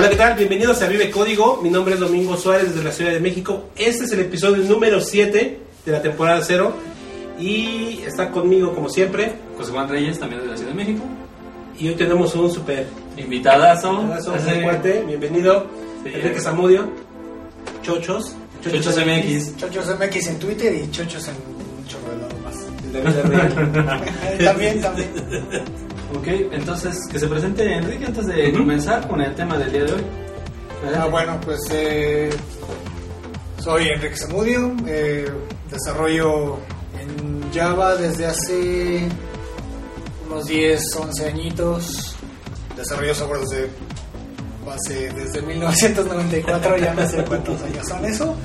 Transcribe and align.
Hola, 0.00 0.08
¿qué 0.10 0.14
tal? 0.14 0.36
Bienvenidos 0.36 0.80
a 0.80 0.86
Vive 0.86 1.10
Código. 1.10 1.60
Mi 1.60 1.70
nombre 1.70 1.94
es 1.94 1.98
Domingo 1.98 2.36
Suárez 2.36 2.68
desde 2.72 2.84
la 2.84 2.92
Ciudad 2.92 3.10
de 3.10 3.18
México. 3.18 3.70
Este 3.74 4.04
es 4.04 4.12
el 4.12 4.20
episodio 4.20 4.62
número 4.62 5.00
7 5.00 5.58
de 5.84 5.90
la 5.90 6.00
temporada 6.00 6.40
0. 6.40 6.72
Y 7.40 8.02
está 8.06 8.30
conmigo, 8.30 8.72
como 8.76 8.88
siempre, 8.88 9.32
José 9.56 9.72
Juan 9.72 9.88
Reyes, 9.88 10.20
también 10.20 10.42
de 10.42 10.46
la 10.46 10.56
Ciudad 10.56 10.70
de 10.70 10.76
México. 10.76 11.02
Y 11.80 11.88
hoy 11.88 11.96
tenemos 11.96 12.32
un 12.36 12.48
super 12.48 12.86
Invitadazo. 13.16 14.04
cuate. 14.62 15.02
Bienvenido, 15.04 15.66
Sí. 16.04 16.10
Enrique 16.14 16.40
Zamudio. 16.42 16.88
Chochos. 17.82 18.36
Chochos 18.62 18.96
MX. 18.98 19.56
Chochos 19.56 19.98
MX 19.98 20.28
en 20.28 20.38
Twitter 20.38 20.74
y 20.76 20.88
Chochos 20.92 21.26
en 21.26 21.34
un 21.34 21.86
chorro 21.88 22.12
de 22.12 22.18
lado 22.18 22.38
más. 22.44 22.66
Vida 22.84 23.22
real. 23.22 24.38
también, 24.44 24.80
también. 24.80 25.08
Ok, 26.16 26.26
entonces 26.52 26.96
que 27.10 27.18
se 27.18 27.26
presente 27.26 27.70
Enrique 27.70 28.06
antes 28.06 28.26
de 28.26 28.48
Ujú. 28.48 28.58
comenzar 28.60 29.06
con 29.06 29.20
el 29.20 29.34
tema 29.34 29.58
del 29.58 29.70
día 29.72 29.84
de 29.84 29.92
hoy. 29.92 30.04
Ah, 30.96 31.06
bueno, 31.10 31.38
pues 31.44 31.58
eh, 31.70 32.30
soy 33.62 33.88
Enrique 33.88 34.16
Zamudio, 34.16 34.74
eh, 34.86 35.30
desarrollo 35.70 36.56
en 36.98 37.52
Java 37.52 37.96
desde 37.96 38.26
hace 38.26 39.08
unos 40.26 40.46
10, 40.46 40.96
11 40.96 41.26
añitos. 41.28 42.14
Desarrollo 42.76 43.14
software 43.14 43.40
desde, 43.40 43.68
base, 44.64 45.12
desde 45.12 45.42
1994, 45.42 46.76
ya 46.78 46.94
no 46.94 47.08
sé 47.08 47.24
cuántos 47.24 47.60
años 47.62 47.86
son 47.86 48.04
eso. 48.06 48.36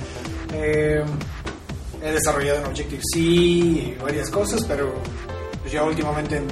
Eh, 0.53 1.03
he 2.01 2.11
desarrollado 2.11 2.59
en 2.59 2.65
Objective-C 2.65 3.19
y 3.19 3.97
varias 4.01 4.29
cosas, 4.29 4.63
pero 4.67 4.93
pues 5.61 5.71
ya 5.71 5.83
últimamente 5.83 6.37
en 6.37 6.47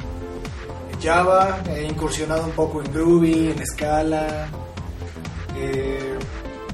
Java, 1.01 1.59
he 1.69 1.83
incursionado 1.83 2.45
un 2.45 2.51
poco 2.51 2.81
en 2.81 2.93
Groovy, 2.93 3.49
en 3.49 3.65
Scala. 3.65 4.47
Eh, 5.57 6.17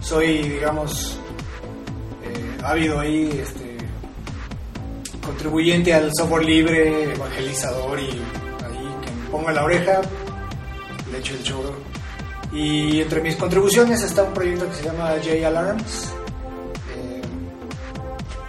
soy, 0.01 0.37
digamos, 0.49 1.17
eh, 2.23 2.57
ávido 2.63 2.99
ahí, 2.99 3.29
este, 3.41 3.77
contribuyente 5.25 5.93
al 5.93 6.11
software 6.13 6.45
libre, 6.45 7.13
evangelizador 7.13 7.99
y 7.99 8.03
ahí 8.03 8.95
que 9.05 9.11
me 9.11 9.29
pongo 9.31 9.49
en 9.49 9.55
la 9.55 9.63
oreja, 9.63 10.01
le 11.11 11.17
echo 11.17 11.33
el 11.33 11.43
choro. 11.43 11.75
Y 12.51 13.01
entre 13.01 13.21
mis 13.21 13.35
contribuciones 13.35 14.01
está 14.03 14.23
un 14.23 14.33
proyecto 14.33 14.67
que 14.69 14.75
se 14.75 14.83
llama 14.83 15.11
J 15.23 15.47
Alarms, 15.47 16.13
eh, 16.95 17.21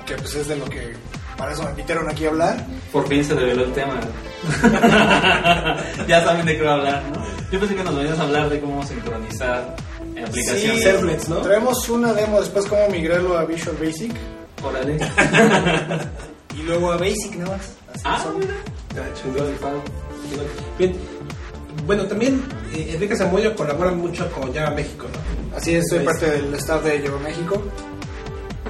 que 0.06 0.14
pues 0.14 0.34
es 0.34 0.48
de 0.48 0.56
lo 0.56 0.64
que 0.66 0.94
para 1.36 1.52
eso 1.52 1.62
me 1.62 1.70
invitaron 1.70 2.08
aquí 2.10 2.26
a 2.26 2.30
hablar. 2.30 2.66
Por 2.92 3.06
fin 3.08 3.24
se 3.24 3.34
reveló 3.34 3.64
el 3.64 3.72
tema. 3.72 4.00
ya 6.08 6.25
saben 6.25 6.47
de 6.47 6.56
qué 6.56 6.62
va 6.62 6.72
a 6.72 6.75
hablar, 6.75 7.03
¿no? 7.14 7.25
Yo 7.50 7.58
pensé 7.58 7.75
que 7.75 7.84
nos 7.84 7.97
venías 7.97 8.19
a 8.19 8.22
hablar 8.22 8.48
de 8.50 8.61
cómo 8.61 8.84
sincronizar 8.84 9.75
aplicaciones. 10.27 10.77
Sí, 10.77 10.83
Servlets, 10.83 11.28
¿no? 11.28 11.36
Traemos 11.39 11.89
una 11.89 12.12
demo 12.12 12.41
después 12.41 12.66
cómo 12.66 12.89
migrarlo 12.89 13.39
a 13.39 13.44
Visual 13.44 13.77
Basic 13.83 14.12
Órale. 14.62 14.98
y 16.59 16.62
luego 16.62 16.92
a 16.92 16.97
Basic 16.97 17.36
nada 17.36 17.56
más. 17.56 17.70
Así 17.94 18.03
Ah, 18.05 18.20
son. 18.22 18.39
mira. 18.39 18.55
Bien. 20.78 20.94
Bueno, 21.86 22.05
también 22.06 22.42
eh, 22.75 22.91
Enrique 22.94 23.16
Zamudio 23.16 23.55
colabora 23.55 23.92
mucho 23.92 24.31
con 24.33 24.53
Java 24.53 24.70
México, 24.72 25.06
¿no? 25.12 25.56
Así 25.56 25.75
es, 25.75 25.89
soy 25.89 26.00
Pues, 26.00 26.19
parte 26.19 26.31
del 26.33 26.53
staff 26.55 26.83
de 26.84 26.98
Llevo 26.98 27.19
México. 27.20 27.62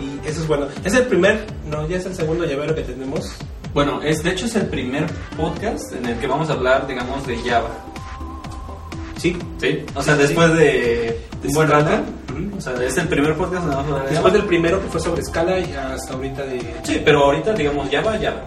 Y 0.01 0.29
eso 0.29 0.43
es 0.43 0.47
bueno. 0.47 0.67
Es 0.85 0.95
el 0.95 1.07
primer, 1.07 1.45
no, 1.69 1.89
ya 1.89 1.97
es 1.97 2.07
el 2.07 2.15
segundo 2.15 2.45
llavero 2.45 2.75
que 2.75 2.83
tenemos. 2.83 3.33
Bueno, 3.75 4.01
es, 4.03 4.23
de 4.23 4.31
hecho 4.31 4.47
es 4.47 4.57
el 4.57 4.67
primer 4.67 5.07
podcast 5.37 5.93
en 5.93 6.07
el 6.07 6.19
que 6.19 6.27
vamos 6.27 6.49
a 6.51 6.55
hablar, 6.55 6.87
digamos, 6.87 7.27
de 7.27 7.37
Java. 7.39 7.71
Sí. 9.17 9.37
Sí. 9.61 9.85
O 9.95 10.03
sea, 10.03 10.15
Sí, 10.15 10.23
después 10.23 10.53
de 10.55 11.21
De 11.43 11.49
un 11.49 11.55
buen 11.55 11.69
rato. 11.69 11.91
O 12.57 12.61
sea, 12.61 12.73
es 12.85 12.97
el 12.99 13.09
primer 13.09 13.37
podcast 13.37 13.63
donde 13.63 13.77
vamos 13.77 13.91
a 13.91 13.95
hablar 13.95 14.09
de 14.09 14.11
Después 14.15 14.33
Java. 14.33 14.39
del 14.39 14.49
primero 14.49 14.81
que 14.83 14.89
fue 14.89 15.01
sobre 15.01 15.23
escala 15.23 15.59
y 15.59 15.73
hasta 15.73 16.15
ahorita 16.15 16.43
de... 16.45 16.75
Sí, 16.85 17.03
pero 17.05 17.25
ahorita, 17.25 17.53
digamos, 17.53 17.89
Java, 17.91 18.13
Java. 18.13 18.43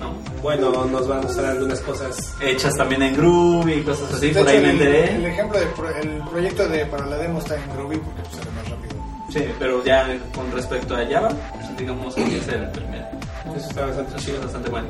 ¿No? 0.00 0.12
Bueno, 0.42 0.84
nos 0.84 1.08
van 1.08 1.18
a 1.18 1.22
mostrar 1.22 1.46
algunas 1.52 1.80
cosas. 1.80 2.34
Hechas 2.40 2.74
también 2.76 3.02
en 3.02 3.16
Groovy 3.16 3.72
y 3.74 3.82
cosas 3.82 4.12
así, 4.14 4.30
De 4.30 4.40
por 4.40 4.48
hecho, 4.48 4.56
ahí 4.58 4.62
me 4.62 4.70
el, 4.70 4.80
el 4.82 4.94
enteré. 4.94 5.28
ejemplo 5.32 5.58
del 5.58 5.68
pro- 5.70 5.90
el 5.96 6.22
proyecto 6.30 6.68
de 6.68 6.86
para 6.86 7.06
la 7.06 7.16
demo 7.16 7.38
está 7.40 7.56
en 7.56 7.62
Groovy 7.74 7.96
porque 7.96 8.22
pues, 8.22 8.36
sale 8.36 8.50
más 8.52 8.68
rápido. 8.68 8.94
Sí, 9.30 9.44
pero 9.58 9.84
ya 9.84 10.06
con 10.34 10.50
respecto 10.52 10.94
a 10.94 11.04
Java, 11.10 11.28
pues, 11.54 11.76
digamos 11.76 12.14
que 12.14 12.36
es 12.38 12.48
el 12.48 12.68
primero. 12.70 13.07
Eso 13.56 13.68
está 13.68 13.86
bastante 13.86 14.16
chido. 14.16 14.40
bastante 14.42 14.70
bueno. 14.70 14.88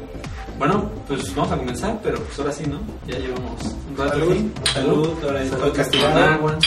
Bueno, 0.58 0.90
pues 1.06 1.34
vamos 1.34 1.52
a 1.52 1.56
comenzar, 1.56 1.98
pero 2.02 2.18
pues 2.20 2.38
ahora 2.38 2.52
sí, 2.52 2.64
¿no? 2.66 2.80
Ya 3.06 3.16
llevamos 3.18 3.62
un 3.88 3.96
rato 3.96 4.10
Salud. 4.12 4.32
aquí. 4.32 4.52
Salud, 4.72 5.08
ahora 5.24 5.42
estoy 5.42 5.70
castigado. 5.72 6.14
Con 6.14 6.22
agua. 6.32 6.58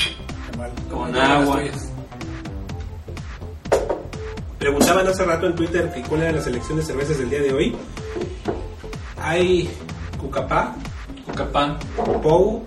Con 0.90 1.16
agua. 1.18 1.62
Preguntaban 4.57 5.07
hace 5.07 5.25
rato 5.25 5.47
en 5.47 5.56
Twitter 5.56 5.91
que 5.91 6.01
cuál 6.03 6.22
eran 6.22 6.35
las 6.35 6.44
selecciones 6.46 6.88
de 6.88 6.94
cervezas 6.94 7.18
del 7.18 7.30
día 7.30 7.41
de 7.41 7.53
hoy. 7.53 7.75
Hay 9.19 9.69
Cucapá, 10.19 10.75
Cucapán. 11.25 11.78
Pou 12.22 12.63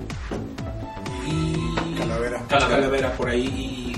y 1.27 1.99
Calavera. 1.99 2.43
Calavera. 2.49 2.77
Calavera 2.81 3.13
por 3.13 3.29
ahí 3.29 3.95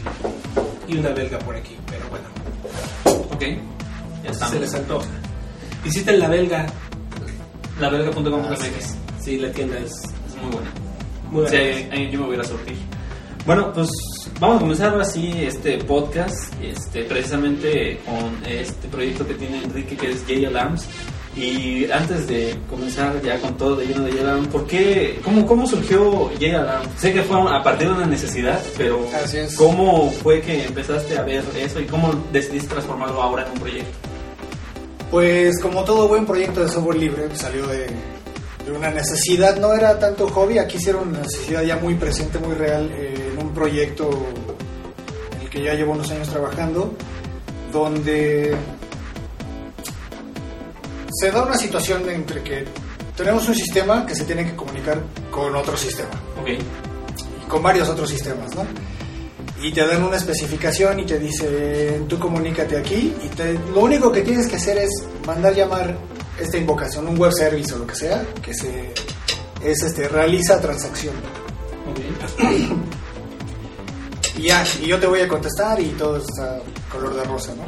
y, 0.89 0.93
y 0.93 0.99
una 0.99 1.09
belga 1.11 1.39
por 1.41 1.57
aquí. 1.57 1.77
Pero 1.91 2.05
bueno, 2.11 2.27
Ok. 3.35 3.43
Ya 4.27 4.47
se 4.47 4.59
les 4.61 4.75
estamos. 4.75 5.05
antoja. 5.05 5.21
Hiciste 5.85 6.17
la 6.17 6.29
belga. 6.29 6.67
La 7.81 7.89
belga.com.mx. 7.91 8.61
Ah, 8.61 9.21
Sí, 9.23 9.39
la 9.39 9.51
tienda 9.51 9.79
es 9.79 9.91
Es 9.93 10.37
muy 10.43 10.51
buena. 10.53 10.71
muy 11.31 11.43
buena. 11.43 11.49
Sí, 11.51 11.57
ahí- 11.91 12.11
yo 12.11 12.21
me 12.21 12.27
voy 12.27 12.35
a 12.37 12.39
ir 12.39 12.45
a 12.45 12.49
sortir. 12.49 12.77
Bueno, 13.45 13.73
pues 13.73 13.89
vamos 14.41 14.57
a 14.57 14.61
comenzar 14.61 14.91
ahora 14.93 15.05
sí 15.05 15.33
este 15.37 15.79
podcast, 15.79 16.53
este, 16.63 17.05
precisamente 17.05 18.01
con 18.05 18.45
este 18.51 18.89
proyecto 18.89 19.27
que 19.27 19.35
tiene 19.35 19.63
Enrique 19.63 19.97
que 19.97 20.11
es 20.13 20.21
J 20.29 20.49
Alarms. 20.49 20.85
Y 21.37 21.89
antes 21.91 22.27
de 22.29 22.57
comenzar 22.71 23.21
ya 23.23 23.39
con 23.41 23.57
todo 23.59 23.77
de 23.77 23.87
lleno 23.87 24.05
de 24.05 24.13
J 24.13 24.23
Alarms, 24.23 24.49
¿por 24.49 24.67
qué, 24.67 25.21
cómo, 25.23 25.47
cómo 25.47 25.67
surgió 25.67 26.31
J 26.41 26.47
Alarms? 26.59 26.89
Sé 26.97 27.13
que 27.13 27.23
fue 27.23 27.37
a 27.39 27.63
partir 27.63 27.89
de 27.89 27.95
una 27.95 28.07
necesidad, 28.07 28.61
pero 28.77 29.07
Así 29.23 29.37
es. 29.39 29.55
¿cómo 29.55 30.11
fue 30.11 30.41
que 30.41 30.65
empezaste 30.65 31.17
a 31.19 31.23
ver 31.23 31.45
eso 31.57 31.79
y 31.81 31.85
cómo 31.85 32.13
decidiste 32.33 32.69
transformarlo 32.69 33.21
ahora 33.23 33.45
en 33.47 33.53
un 33.53 33.59
proyecto? 33.59 34.06
Pues 35.11 35.61
como 35.61 35.85
todo 35.85 36.09
buen 36.09 36.27
proyecto 36.27 36.61
de 36.61 36.69
software 36.69 36.99
libre 36.99 37.23
pues, 37.29 37.41
salió 37.41 37.67
de, 37.67 37.87
de 38.65 38.73
una 38.73 38.91
necesidad, 38.91 39.57
no 39.59 39.73
era 39.73 39.99
tanto 39.99 40.29
hobby, 40.29 40.59
aquí 40.59 40.77
hicieron 40.77 41.09
una 41.09 41.21
necesidad 41.21 41.63
ya 41.63 41.77
muy 41.77 41.95
presente, 41.95 42.39
muy 42.39 42.55
real 42.55 42.91
eh, 42.93 43.31
en 43.33 43.39
un 43.39 43.55
proyecto 43.55 44.11
en 45.37 45.43
el 45.43 45.51
que 45.51 45.63
ya 45.63 45.75
llevo 45.75 45.93
unos 45.93 46.11
años 46.11 46.29
trabajando, 46.29 46.93
donde 47.73 48.57
se 51.13 51.31
da 51.31 51.43
una 51.43 51.57
situación 51.57 52.09
entre 52.11 52.43
que 52.43 52.65
tenemos 53.17 53.49
un 53.49 53.55
sistema 53.55 54.05
que 54.05 54.15
se 54.15 54.25
tiene 54.25 54.45
que 54.45 54.57
comunicar 54.57 55.01
con 55.31 55.55
otro 55.55 55.77
sistema. 55.77 56.11
Ok, 56.41 56.49
y 56.49 57.49
con 57.49 57.63
varios 57.63 57.89
otros 57.89 58.11
sistemas, 58.11 58.55
¿no? 58.55 58.67
Y 59.67 59.73
te 59.73 59.85
dan 59.87 60.05
una 60.05 60.17
especificación 60.17 61.01
y 61.01 61.05
te 61.07 61.19
dice, 61.19 62.01
tú 62.09 62.19
comunícate 62.21 62.77
aquí 62.77 63.13
y 63.25 63.29
te- 63.31 63.55
lo 63.75 63.81
único 63.81 64.13
que 64.13 64.23
tienes 64.23 64.47
que 64.47 64.57
hacer 64.57 64.79
es 64.79 64.91
mandar 65.27 65.55
llamar 65.55 65.97
esta 66.41 66.57
invocación, 66.57 67.09
un 67.09 67.19
web 67.19 67.33
service 67.33 67.75
o 67.75 67.79
lo 67.79 67.87
que 67.87 67.95
sea, 67.97 68.25
que 68.43 68.55
se 68.55 68.93
es 69.65 69.83
este 69.83 70.07
realiza 70.09 70.61
transacción. 70.61 71.15
Y 74.39 74.43
ya, 74.43 74.65
y 74.83 74.87
yo 74.87 74.99
te 75.01 75.07
voy 75.07 75.21
a 75.21 75.29
contestar 75.29 75.81
y 75.81 75.87
todo 75.91 76.19
está 76.19 76.59
color 76.93 77.15
de 77.17 77.25
rosa, 77.25 77.53
¿no? 77.55 77.65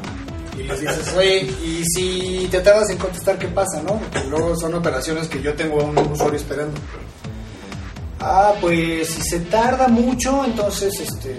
Y 0.60 0.64
les 0.64 0.80
dices, 0.80 1.14
oye, 1.16 1.40
y 1.64 1.82
si 1.84 2.46
te 2.50 2.60
tardas 2.60 2.90
en 2.90 2.98
contestar, 2.98 3.38
¿qué 3.38 3.48
pasa, 3.48 3.82
no? 3.82 3.94
Porque 3.98 4.24
luego 4.28 4.54
son 4.56 4.74
operaciones 4.74 5.28
que 5.28 5.40
yo 5.42 5.54
tengo 5.54 5.80
a 5.80 5.84
un 5.84 5.96
usuario 5.98 6.36
esperando. 6.38 6.78
Ah, 8.20 8.52
pues 8.60 9.08
si 9.08 9.22
se 9.22 9.40
tarda 9.40 9.86
mucho, 9.88 10.44
entonces 10.44 10.92
este 11.00 11.37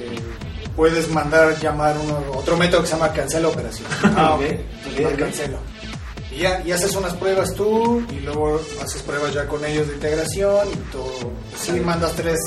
puedes 0.79 1.09
mandar 1.09 1.59
llamar 1.59 1.97
uno- 2.01 2.23
otro 2.39 2.55
método 2.55 2.79
que 2.83 2.87
se 2.87 2.93
llama 2.93 3.11
cancela 3.11 3.49
operación. 3.49 3.85
Ah, 4.15 4.35
ok, 4.35 5.17
cancelo. 5.17 5.57
Y 6.31 6.37
ya, 6.43 6.61
y 6.65 6.71
haces 6.71 6.95
unas 6.95 7.13
pruebas 7.15 7.53
tú 7.53 8.01
y 8.09 8.21
luego 8.21 8.61
haces 8.81 9.01
pruebas 9.01 9.33
ya 9.33 9.45
con 9.45 9.65
ellos 9.65 9.89
de 9.89 9.95
integración 9.95 10.69
y 10.71 10.75
todo. 10.89 11.11
Sí, 11.59 11.73
mandas 11.81 12.13
tres, 12.13 12.39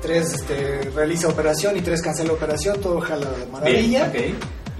tres 0.00 0.32
este, 0.32 0.90
realiza 0.94 1.28
operación 1.28 1.76
y 1.76 1.82
tres 1.82 2.00
cancela 2.00 2.32
operación, 2.32 2.80
todo 2.80 3.02
jala 3.02 3.28
de 3.32 3.44
maravilla. 3.46 4.10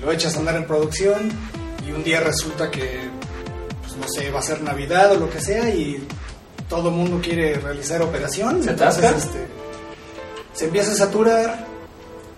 Lo 0.00 0.10
echas 0.10 0.34
a 0.36 0.38
andar 0.38 0.56
en 0.56 0.66
producción 0.66 1.30
y 1.86 1.90
un 1.92 2.02
día 2.02 2.20
resulta 2.20 2.70
que, 2.70 3.00
pues, 3.82 3.96
no 3.98 4.08
sé, 4.08 4.30
va 4.30 4.38
a 4.40 4.42
ser 4.42 4.62
Navidad 4.62 5.12
o 5.12 5.16
lo 5.16 5.28
que 5.28 5.42
sea 5.42 5.68
y 5.68 6.08
todo 6.70 6.90
mundo 6.90 7.20
quiere 7.22 7.56
realizar 7.56 8.00
operación. 8.00 8.62
¿Se 8.64 8.70
entonces, 8.70 9.04
este, 9.14 9.46
se 10.54 10.64
empieza 10.64 10.92
a 10.92 10.94
saturar, 10.94 11.66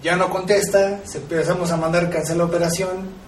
ya 0.04 0.14
no 0.14 0.30
contesta, 0.30 1.00
se 1.04 1.18
empezamos 1.18 1.72
a 1.72 1.76
mandar 1.76 2.08
cancela 2.10 2.44
operación 2.44 3.24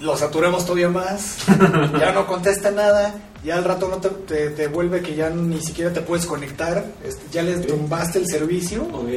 lo 0.00 0.16
saturemos 0.16 0.64
todavía 0.64 0.88
más, 0.90 1.38
ya 1.98 2.12
no 2.12 2.26
contesta 2.26 2.70
nada, 2.70 3.14
ya 3.42 3.56
al 3.56 3.64
rato 3.64 3.88
no 3.88 3.96
te, 3.96 4.08
te, 4.10 4.50
te 4.50 4.68
vuelve 4.68 5.00
que 5.02 5.16
ya 5.16 5.28
ni 5.30 5.60
siquiera 5.60 5.92
te 5.92 6.02
puedes 6.02 6.24
conectar, 6.26 6.84
este, 7.02 7.22
ya 7.32 7.42
les 7.42 7.66
tumbaste 7.66 8.18
el 8.20 8.28
servicio 8.28 8.84
Ok. 8.92 9.08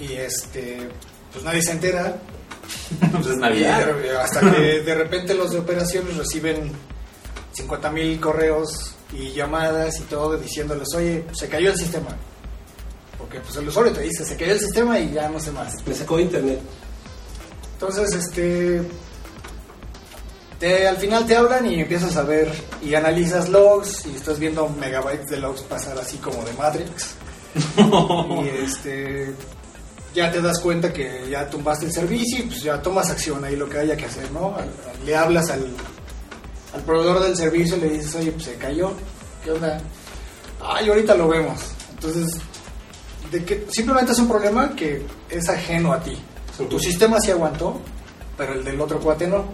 y 0.00 0.12
este 0.14 0.88
pues 1.32 1.44
nadie 1.44 1.60
se 1.62 1.72
entera 1.72 2.16
pues 3.12 3.26
es 3.26 3.36
y 3.36 3.40
Navidad. 3.40 3.94
de- 3.94 4.16
hasta 4.18 4.40
que 4.54 4.80
de 4.80 4.94
repente 4.94 5.34
los 5.34 5.50
de 5.50 5.58
operaciones 5.58 6.16
reciben 6.16 6.72
50 7.52 7.90
mil 7.90 8.18
correos 8.20 8.94
y 9.12 9.32
llamadas 9.32 9.98
y 10.00 10.02
todo 10.04 10.36
diciéndoles, 10.38 10.88
oye, 10.94 11.24
se 11.32 11.48
cayó 11.48 11.70
el 11.70 11.76
sistema. 11.76 12.08
Porque 13.28 13.40
pues 13.40 13.56
el 13.56 13.68
usuario 13.68 13.92
te 13.92 14.00
dice, 14.00 14.24
se 14.24 14.36
cayó 14.36 14.52
el 14.52 14.58
sistema 14.58 14.98
y 14.98 15.12
ya 15.12 15.28
no 15.28 15.38
sé 15.38 15.52
más. 15.52 15.86
Me 15.86 15.94
sacó 15.94 16.18
internet. 16.18 16.60
Entonces, 17.74 18.14
este. 18.14 18.80
Te, 20.58 20.88
al 20.88 20.96
final 20.96 21.26
te 21.26 21.36
hablan 21.36 21.70
y 21.70 21.80
empiezas 21.80 22.16
a 22.16 22.22
ver 22.22 22.50
y 22.82 22.94
analizas 22.94 23.50
logs 23.50 24.06
y 24.06 24.16
estás 24.16 24.38
viendo 24.38 24.66
megabytes 24.68 25.26
de 25.26 25.36
logs 25.36 25.60
pasar 25.62 25.98
así 25.98 26.16
como 26.16 26.42
de 26.42 26.54
Matrix. 26.54 27.10
y 28.44 28.64
este. 28.64 29.34
Ya 30.14 30.32
te 30.32 30.40
das 30.40 30.58
cuenta 30.60 30.90
que 30.90 31.28
ya 31.30 31.50
tumbaste 31.50 31.84
el 31.84 31.92
servicio 31.92 32.38
y 32.38 32.42
pues 32.44 32.62
ya 32.62 32.80
tomas 32.80 33.10
acción 33.10 33.44
ahí 33.44 33.56
lo 33.56 33.68
que 33.68 33.78
haya 33.78 33.94
que 33.94 34.06
hacer, 34.06 34.32
¿no? 34.32 34.56
Le 35.04 35.14
hablas 35.14 35.50
al, 35.50 35.68
al 36.72 36.80
proveedor 36.80 37.22
del 37.22 37.36
servicio 37.36 37.76
y 37.76 37.80
le 37.80 37.88
dices, 37.90 38.14
oye, 38.14 38.32
pues 38.32 38.44
se 38.44 38.54
cayó, 38.54 38.92
¿qué 39.44 39.50
onda? 39.52 39.78
Ay, 40.62 40.88
ahorita 40.88 41.14
lo 41.14 41.28
vemos. 41.28 41.60
Entonces, 41.90 42.40
de 43.30 43.44
que 43.44 43.66
simplemente 43.70 44.12
es 44.12 44.18
un 44.18 44.28
problema 44.28 44.74
que 44.74 45.02
es 45.28 45.48
ajeno 45.48 45.92
a 45.92 46.00
ti. 46.00 46.16
Tu 46.68 46.78
sistema 46.80 47.20
sí 47.20 47.30
aguantó, 47.30 47.80
pero 48.36 48.54
el 48.54 48.64
del 48.64 48.80
otro 48.80 48.98
cuate 48.98 49.26
no. 49.26 49.44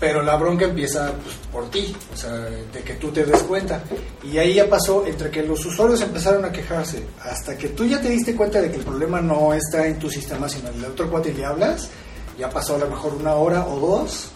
Pero 0.00 0.22
la 0.22 0.34
bronca 0.36 0.64
empieza 0.64 1.12
pues, 1.12 1.36
por 1.52 1.70
ti, 1.70 1.94
o 2.12 2.16
sea, 2.16 2.32
de 2.32 2.82
que 2.82 2.94
tú 2.94 3.10
te 3.10 3.24
des 3.24 3.42
cuenta. 3.42 3.82
Y 4.24 4.38
ahí 4.38 4.54
ya 4.54 4.68
pasó 4.68 5.06
entre 5.06 5.30
que 5.30 5.42
los 5.42 5.64
usuarios 5.64 6.00
empezaron 6.00 6.44
a 6.44 6.50
quejarse, 6.50 7.04
hasta 7.22 7.56
que 7.56 7.68
tú 7.68 7.84
ya 7.84 8.00
te 8.00 8.08
diste 8.08 8.34
cuenta 8.34 8.62
de 8.62 8.70
que 8.70 8.78
el 8.78 8.82
problema 8.82 9.20
no 9.20 9.52
está 9.52 9.86
en 9.86 9.98
tu 9.98 10.08
sistema, 10.08 10.48
sino 10.48 10.70
en 10.70 10.78
el 10.78 10.86
otro 10.86 11.10
cuate 11.10 11.30
y 11.30 11.34
le 11.34 11.44
hablas, 11.44 11.90
ya 12.38 12.48
pasó 12.48 12.76
a 12.76 12.78
lo 12.78 12.88
mejor 12.88 13.12
una 13.14 13.34
hora 13.34 13.66
o 13.66 13.78
dos, 13.78 14.30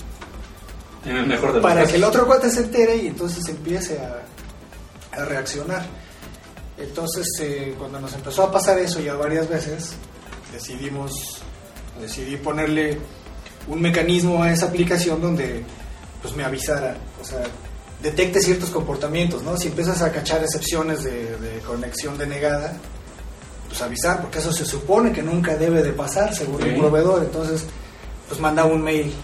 En 1.07 1.17
el 1.17 1.27
mejor 1.27 1.55
de 1.55 1.61
para 1.61 1.87
que 1.87 1.97
el 1.97 2.05
otro 2.05 2.27
cuate 2.27 2.51
se 2.51 2.61
entere 2.61 2.97
y 2.97 3.07
entonces 3.07 3.49
empiece 3.49 3.99
a, 3.99 5.19
a 5.19 5.25
reaccionar. 5.25 6.04
Entonces, 6.77 7.29
eh, 7.41 7.75
cuando 7.79 8.01
nos 8.01 8.13
empezó 8.15 8.45
a 8.45 8.53
pasar 8.53 8.79
eso 8.79 9.01
ya 9.01 9.15
varias 9.15 9.49
veces, 9.49 9.93
decidimos, 10.53 11.13
decidí 12.01 12.37
ponerle 12.37 12.99
un 13.69 13.81
mecanismo 13.81 14.43
a 14.43 14.53
esa 14.53 14.67
aplicación 14.67 15.21
donde 15.21 15.63
pues 16.21 16.35
me 16.35 16.45
avisara, 16.45 16.97
o 17.21 17.25
sea, 17.25 17.43
detecte 18.03 18.41
ciertos 18.41 18.71
comportamientos, 18.71 19.43
¿no? 19.43 19.57
Si 19.57 19.69
empiezas 19.69 20.03
a 20.03 20.11
cachar 20.11 20.43
excepciones 20.43 21.05
de, 21.05 21.37
de 21.37 21.61
conexión 21.61 22.19
denegada, 22.19 22.77
pues 23.69 23.81
avisar, 23.81 24.21
porque 24.21 24.39
eso 24.39 24.53
se 24.53 24.65
supone 24.65 25.13
que 25.13 25.23
nunca 25.23 25.57
debe 25.57 25.83
de 25.83 25.93
pasar 25.93 26.35
según 26.35 26.63
el 26.63 26.77
proveedor, 26.77 27.23
entonces 27.23 27.65
pues 28.29 28.41
manda 28.41 28.65
un 28.65 28.83
mail. 28.83 29.15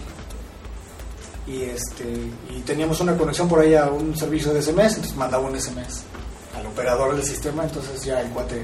Y 1.47 1.63
este 1.63 2.05
y 2.49 2.61
teníamos 2.61 3.01
una 3.01 3.17
conexión 3.17 3.49
por 3.49 3.59
ahí 3.59 3.75
a 3.75 3.87
un 3.87 4.15
servicio 4.15 4.53
de 4.53 4.61
SMS, 4.61 4.95
entonces 4.95 5.15
mandaba 5.15 5.43
un 5.43 5.59
SMS 5.59 6.10
al 6.55 6.65
operador 6.65 7.15
del 7.15 7.25
sistema, 7.25 7.63
entonces 7.63 8.03
ya 8.03 8.21
el 8.21 8.29
cuate 8.29 8.63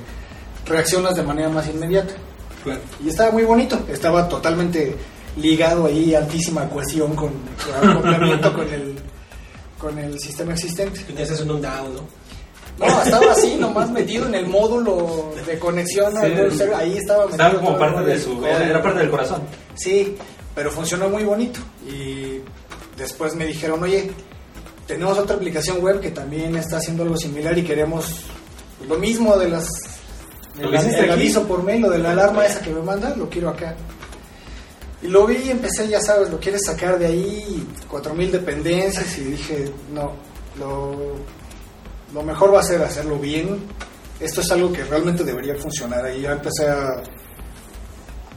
reaccionas 0.65 1.15
de 1.15 1.23
manera 1.23 1.49
más 1.49 1.67
inmediata. 1.67 2.13
Claro. 2.63 2.81
Y 3.03 3.09
estaba 3.09 3.31
muy 3.31 3.43
bonito, 3.43 3.79
estaba 3.89 4.27
totalmente 4.27 4.95
ligado 5.37 5.85
ahí, 5.85 6.15
altísima 6.15 6.67
cohesión 6.69 7.15
con, 7.15 7.31
con 7.81 7.89
acoplamiento 7.89 8.53
con 8.53 8.69
el 8.73 8.95
con 9.77 9.97
el 9.99 10.19
sistema 10.19 10.53
existente. 10.53 11.01
Tenías 11.01 11.29
eso 11.29 11.43
en 11.43 11.51
un 11.51 11.61
down, 11.61 11.93
¿no? 11.93 12.01
No, 12.79 13.01
estaba 13.03 13.31
así, 13.31 13.55
nomás 13.59 13.89
metido 13.91 14.25
en 14.27 14.35
el 14.35 14.47
módulo 14.47 15.33
de 15.45 15.57
conexión 15.59 16.15
al 16.17 16.31
Sí. 16.31 16.37
web 16.37 16.51
server, 16.51 16.75
ahí 16.75 16.97
estaba 16.97 17.25
metido. 17.25 17.45
Estaba 17.45 17.63
como 17.63 17.77
parte 17.77 18.01
de 18.01 18.19
su. 18.19 18.43
era 18.45 18.81
parte 18.81 18.99
del 18.99 19.09
corazón. 19.09 19.41
Sí, 19.75 20.15
pero 20.55 20.71
funcionó 20.71 21.09
muy 21.09 21.23
bonito. 21.23 21.59
Y 21.87 22.39
después 22.97 23.35
me 23.35 23.45
dijeron, 23.45 23.81
oye, 23.83 24.11
tenemos 24.87 25.17
otra 25.17 25.35
aplicación 25.35 25.81
web 25.81 25.99
que 25.99 26.11
también 26.11 26.55
está 26.55 26.77
haciendo 26.77 27.03
algo 27.03 27.17
similar 27.17 27.55
y 27.57 27.63
queremos 27.63 28.23
lo 28.87 28.97
mismo 28.97 29.37
de 29.37 29.49
las... 29.49 29.67
El, 30.59 31.11
aviso 31.11 31.47
por 31.47 31.61
mail, 31.61 31.81
lo 31.81 31.89
de 31.91 31.99
la 31.99 32.11
alarma 32.11 32.45
esa 32.45 32.61
que 32.61 32.71
me 32.71 32.81
manda, 32.81 33.15
lo 33.15 33.29
quiero 33.29 33.49
acá. 33.49 33.75
Y 35.03 35.07
lo 35.07 35.27
vi 35.27 35.35
y 35.35 35.51
empecé, 35.51 35.87
ya 35.87 36.01
sabes, 36.01 36.31
lo 36.31 36.39
quieres 36.39 36.61
sacar 36.65 36.97
de 36.97 37.05
ahí, 37.05 37.67
cuatro 37.87 38.15
mil 38.15 38.31
dependencias 38.31 39.15
y 39.19 39.25
dije, 39.25 39.71
no, 39.93 40.13
lo, 40.57 40.95
lo 42.11 42.23
mejor 42.23 42.55
va 42.55 42.61
a 42.61 42.63
ser 42.63 42.81
hacerlo 42.81 43.19
bien. 43.19 43.59
Esto 44.19 44.41
es 44.41 44.51
algo 44.51 44.73
que 44.73 44.83
realmente 44.83 45.23
debería 45.23 45.53
funcionar. 45.55 46.11
Y 46.17 46.21
ya 46.21 46.31
empecé 46.31 46.67
a 46.67 47.03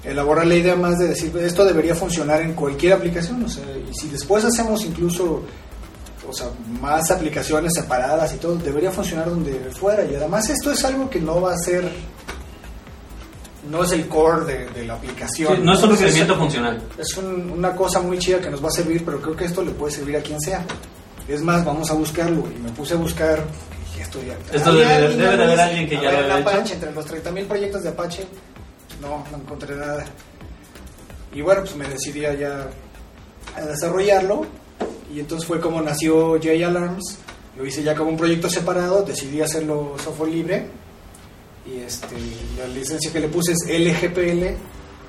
elaborar 0.05 0.47
la 0.47 0.57
idea 0.57 0.77
más 0.77 0.99
de 0.99 1.09
decir, 1.09 1.35
esto 1.39 1.65
debería 1.65 1.95
funcionar 1.95 2.43
en 2.43 2.53
cualquier 2.53 2.93
aplicación. 2.93 3.43
O 3.43 3.49
sea, 3.49 3.65
y 3.65 3.95
si 3.95 4.09
después 4.09 4.45
hacemos 4.45 4.85
incluso 4.85 5.43
o 6.31 6.33
sea, 6.33 6.49
más 6.81 7.11
aplicaciones 7.11 7.73
separadas 7.75 8.33
y 8.35 8.37
todo, 8.39 8.55
debería 8.57 8.91
funcionar 8.91 9.29
donde 9.29 9.53
fuera. 9.79 10.05
Y 10.05 10.15
además 10.15 10.49
esto 10.49 10.73
es 10.73 10.85
algo 10.85 11.11
que 11.11 11.21
no 11.21 11.41
va 11.41 11.53
a 11.53 11.57
ser, 11.59 11.91
no 13.71 13.85
es 13.85 13.93
el 13.93 14.09
core 14.09 14.45
de, 14.47 14.67
de 14.71 14.85
la 14.87 14.95
aplicación. 14.95 15.57
Sí, 15.57 15.63
no 15.63 15.75
es 15.75 15.83
un 15.83 15.91
requerimiento 15.91 16.37
funcional. 16.37 16.83
es 16.99 17.17
un- 17.17 17.51
una 17.51 17.75
cosa 17.77 18.01
muy 18.01 18.19
chida 18.19 18.41
que 18.41 18.51
nos 18.51 18.63
va 18.65 18.69
a 18.69 18.73
servir, 18.73 19.05
pero 19.05 19.21
creo 19.21 19.37
que 19.37 19.45
esto 19.45 19.63
le 19.63 19.73
puede 19.73 19.93
servir 19.93 20.17
a 20.17 20.21
quien 20.23 20.41
sea. 20.41 20.65
Es 21.29 21.43
más, 21.43 21.65
vamos 21.65 21.91
a 21.91 21.95
buscarlo. 21.95 22.45
Y 22.57 22.59
me 22.59 22.71
puse 22.71 22.95
a 22.95 22.97
buscar. 22.97 23.45
y 23.97 24.01
esto 24.01 24.19
ya- 24.23 24.35
Esto 24.57 24.71
¿Hay 24.71 24.77
debe 24.79 24.89
de- 24.89 24.95
alguien, 24.95 25.19
debe 25.19 25.37
de 25.37 25.43
haber 25.45 25.61
alguien 25.61 25.89
que 25.89 25.95
ya 25.97 26.01
ver, 26.03 26.13
lo 26.13 26.19
haya 26.19 26.35
en 26.37 26.43
Apache, 26.43 26.61
hecho. 26.61 26.75
entre 26.75 26.93
los 26.93 27.07
30.000 27.07 27.47
proyectos 27.47 27.83
de 27.83 27.89
Apache, 27.91 28.27
no, 29.03 29.25
no 29.31 29.37
encontré 29.37 29.77
nada. 29.77 30.05
Y 31.35 31.43
bueno, 31.43 31.61
pues 31.61 31.77
me 31.77 31.87
decidí 31.87 32.21
ya 32.23 32.67
a 33.57 33.61
desarrollarlo. 33.61 34.47
Y 35.15 35.21
entonces 35.21 35.47
fue 35.47 35.61
como 35.61 35.81
nació 35.83 36.33
J 36.33 36.67
Alarms. 36.67 37.19
Lo 37.57 37.67
hice 37.67 37.83
ya 37.83 37.95
como 37.95 38.11
un 38.11 38.17
proyecto 38.17 38.49
separado, 38.49 39.03
decidí 39.03 39.41
hacerlo 39.41 39.97
software 40.03 40.31
libre. 40.31 40.67
Y 41.67 41.81
este, 41.81 42.17
la 42.59 42.67
licencia 42.69 43.13
que 43.13 43.21
le 43.21 43.29
puse 43.29 43.53
es 43.53 43.67
LGPL. 43.67 44.57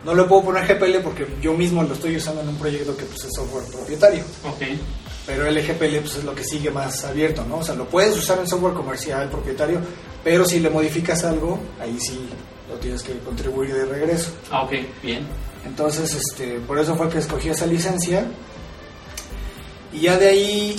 No 0.04 0.16
le 0.16 0.24
puedo 0.24 0.46
poner 0.46 0.66
GPL 0.66 1.04
porque 1.04 1.28
yo 1.42 1.54
mismo 1.54 1.84
lo 1.84 1.94
estoy 1.94 2.18
usando 2.18 2.42
en 2.42 2.50
un 2.50 2.56
proyecto 2.56 2.98
que 2.98 3.06
pues, 3.06 3.24
es 3.24 3.30
software 3.36 3.66
propietario. 3.66 4.24
Ok. 4.44 4.64
Pero 5.28 5.50
LGPL 5.50 6.00
pues, 6.00 6.16
es 6.16 6.24
lo 6.24 6.34
que 6.34 6.44
sigue 6.44 6.72
más 6.72 7.04
abierto, 7.06 7.46
¿no? 7.46 7.58
O 7.58 7.64
sea, 7.64 7.76
lo 7.76 7.88
puedes 7.88 8.18
usar 8.18 8.40
en 8.40 8.48
software 8.48 8.74
comercial 8.74 9.30
propietario, 9.30 9.80
pero 10.24 10.44
si 10.44 10.60
le 10.60 10.72
modificas 10.72 11.24
algo, 11.24 11.60
ahí 11.80 11.98
sí 12.00 12.20
lo 12.68 12.78
tienes 12.78 13.04
que 13.04 13.18
contribuir 13.20 13.74
de 13.74 13.86
regreso. 13.86 14.32
Ah, 14.50 14.64
ok, 14.64 14.74
bien. 15.04 15.28
Entonces, 15.66 16.16
este, 16.16 16.60
por 16.62 16.80
eso 16.80 16.96
fue 16.96 17.08
que 17.10 17.20
escogí 17.20 17.50
esa 17.50 17.68
licencia. 17.68 18.26
Y 19.94 20.02
ya 20.02 20.18
de 20.18 20.28
ahí, 20.30 20.76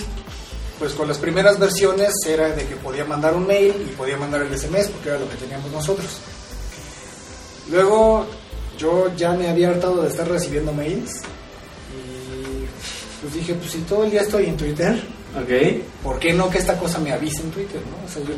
pues 0.79 0.93
con 0.95 1.07
las 1.09 1.19
primeras 1.19 1.59
versiones 1.59 2.13
era 2.27 2.49
de 2.51 2.67
que 2.67 2.77
podía 2.77 3.05
mandar 3.05 3.35
un 3.35 3.47
mail 3.47 3.75
y 3.89 3.95
podía 3.95 4.17
mandar 4.17 4.43
el 4.43 4.53
SMS, 4.59 4.89
porque 4.89 5.11
era 5.11 5.19
lo 5.19 5.29
que 5.29 5.37
teníamos 5.37 5.71
nosotros. 5.71 6.09
Luego, 7.71 8.27
yo 8.79 9.15
ya 9.17 9.33
me 9.33 9.49
había 9.49 9.71
hartado 9.71 10.03
de 10.03 10.09
estar 10.09 10.29
recibiendo 10.29 10.73
mails. 10.73 11.11
Y 11.95 12.67
pues 13.23 13.35
dije, 13.35 13.55
pues 13.55 13.71
si 13.71 13.79
todo 13.83 14.05
el 14.05 14.11
día 14.11 14.23
estoy 14.23 14.47
en 14.47 14.57
Twitter, 14.57 15.01
Ok. 15.37 15.83
¿por 16.03 16.19
qué 16.19 16.33
no 16.33 16.51
que 16.51 16.59
esta 16.59 16.77
cosa 16.79 16.99
me 16.99 17.13
avise 17.13 17.41
en 17.43 17.51
Twitter? 17.51 17.81
¿no? 17.91 18.05
O 18.07 18.09
sea, 18.13 18.23
yo- 18.23 18.35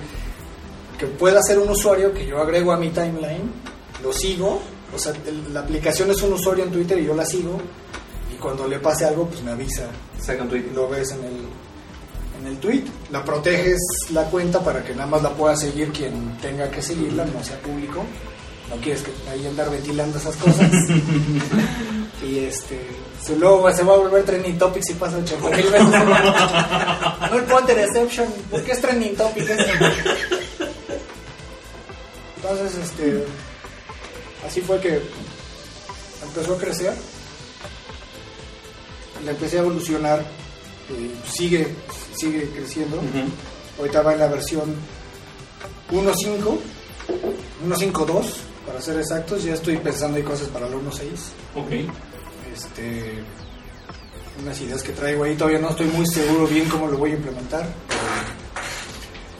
que 0.98 1.06
pueda 1.06 1.42
ser 1.42 1.58
un 1.58 1.68
usuario 1.70 2.12
que 2.12 2.26
yo 2.26 2.38
agrego 2.40 2.72
a 2.72 2.76
mi 2.76 2.90
timeline, 2.90 3.50
lo 4.02 4.12
sigo, 4.12 4.60
o 4.94 4.98
sea, 4.98 5.12
el- 5.26 5.52
la 5.52 5.60
aplicación 5.60 6.10
es 6.10 6.22
un 6.22 6.34
usuario 6.34 6.64
en 6.64 6.70
Twitter 6.70 6.98
y 6.98 7.06
yo 7.06 7.14
la 7.14 7.24
sigo, 7.26 7.58
cuando 8.44 8.68
le 8.68 8.78
pase 8.78 9.06
algo, 9.06 9.26
pues 9.26 9.42
me 9.42 9.52
avisa, 9.52 9.86
Saca 10.20 10.42
un 10.42 10.50
tweet. 10.50 10.64
lo 10.74 10.86
ves 10.86 11.12
en 11.12 11.24
el, 11.24 11.46
en 12.38 12.46
el 12.46 12.58
tweet, 12.58 12.84
la 13.10 13.24
proteges 13.24 13.80
la 14.10 14.24
cuenta 14.24 14.60
para 14.62 14.84
que 14.84 14.92
nada 14.94 15.06
más 15.06 15.22
la 15.22 15.30
pueda 15.30 15.56
seguir 15.56 15.90
quien 15.92 16.36
tenga 16.42 16.70
que 16.70 16.82
seguirla, 16.82 17.24
no 17.24 17.42
sea 17.42 17.58
público, 17.60 18.04
no 18.68 18.76
quieres 18.82 19.02
que 19.02 19.12
ahí 19.30 19.46
andar 19.46 19.70
ventilando 19.70 20.18
esas 20.18 20.36
cosas. 20.36 20.70
y 22.22 22.40
este, 22.40 22.86
si 23.24 23.34
luego 23.36 23.72
se 23.72 23.82
va 23.82 23.94
a 23.94 23.96
volver 23.96 24.22
trending 24.24 24.58
topic 24.58 24.82
si 24.82 24.92
pasa 24.92 25.16
80 25.16 25.48
mil 25.48 25.66
veces. 25.70 25.88
No 27.30 27.38
el 27.38 27.44
Pointer 27.44 27.78
Exception, 27.78 28.28
¿por 28.50 28.62
qué 28.62 28.72
es 28.72 28.80
trending 28.82 29.16
topic? 29.16 29.48
Entonces, 32.36 32.74
este, 32.76 33.24
así 34.46 34.60
fue 34.60 34.78
que 34.80 35.00
empezó 36.22 36.54
a 36.54 36.58
crecer, 36.58 36.92
le 39.24 39.30
empecé 39.30 39.58
a 39.58 39.60
evolucionar, 39.62 40.20
eh, 40.20 41.10
sigue, 41.30 41.68
sigue 42.16 42.48
creciendo. 42.50 42.96
Ujú. 42.96 43.28
Ahorita 43.78 44.02
va 44.02 44.12
en 44.14 44.20
la 44.20 44.28
versión 44.28 44.74
1.5, 45.90 46.58
1.5.2 47.68 48.24
para 48.66 48.80
ser 48.80 48.98
exactos. 48.98 49.44
Ya 49.44 49.54
estoy 49.54 49.76
pensando 49.78 50.18
en 50.18 50.24
cosas 50.24 50.48
para 50.48 50.66
el 50.66 50.74
1.6. 50.74 50.80
Ok. 51.56 51.90
Este, 52.54 53.22
unas 54.42 54.60
ideas 54.60 54.82
que 54.82 54.92
traigo 54.92 55.24
ahí. 55.24 55.34
Todavía 55.36 55.58
no 55.58 55.70
estoy 55.70 55.86
muy 55.86 56.06
seguro 56.06 56.46
bien 56.46 56.68
cómo 56.68 56.86
lo 56.88 56.98
voy 56.98 57.12
a 57.12 57.14
implementar. 57.14 57.66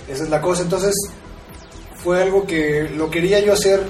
esa 0.09 0.25
es 0.25 0.31
la 0.31 0.41
cosa. 0.41 0.63
Entonces, 0.63 0.95
fue 2.03 2.23
algo 2.23 2.47
que 2.47 2.91
lo 2.97 3.11
quería 3.11 3.41
yo 3.41 3.53
hacer. 3.53 3.83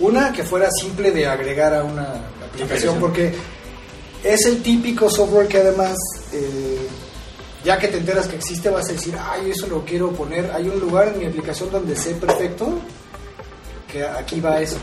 Una, 0.00 0.32
que 0.32 0.42
fuera 0.42 0.68
simple 0.72 1.12
de 1.12 1.26
agregar 1.26 1.72
a 1.72 1.84
una 1.84 2.02
aplicación, 2.02 2.64
Aplicación. 2.64 3.00
porque 3.00 3.32
es 4.24 4.46
el 4.46 4.62
típico 4.62 5.10
software 5.10 5.46
que 5.46 5.58
además, 5.58 5.96
eh, 6.32 6.88
ya 7.62 7.78
que 7.78 7.88
te 7.88 7.98
enteras 7.98 8.26
que 8.26 8.36
existe, 8.36 8.70
vas 8.70 8.88
a 8.88 8.92
decir, 8.92 9.14
ay, 9.20 9.50
eso 9.50 9.66
lo 9.66 9.84
quiero 9.84 10.12
poner. 10.12 10.50
Hay 10.52 10.66
un 10.66 10.80
lugar 10.80 11.08
en 11.08 11.18
mi 11.18 11.26
aplicación 11.26 11.70
donde 11.70 11.94
sé 11.94 12.14
perfecto 12.14 12.78
que 13.92 14.02
aquí 14.04 14.40
va 14.40 14.60
eso. 14.60 14.78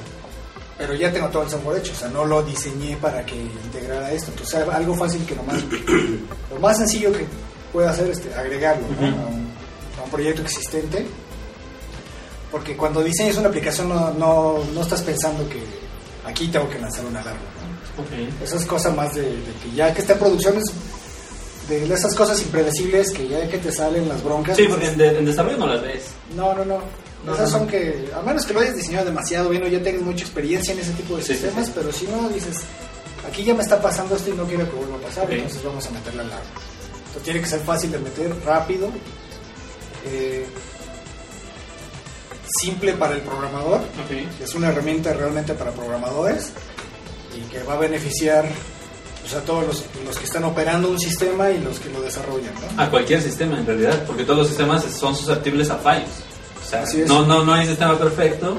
Pero 0.77 0.93
ya 0.93 1.11
tengo 1.11 1.27
todo 1.29 1.43
el 1.43 1.49
software 1.49 1.79
hecho, 1.79 1.91
o 1.91 1.95
sea, 1.95 2.09
no 2.09 2.25
lo 2.25 2.41
diseñé 2.43 2.97
para 2.97 3.25
que 3.25 3.35
integrara 3.35 4.11
esto. 4.11 4.31
Entonces, 4.31 4.67
algo 4.67 4.95
fácil 4.95 5.25
que 5.25 5.35
nomás, 5.35 5.57
lo 6.53 6.59
más 6.59 6.77
sencillo 6.77 7.11
que 7.11 7.25
pueda 7.73 7.91
hacer 7.91 8.09
es 8.09 8.19
este, 8.19 8.33
agregarlo 8.33 8.85
a, 8.85 8.89
un, 8.89 9.47
a 9.99 10.03
un 10.03 10.09
proyecto 10.11 10.43
existente. 10.43 11.05
Porque 12.51 12.75
cuando 12.75 13.03
diseñas 13.03 13.37
una 13.37 13.49
aplicación 13.49 13.89
no, 13.89 14.11
no, 14.11 14.63
no 14.73 14.81
estás 14.81 15.01
pensando 15.01 15.47
que 15.49 15.63
aquí 16.25 16.47
tengo 16.47 16.69
que 16.69 16.79
lanzar 16.79 17.05
una 17.05 17.21
alarma. 17.21 17.60
¿No? 17.97 18.03
Ok. 18.03 18.43
Esa 18.43 18.55
es 18.57 18.65
cosa 18.65 18.89
más 18.91 19.13
de, 19.13 19.21
de 19.23 19.53
que 19.63 19.75
ya 19.75 19.93
que 19.93 20.01
está 20.01 20.13
en 20.13 20.19
producción 20.19 20.57
es 20.57 20.63
de 21.69 21.93
esas 21.93 22.13
cosas 22.15 22.41
impredecibles 22.41 23.11
que 23.11 23.27
ya 23.27 23.47
que 23.47 23.57
te 23.57 23.71
salen 23.71 24.09
las 24.09 24.23
broncas. 24.23 24.57
Sí, 24.57 24.65
porque 24.69 24.87
en, 24.87 24.97
de- 24.97 25.19
en 25.19 25.25
desarrollo 25.25 25.57
no 25.57 25.67
las 25.67 25.81
ves. 25.81 26.03
No, 26.35 26.53
no, 26.53 26.65
no. 26.65 26.79
No, 27.25 27.35
Esas 27.35 27.51
son 27.51 27.67
que, 27.67 28.09
a 28.15 28.21
menos 28.23 28.45
que 28.47 28.53
lo 28.53 28.61
hayas 28.61 28.75
diseñado 28.75 29.05
demasiado 29.05 29.49
bien 29.49 29.63
o 29.63 29.67
ya 29.67 29.81
tengas 29.83 30.01
mucha 30.01 30.23
experiencia 30.23 30.73
en 30.73 30.79
ese 30.79 30.91
tipo 30.93 31.15
de 31.17 31.21
Sí, 31.21 31.33
sí, 31.35 31.39
sistemas, 31.39 31.67
sí. 31.67 31.71
pero 31.75 31.91
si 31.93 32.05
no, 32.07 32.27
dices, 32.29 32.57
aquí 33.29 33.43
ya 33.43 33.53
me 33.53 33.61
está 33.61 33.79
pasando 33.79 34.15
esto 34.15 34.31
y 34.31 34.33
no 34.33 34.43
quiero 34.45 34.67
que 34.67 34.75
vuelva 34.75 34.95
a 34.95 35.01
pasar, 35.01 35.25
Ok. 35.25 35.31
entonces 35.33 35.63
vamos 35.63 35.85
a 35.85 35.91
meterle 35.91 36.21
al 36.21 36.29
lado. 36.29 36.41
Entonces 36.97 37.23
tiene 37.23 37.41
que 37.41 37.45
ser 37.45 37.59
fácil 37.59 37.91
de 37.91 37.99
meter, 37.99 38.33
rápido, 38.43 38.89
eh, 40.07 40.47
simple 42.59 42.93
para 42.93 43.15
el 43.15 43.21
programador, 43.21 43.79
Ok. 43.81 44.41
es 44.43 44.55
una 44.55 44.69
herramienta 44.69 45.13
realmente 45.13 45.53
para 45.53 45.71
programadores 45.71 46.51
y 47.35 47.41
que 47.51 47.63
va 47.63 47.73
a 47.73 47.77
beneficiar 47.77 48.45
pues, 49.21 49.33
a 49.33 49.41
todos 49.41 49.65
los, 49.65 49.85
los 50.05 50.17
que 50.17 50.25
están 50.25 50.43
operando 50.43 50.89
un 50.89 50.99
sistema 50.99 51.51
y 51.51 51.59
los 51.59 51.79
que 51.79 51.89
lo 51.89 52.01
desarrollan. 52.01 52.53
¿no? 52.75 52.81
A 52.81 52.89
cualquier 52.89 53.21
sistema 53.21 53.57
en 53.57 53.65
realidad, 53.65 54.03
porque 54.05 54.23
todos 54.23 54.39
los 54.39 54.47
sistemas 54.47 54.83
son 54.83 55.15
susceptibles 55.15 55.69
a 55.69 55.77
fallos. 55.77 56.09
O 56.61 56.69
sea, 56.69 56.83
Así 56.83 57.01
es. 57.01 57.07
no, 57.07 57.25
no, 57.25 57.43
no 57.43 57.53
hay 57.53 57.67
sistema 57.67 57.97
perfecto, 57.97 58.57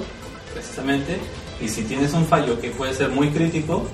precisamente, 0.53 1.19
y 1.61 1.69
si 1.69 1.83
tienes 1.83 2.13
un 2.13 2.27
fallo 2.27 2.61
que 2.61 2.71
puede 2.71 2.95
ser 2.95 3.09
muy 3.09 3.31
crítico, 3.31 3.87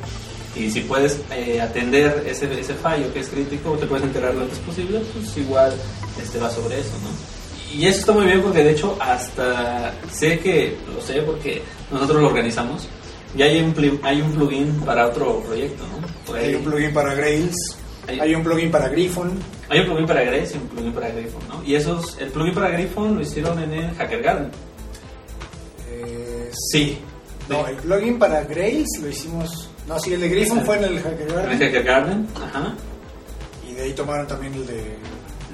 y 0.56 0.70
si 0.70 0.80
puedes 0.80 1.20
eh, 1.30 1.60
atender 1.60 2.24
ese, 2.26 2.52
ese 2.58 2.74
fallo 2.74 3.12
que 3.12 3.20
es 3.20 3.28
crítico, 3.28 3.72
te 3.74 3.86
puedes 3.86 4.04
enterar 4.04 4.34
lo 4.34 4.42
antes 4.42 4.58
posible, 4.58 5.00
pues 5.12 5.36
igual 5.36 5.72
este, 6.20 6.38
va 6.38 6.50
sobre 6.50 6.80
eso, 6.80 6.92
¿no? 7.02 7.76
Y 7.76 7.86
eso 7.86 8.00
está 8.00 8.12
muy 8.12 8.24
bien 8.24 8.42
porque 8.42 8.64
de 8.64 8.70
hecho 8.70 8.96
hasta 8.98 9.92
sé 10.10 10.38
que, 10.40 10.76
lo 10.92 11.02
sé 11.02 11.20
porque 11.22 11.62
nosotros 11.92 12.22
lo 12.22 12.28
organizamos, 12.28 12.88
y 13.36 13.42
hay 13.42 13.60
un, 13.60 14.00
hay 14.02 14.20
un 14.20 14.32
plugin 14.32 14.72
para 14.80 15.06
otro 15.08 15.40
proyecto, 15.42 15.84
¿no? 15.86 16.34
Hay 16.34 16.54
un 16.54 16.62
plugin 16.64 16.92
para 16.92 17.14
Grails, 17.14 17.56
Hay- 18.06 18.20
hay 18.20 18.34
un 18.34 18.42
plugin 18.42 18.70
para 18.70 18.88
Griffon, 18.88 19.38
hay 19.68 19.80
un 19.80 19.86
plugin 19.86 20.06
para 20.06 20.22
Grace 20.24 20.54
y 20.54 20.58
un 20.58 20.68
plugin 20.68 20.92
para 20.92 21.08
Griffon, 21.10 21.42
¿no? 21.48 21.62
Y 21.64 21.74
esos, 21.74 22.16
el 22.18 22.28
plugin 22.30 22.54
para 22.54 22.68
Griffon 22.70 23.14
lo 23.16 23.20
hicieron 23.20 23.62
en 23.62 23.72
el 23.72 23.90
HackerGarden. 23.98 24.50
eh, 25.90 26.50
Sí. 26.72 26.98
No, 27.48 27.66
el 27.66 27.76
plugin 27.76 28.18
para 28.18 28.44
Grails 28.44 28.88
lo 29.00 29.08
hicimos. 29.08 29.70
No, 29.86 29.98
sí, 29.98 30.12
el 30.12 30.20
de 30.20 30.28
Griffon 30.28 30.64
fue 30.66 30.76
en 30.76 30.84
el 30.84 30.90
En 30.90 30.96
el 30.98 31.04
HackerGarden. 31.06 31.62
HackerGarden, 31.62 32.28
ajá. 32.36 32.74
Y 33.68 33.74
de 33.74 33.82
ahí 33.82 33.92
tomaron 33.92 34.26
también 34.26 34.52
el 34.54 34.66
de. 34.66 34.96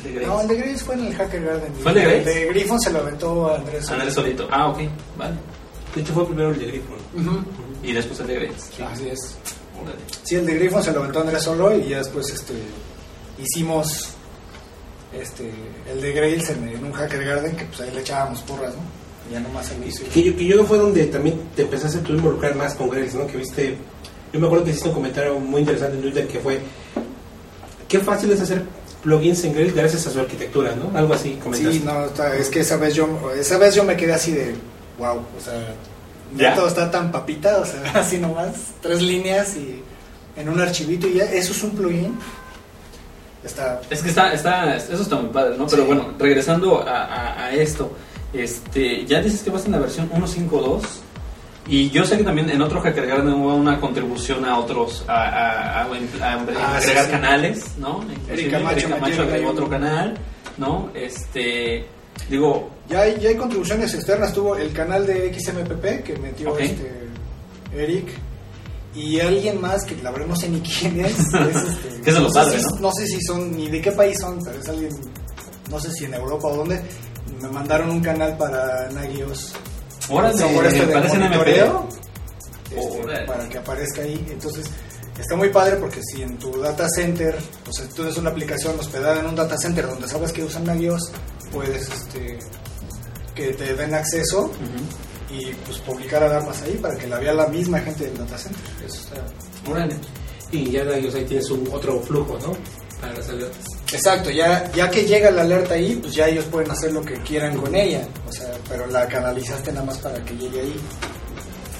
De 0.02 0.12
Grace. 0.12 0.26
No, 0.26 0.40
el 0.40 0.48
de 0.48 0.56
Grails 0.56 0.82
fue 0.82 0.94
en 0.96 1.06
el 1.06 1.14
HackerGarden. 1.14 1.72
¿Fue 1.74 1.92
el 1.92 1.98
de 1.98 2.02
Grails? 2.04 2.26
El 2.26 2.34
de 2.34 2.46
Griffon 2.48 2.80
se 2.80 2.92
lo 2.92 2.98
aventó 2.98 3.48
a 3.48 3.56
Andrés. 3.56 3.88
Andrés 3.90 4.12
solito. 4.14 4.48
Ah, 4.50 4.68
ok, 4.68 4.78
vale. 5.16 5.34
De 5.94 6.00
hecho, 6.00 6.12
fue 6.12 6.26
primero 6.26 6.50
el 6.50 6.58
de 6.58 6.66
Griffon. 6.66 6.96
Ujú. 7.14 7.44
Y 7.82 7.92
después 7.92 8.18
el 8.20 8.26
de 8.26 8.34
Grace. 8.34 8.82
Así 8.84 9.08
es. 9.08 9.36
Órale. 9.80 9.98
Sí, 10.22 10.36
el 10.36 10.46
de 10.46 10.54
Griffon 10.54 10.82
se 10.82 10.92
lo 10.92 11.00
aventó 11.00 11.20
Andrés 11.20 11.42
solo 11.42 11.76
y 11.76 11.88
ya 11.88 11.98
después 11.98 12.30
este, 12.30 12.54
hicimos 13.38 14.14
este, 15.12 15.50
el 15.90 16.00
de 16.00 16.12
Grails 16.12 16.50
en, 16.50 16.68
en 16.68 16.84
un 16.84 16.92
HackerGarden 16.92 17.56
que 17.56 17.64
pues 17.64 17.80
ahí 17.80 17.90
le 17.92 18.00
echábamos 18.00 18.40
porras, 18.42 18.74
¿no? 18.74 18.80
Y 19.28 19.32
ya 19.32 19.40
nomás 19.40 19.66
se 19.66 19.78
lo 19.78 19.86
hizo. 19.86 20.04
Que 20.12 20.22
yo, 20.22 20.36
que 20.36 20.44
yo 20.44 20.64
fue 20.64 20.78
donde 20.78 21.04
también 21.06 21.40
te 21.54 21.62
empezaste 21.62 21.98
tú 21.98 22.12
a 22.12 22.16
involucrar 22.16 22.54
más 22.56 22.74
con 22.74 22.90
Grails, 22.90 23.14
¿no? 23.14 23.26
Que 23.26 23.38
viste, 23.38 23.76
yo 24.32 24.40
me 24.40 24.46
acuerdo 24.46 24.64
que 24.64 24.70
hiciste 24.70 24.88
un 24.88 24.94
comentario 24.94 25.38
muy 25.38 25.60
interesante 25.60 25.96
en 25.96 26.02
Twitter 26.02 26.26
que 26.26 26.40
fue, 26.40 26.60
qué 27.88 28.00
fácil 28.00 28.32
es 28.32 28.40
hacer 28.40 28.62
plugins 29.02 29.44
en 29.44 29.52
Grails 29.52 29.74
gracias 29.74 30.06
a 30.06 30.10
su 30.10 30.20
arquitectura, 30.20 30.74
¿no? 30.74 30.96
Algo 30.96 31.14
así 31.14 31.38
comentaste. 31.42 31.78
Sí, 31.78 31.84
no, 31.84 32.06
es 32.32 32.48
que 32.48 32.60
esa 32.60 32.76
vez 32.76 32.94
yo 32.94 33.32
esa 33.38 33.58
vez 33.58 33.74
yo 33.74 33.84
me 33.84 33.96
quedé 33.96 34.14
así 34.14 34.32
de 34.32 34.54
wow, 34.98 35.16
o 35.18 35.40
sea, 35.40 35.74
ya, 36.36 36.54
todo 36.54 36.68
está 36.68 36.90
tan 36.90 37.10
papita, 37.12 37.58
o 37.58 37.64
sea, 37.64 37.82
así 37.94 38.18
nomás, 38.18 38.52
tres 38.80 39.00
líneas 39.02 39.56
y 39.56 39.82
en 40.36 40.48
un 40.48 40.60
archivito 40.60 41.06
y 41.06 41.14
ya, 41.14 41.24
eso 41.24 41.52
es 41.52 41.62
un 41.62 41.70
plugin. 41.70 42.18
Está 43.44 43.80
Es 43.90 44.02
que 44.02 44.08
está, 44.08 44.32
está, 44.32 44.76
eso 44.76 45.02
está 45.02 45.16
muy 45.16 45.28
padre, 45.30 45.56
¿no? 45.58 45.66
Pero 45.66 45.82
Sí. 45.82 45.86
bueno, 45.86 46.14
regresando 46.18 46.82
a, 46.88 47.04
a- 47.04 47.44
a 47.46 47.52
esto, 47.52 47.92
este, 48.32 49.04
ya 49.04 49.20
dices 49.20 49.42
que 49.42 49.50
vas 49.50 49.66
en 49.66 49.72
la 49.72 49.78
versión 49.78 50.08
1.5.2 50.10 50.80
y 51.68 51.90
yo 51.90 52.04
sé 52.06 52.16
que 52.16 52.24
también 52.24 52.48
en 52.50 52.60
otro 52.62 52.80
HackerGarden 52.80 53.34
hubo 53.34 53.54
una 53.54 53.78
contribución 53.80 54.44
a 54.46 54.58
otros, 54.58 55.04
a, 55.06 55.12
a- 55.12 55.82
a- 55.82 55.82
a 55.82 55.86
Ah, 56.22 56.76
agregar 56.76 56.82
sí, 56.82 56.90
sí. 57.04 57.10
canales, 57.10 57.64
¿no? 57.78 58.02
Inclusive 58.02 58.32
Erika 58.42 58.58
Macho 58.60 58.78
Erika 58.86 58.96
Macho 58.96 59.22
agregó 59.22 59.50
otro 59.50 59.68
canal, 59.68 60.16
¿no? 60.56 60.88
Este, 60.94 61.86
digo, 62.28 62.70
ya 62.88 63.02
hay, 63.02 63.18
ya 63.20 63.28
hay 63.30 63.36
contribuciones 63.36 63.92
externas, 63.94 64.32
tuvo 64.32 64.56
el 64.56 64.72
canal 64.72 65.06
de 65.06 65.32
XMPP 65.32 66.02
que 66.04 66.16
metió 66.20 66.56
este 66.58 67.08
Eric 67.74 68.08
y 68.94 69.18
alguien 69.20 69.60
más 69.60 69.84
que 69.84 69.96
la 70.02 70.10
verdad 70.10 70.26
no 70.30 70.36
sé 70.36 70.48
ni 70.48 70.60
quién 70.60 71.00
es, 71.04 71.18
es 71.18 71.56
este, 71.56 72.10
es 72.10 72.32
padres, 72.32 72.62
si- 72.62 72.82
¿no? 72.82 72.92
sé 72.92 73.06
si 73.06 73.20
son 73.22 73.56
ni 73.56 73.68
de 73.70 73.80
qué 73.80 73.92
país 73.92 74.18
son, 74.20 74.38
pero 74.44 74.58
es 74.60 74.68
alguien 74.68 74.90
no 75.70 75.80
sé 75.80 75.90
si 75.92 76.04
en 76.04 76.14
Europa 76.14 76.48
o 76.48 76.56
dónde. 76.56 76.80
Me 77.40 77.48
mandaron 77.48 77.90
un 77.90 78.00
canal 78.00 78.36
para 78.36 78.88
Nagios. 78.90 79.54
órale, 80.10 80.34
este 80.68 80.86
parece 80.92 81.18
monitoreo, 81.18 81.88
este, 82.70 83.26
para 83.26 83.48
que 83.48 83.58
aparezca 83.58 84.02
ahí. 84.02 84.24
Entonces, 84.30 84.66
está 85.18 85.34
muy 85.36 85.48
padre 85.48 85.76
porque 85.76 86.00
si 86.02 86.22
en 86.22 86.36
tu 86.38 86.60
data 86.60 86.86
center, 86.94 87.36
o 87.68 87.72
sea, 87.72 87.88
tú 87.88 87.94
tienes 87.96 88.16
una 88.18 88.30
aplicación 88.30 88.78
hospedada 88.78 89.20
en 89.20 89.26
un 89.26 89.34
data 89.34 89.56
center 89.56 89.88
donde 89.88 90.06
sabes 90.06 90.32
que 90.32 90.44
usan 90.44 90.64
Nagios, 90.64 91.10
puedes 91.54 91.88
este, 91.88 92.38
que 93.34 93.52
te 93.54 93.74
den 93.74 93.94
acceso 93.94 94.42
Ujú. 94.42 95.34
y 95.38 95.52
pues 95.66 95.78
publicar 95.78 96.22
alarmas 96.22 96.60
ahí 96.62 96.74
para 96.82 96.96
que 96.96 97.06
la 97.06 97.18
vea 97.18 97.32
la 97.32 97.46
misma 97.48 97.78
gente 97.80 98.04
del 98.04 98.18
data 98.18 98.36
center. 98.38 98.60
Eso 98.86 99.00
está. 99.00 99.70
Órale. 99.70 99.96
Y 100.52 100.70
ya 100.70 100.82
ellos 100.82 101.14
ahí 101.14 101.24
tienes 101.24 101.50
un 101.50 101.66
otro 101.72 102.00
flujo, 102.02 102.38
¿no? 102.40 102.52
Para 103.00 103.14
las 103.14 103.28
alertas. 103.28 103.64
Exacto, 103.92 104.30
ya, 104.30 104.70
ya 104.72 104.90
que 104.90 105.04
llega 105.04 105.30
la 105.30 105.42
alerta 105.42 105.74
ahí, 105.74 105.96
pues 106.00 106.14
ya 106.14 106.28
ellos 106.28 106.44
pueden 106.46 106.70
hacer 106.70 106.92
lo 106.92 107.02
que 107.02 107.14
quieran 107.22 107.56
con 107.56 107.74
ella. 107.74 108.06
O 108.28 108.32
sea, 108.32 108.50
pero 108.68 108.86
la 108.86 109.06
canalizaste 109.08 109.72
nada 109.72 109.86
más 109.86 109.98
para 109.98 110.22
que 110.24 110.34
llegue 110.36 110.60
ahí. 110.60 110.76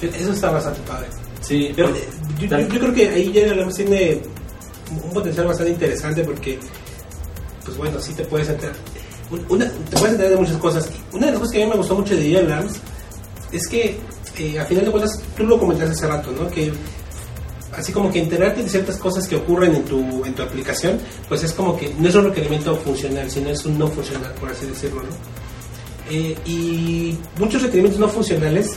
Eso 0.01 0.33
está 0.33 0.51
bastante 0.51 0.81
padre. 0.81 1.07
Sí, 1.41 1.71
Pero, 1.75 1.89
eh, 1.95 2.07
yo, 2.39 2.47
yo- 2.47 2.59
yo 2.67 2.79
creo 2.79 2.93
que 2.93 3.09
ahí 3.09 3.31
ya 3.31 3.45
tiene 3.71 4.21
un 5.03 5.11
potencial 5.13 5.47
bastante 5.47 5.71
interesante 5.71 6.23
porque, 6.23 6.59
pues 7.63 7.77
bueno, 7.77 7.99
sí 7.99 8.13
te 8.13 8.25
puedes 8.25 8.49
enterar. 8.49 8.75
Un- 9.31 9.45
Una, 9.49 9.65
te 9.69 9.97
puedes 9.97 10.11
enterar 10.11 10.31
de 10.31 10.37
muchas 10.37 10.57
cosas. 10.57 10.89
Una 11.11 11.25
de 11.27 11.31
las 11.33 11.39
cosas 11.39 11.53
que 11.53 11.63
a 11.63 11.65
mí 11.65 11.71
me 11.71 11.77
gustó 11.77 11.95
mucho 11.95 12.15
de 12.15 12.37
Alarms 12.37 12.73
es 13.51 13.67
que, 13.67 13.97
eh, 14.37 14.59
a 14.59 14.65
final 14.65 14.85
de 14.85 14.91
cuentas, 14.91 15.19
tú 15.35 15.43
lo 15.45 15.59
comentaste 15.59 15.93
hace 15.93 16.07
rato, 16.07 16.31
¿no? 16.31 16.47
Que 16.49 16.71
así 17.75 17.91
como 17.91 18.11
que 18.11 18.19
enterarte 18.21 18.63
de 18.63 18.69
ciertas 18.69 18.97
cosas 18.97 19.27
que 19.27 19.35
ocurren 19.35 19.75
en 19.75 19.83
tu, 19.85 20.23
en 20.25 20.33
tu 20.33 20.41
aplicación, 20.43 20.99
pues 21.27 21.43
es 21.43 21.51
como 21.53 21.75
que 21.77 21.93
no 21.97 22.07
es 22.07 22.15
un 22.15 22.25
requerimiento 22.25 22.75
funcional, 22.77 23.29
sino 23.29 23.49
es 23.49 23.65
un 23.65 23.77
no 23.77 23.87
funcional, 23.87 24.31
por 24.39 24.49
así 24.49 24.65
decirlo, 24.65 25.01
¿no? 25.01 25.09
Eh, 26.09 26.37
y 26.45 27.17
muchos 27.39 27.61
requerimientos 27.63 27.99
no 27.99 28.07
funcionales, 28.07 28.75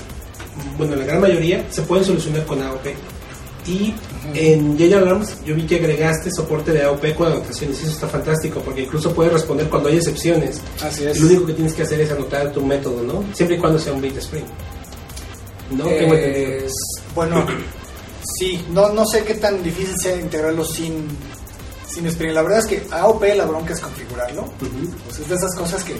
bueno, 0.76 0.96
la 0.96 1.04
gran 1.04 1.20
mayoría, 1.20 1.64
se 1.70 1.82
pueden 1.82 2.04
solucionar 2.04 2.44
con 2.46 2.60
AOP. 2.62 2.86
Y 3.66 3.94
en 4.34 4.78
Yaya 4.78 4.98
Alarms 4.98 5.44
yo 5.44 5.54
vi 5.54 5.66
que 5.66 5.76
agregaste 5.76 6.30
soporte 6.30 6.72
de 6.72 6.82
AOP 6.84 7.14
con 7.14 7.26
anotaciones 7.32 7.78
y 7.80 7.82
eso 7.82 7.92
está 7.92 8.08
fantástico 8.08 8.60
porque 8.60 8.82
incluso 8.82 9.12
puedes 9.14 9.32
responder 9.32 9.68
cuando 9.68 9.88
hay 9.90 9.96
excepciones. 9.96 10.60
Así 10.82 11.02
Y 11.04 11.18
lo 11.18 11.26
único 11.26 11.46
que 11.46 11.52
tienes 11.54 11.74
que 11.74 11.82
hacer 11.82 12.00
es 12.00 12.10
anotar 12.10 12.50
tu 12.52 12.64
método, 12.64 13.02
¿no? 13.02 13.24
Siempre 13.34 13.56
y 13.56 13.58
cuando 13.58 13.78
sea 13.78 13.92
un 13.92 14.00
bit 14.00 14.16
string. 14.18 14.44
¿No? 15.70 15.84
Tengo 15.84 16.14
entendido. 16.14 16.66
Es- 16.66 16.72
bueno, 17.14 17.44
sí, 18.38 18.64
no, 18.70 18.90
no 18.90 19.04
sé 19.06 19.22
qué 19.24 19.34
tan 19.34 19.62
difícil 19.62 19.94
sea 20.00 20.16
integrarlo 20.16 20.64
sin, 20.64 21.06
sin 21.92 22.06
Spring. 22.06 22.32
La 22.32 22.42
verdad 22.42 22.60
es 22.60 22.66
que 22.66 22.86
AOP 22.90 23.22
la 23.36 23.44
bronca 23.44 23.74
es 23.74 23.80
configurarlo. 23.80 24.42
Ujú. 24.42 24.94
Pues 25.06 25.18
es 25.18 25.28
de 25.28 25.34
esas 25.34 25.54
cosas 25.54 25.84
que 25.84 25.94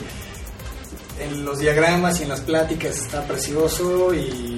en 1.23 1.45
los 1.45 1.59
diagramas 1.59 2.21
y 2.21 2.23
en 2.23 2.29
las 2.31 2.41
pláticas 2.41 2.97
está 2.99 3.27
precioso 3.27 4.15
y 4.15 4.58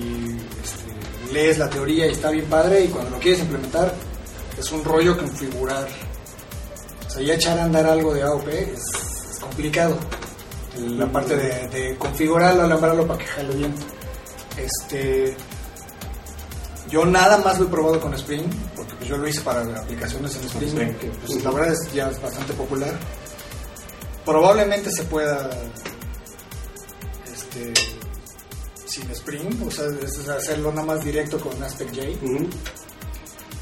lees 1.33 1.59
la 1.59 1.69
teoría 1.69 2.07
y 2.07 2.13
está 2.13 2.31
bien 2.31 2.47
padre 2.47 2.85
y 2.85 2.89
cuando 2.89 3.11
lo 3.11 3.19
quieres 3.19 3.41
implementar 3.41 3.95
es 4.59 4.73
un 4.73 4.85
rollo 4.85 5.17
configurar. 5.17 5.89
O 7.07 7.11
sea, 7.11 7.23
ya 7.23 7.35
echar 7.35 7.59
a 7.59 7.65
andar 7.65 7.87
algo 7.87 8.15
de 8.15 8.23
AOP 8.23 8.49
es, 8.49 8.81
es 9.33 9.39
complicado. 9.41 9.97
La 10.79 11.11
parte 11.11 11.37
de, 11.37 11.69
de 11.69 11.97
configurarlo, 11.97 12.63
alambrarlo 12.63 13.07
para 13.07 13.19
que 13.19 13.27
jale 13.27 13.55
bien. 13.55 13.75
Este, 14.57 15.37
yo 16.91 17.07
nada 17.07 17.39
más 17.39 17.59
lo 17.59 17.67
he 17.67 17.69
probado 17.69 18.01
con 18.01 18.13
Spring, 18.15 18.45
porque 18.75 18.95
pues 18.95 19.09
yo 19.09 19.17
lo 19.17 19.29
hice 19.29 19.41
para 19.43 19.63
aplicaciones 19.63 20.35
en 20.37 20.45
Spring, 20.45 20.69
Spring. 20.69 20.95
que 20.97 21.07
pues, 21.07 21.45
la 21.45 21.51
verdad 21.53 21.73
es 21.73 21.93
ya 21.93 22.11
es 22.11 22.21
bastante 22.21 22.53
popular. 22.55 22.99
Probablemente 24.25 24.91
se 24.91 25.05
pueda 25.05 25.51
este, 27.33 27.73
sin 28.91 29.11
Spring, 29.11 29.63
o 29.67 29.71
sea, 29.71 29.85
es 30.05 30.29
hacerlo 30.29 30.71
nada 30.73 30.87
más 30.87 31.05
directo 31.05 31.39
con 31.39 31.63
AspectJ. 31.63 32.23
Ujú. 32.23 32.49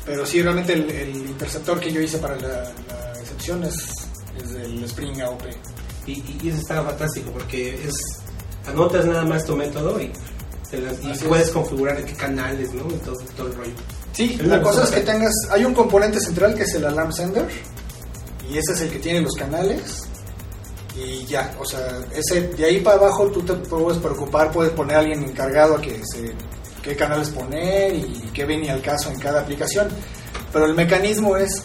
Pero 0.06 0.24
sí, 0.26 0.42
realmente 0.42 0.72
el, 0.72 0.90
el 0.90 1.16
interceptor 1.16 1.78
que 1.80 1.92
yo 1.92 2.00
hice 2.00 2.18
para 2.18 2.36
la, 2.36 2.48
la 2.88 3.20
excepción 3.20 3.62
es, 3.64 3.88
es 4.42 4.50
el 4.52 4.82
Spring 4.84 5.20
AOP. 5.20 5.42
Y, 6.06 6.12
y- 6.42 6.48
eso 6.48 6.58
está 6.58 6.82
fantástico 6.82 7.30
porque 7.30 7.74
es 7.86 7.94
anotas 8.66 9.04
nada 9.04 9.24
más 9.24 9.44
tu 9.44 9.54
método 9.54 10.00
y, 10.00 10.10
te 10.70 10.80
las- 10.80 10.96
y 11.04 11.26
puedes 11.26 11.48
es. 11.48 11.52
configurar 11.52 11.98
en 12.00 12.06
qué 12.06 12.14
canales, 12.14 12.72
¿no? 12.72 12.86
Y 12.88 12.94
todo, 13.04 13.14
todo 13.36 13.46
el 13.48 13.54
rollo. 13.54 13.72
Sí, 14.14 14.36
la 14.42 14.62
cosa 14.62 14.84
es 14.84 14.90
que 14.90 15.00
tengas, 15.00 15.32
hay 15.50 15.64
un 15.64 15.74
componente 15.74 16.18
central 16.20 16.54
que 16.54 16.62
es 16.62 16.74
el 16.74 16.86
alarm 16.86 17.12
sender 17.12 17.46
y 18.50 18.56
ese 18.58 18.72
es 18.72 18.80
el 18.80 18.90
que 18.90 18.98
tiene 18.98 19.20
los 19.20 19.34
canales 19.34 20.07
y 20.98 21.24
ya, 21.26 21.54
o 21.58 21.64
sea, 21.64 22.00
ese 22.12 22.48
de 22.48 22.64
ahí 22.64 22.80
para 22.80 22.96
abajo 22.96 23.30
tú 23.30 23.42
te 23.42 23.54
puedes 23.54 23.98
preocupar, 23.98 24.50
puedes 24.50 24.72
poner 24.72 24.96
a 24.96 25.00
alguien 25.00 25.22
encargado 25.22 25.76
a 25.76 25.80
que 25.80 26.00
se, 26.04 26.34
qué 26.82 26.96
canales 26.96 27.30
poner 27.30 27.94
y 27.94 28.30
qué 28.34 28.44
viene 28.44 28.70
al 28.70 28.82
caso 28.82 29.10
en 29.10 29.18
cada 29.18 29.40
aplicación, 29.40 29.88
pero 30.52 30.66
el 30.66 30.74
mecanismo 30.74 31.36
es 31.36 31.62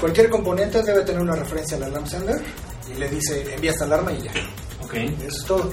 cualquier 0.00 0.28
componente 0.30 0.82
debe 0.82 1.02
tener 1.02 1.22
una 1.22 1.36
referencia 1.36 1.76
al 1.76 1.84
alarm 1.84 2.06
sender 2.06 2.42
y 2.90 2.98
le 2.98 3.08
dice 3.08 3.54
envía 3.54 3.70
esta 3.70 3.84
alarma 3.84 4.12
y 4.12 4.22
ya. 4.22 4.32
Ok. 4.82 4.94
Eso 4.94 5.26
es 5.26 5.44
todo. 5.44 5.72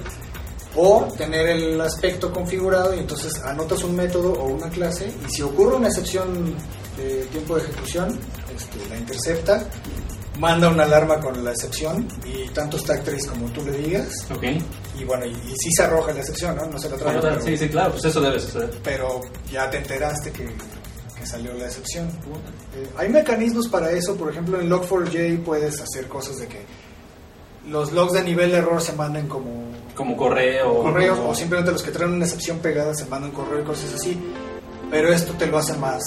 O 0.75 1.07
tener 1.17 1.50
el 1.50 1.79
aspecto 1.81 2.31
configurado 2.31 2.95
y 2.95 3.00
entonces 3.00 3.39
anotas 3.43 3.83
un 3.83 3.95
método 3.95 4.33
o 4.33 4.45
una 4.45 4.69
clase 4.69 5.07
y 5.07 5.31
si 5.31 5.41
ocurre 5.43 5.75
una 5.75 5.88
excepción 5.88 6.55
de 6.97 7.25
tiempo 7.25 7.55
de 7.55 7.63
ejecución, 7.63 8.19
este, 8.55 8.89
la 8.89 8.97
intercepta, 8.97 9.67
manda 10.39 10.69
una 10.69 10.83
alarma 10.83 11.19
con 11.19 11.43
la 11.43 11.51
excepción 11.51 12.07
y 12.25 12.47
tanto 12.49 12.77
trace 12.77 13.27
como 13.27 13.47
tú 13.51 13.63
le 13.65 13.71
digas 13.73 14.25
Ok. 14.31 14.43
y 14.99 15.03
bueno, 15.03 15.25
y, 15.25 15.29
y 15.29 15.55
sí 15.57 15.69
se 15.75 15.83
arroja 15.83 16.11
la 16.13 16.19
excepción, 16.19 16.55
¿no? 16.55 16.65
No 16.65 16.79
se 16.79 16.89
la 16.89 16.97
trae, 16.97 17.19
pero, 17.21 17.41
Sí, 17.41 17.57
sí, 17.57 17.69
claro, 17.69 17.91
pues 17.91 18.05
eso 18.05 18.19
debe 18.21 18.39
suceder. 18.39 18.71
pero 18.83 19.21
ya 19.51 19.69
te 19.69 19.77
enteraste 19.77 20.31
que, 20.31 20.45
que 21.17 21.25
salió 21.27 21.53
la 21.53 21.65
excepción. 21.65 22.07
Eh, 22.75 22.87
hay 22.97 23.09
mecanismos 23.09 23.67
para 23.67 23.91
eso, 23.91 24.15
por 24.15 24.31
ejemplo 24.31 24.59
en 24.59 24.69
Log4j 24.69 25.43
puedes 25.43 25.79
hacer 25.81 26.07
cosas 26.07 26.37
de 26.37 26.47
que 26.47 26.65
los 27.69 27.91
logs 27.93 28.13
de 28.13 28.23
nivel 28.23 28.51
de 28.51 28.57
error 28.57 28.81
se 28.81 28.91
manden 28.93 29.27
como 29.27 29.71
Como 29.95 30.17
correo. 30.17 30.81
correos 30.83 31.17
como- 31.17 31.29
o 31.29 31.35
simplemente 31.35 31.71
los 31.71 31.81
que 31.83 31.91
traen 31.91 32.11
una 32.13 32.25
excepción 32.25 32.57
pegada 32.59 32.93
se 32.93 33.05
mandan 33.05 33.31
correo 33.31 33.61
y 33.61 33.63
cosas 33.63 33.93
así. 33.93 34.19
Pero 34.91 35.13
esto 35.13 35.33
te 35.33 35.45
lo 35.47 35.57
hace 35.59 35.73
más. 35.77 36.01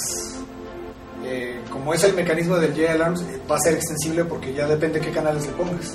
Eh, 1.27 1.61
como 1.71 1.93
es 1.93 2.05
el 2.05 2.15
mecanismo 2.15 2.57
del 2.57 2.75
JAlarms, 2.75 3.23
eh, 3.23 3.41
va 3.51 3.57
a 3.57 3.61
ser 3.61 3.75
extensible 3.75 4.25
porque 4.25 4.55
ya 4.55 4.67
depende 4.67 5.01
qué 5.01 5.11
canales 5.11 5.47
le 5.47 5.53
pongas. 5.53 5.95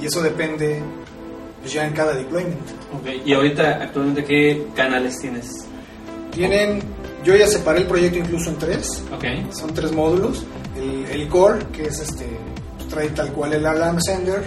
Y 0.00 0.06
eso 0.06 0.20
depende 0.22 0.82
pues, 1.60 1.72
ya 1.72 1.86
en 1.86 1.92
cada 1.94 2.14
deployment. 2.14 2.60
Ok, 2.92 3.24
Y 3.24 3.32
ahorita, 3.32 3.82
actualmente, 3.82 4.24
¿qué 4.24 4.66
canales 4.74 5.18
tienes? 5.18 5.64
Tienen. 6.32 6.82
Yo 7.24 7.34
ya 7.34 7.46
separé 7.48 7.80
el 7.80 7.86
proyecto 7.86 8.18
incluso 8.18 8.50
en 8.50 8.58
tres. 8.58 9.02
Ok. 9.14 9.24
Son 9.52 9.72
tres 9.74 9.90
módulos. 9.92 10.44
El, 10.76 11.06
el 11.20 11.28
core, 11.28 11.64
que 11.72 11.86
es 11.86 11.98
este, 12.00 12.26
pues, 12.76 12.88
trae 12.88 13.08
tal 13.08 13.32
cual 13.32 13.54
el 13.54 13.64
alarm 13.66 13.98
sender. 14.00 14.42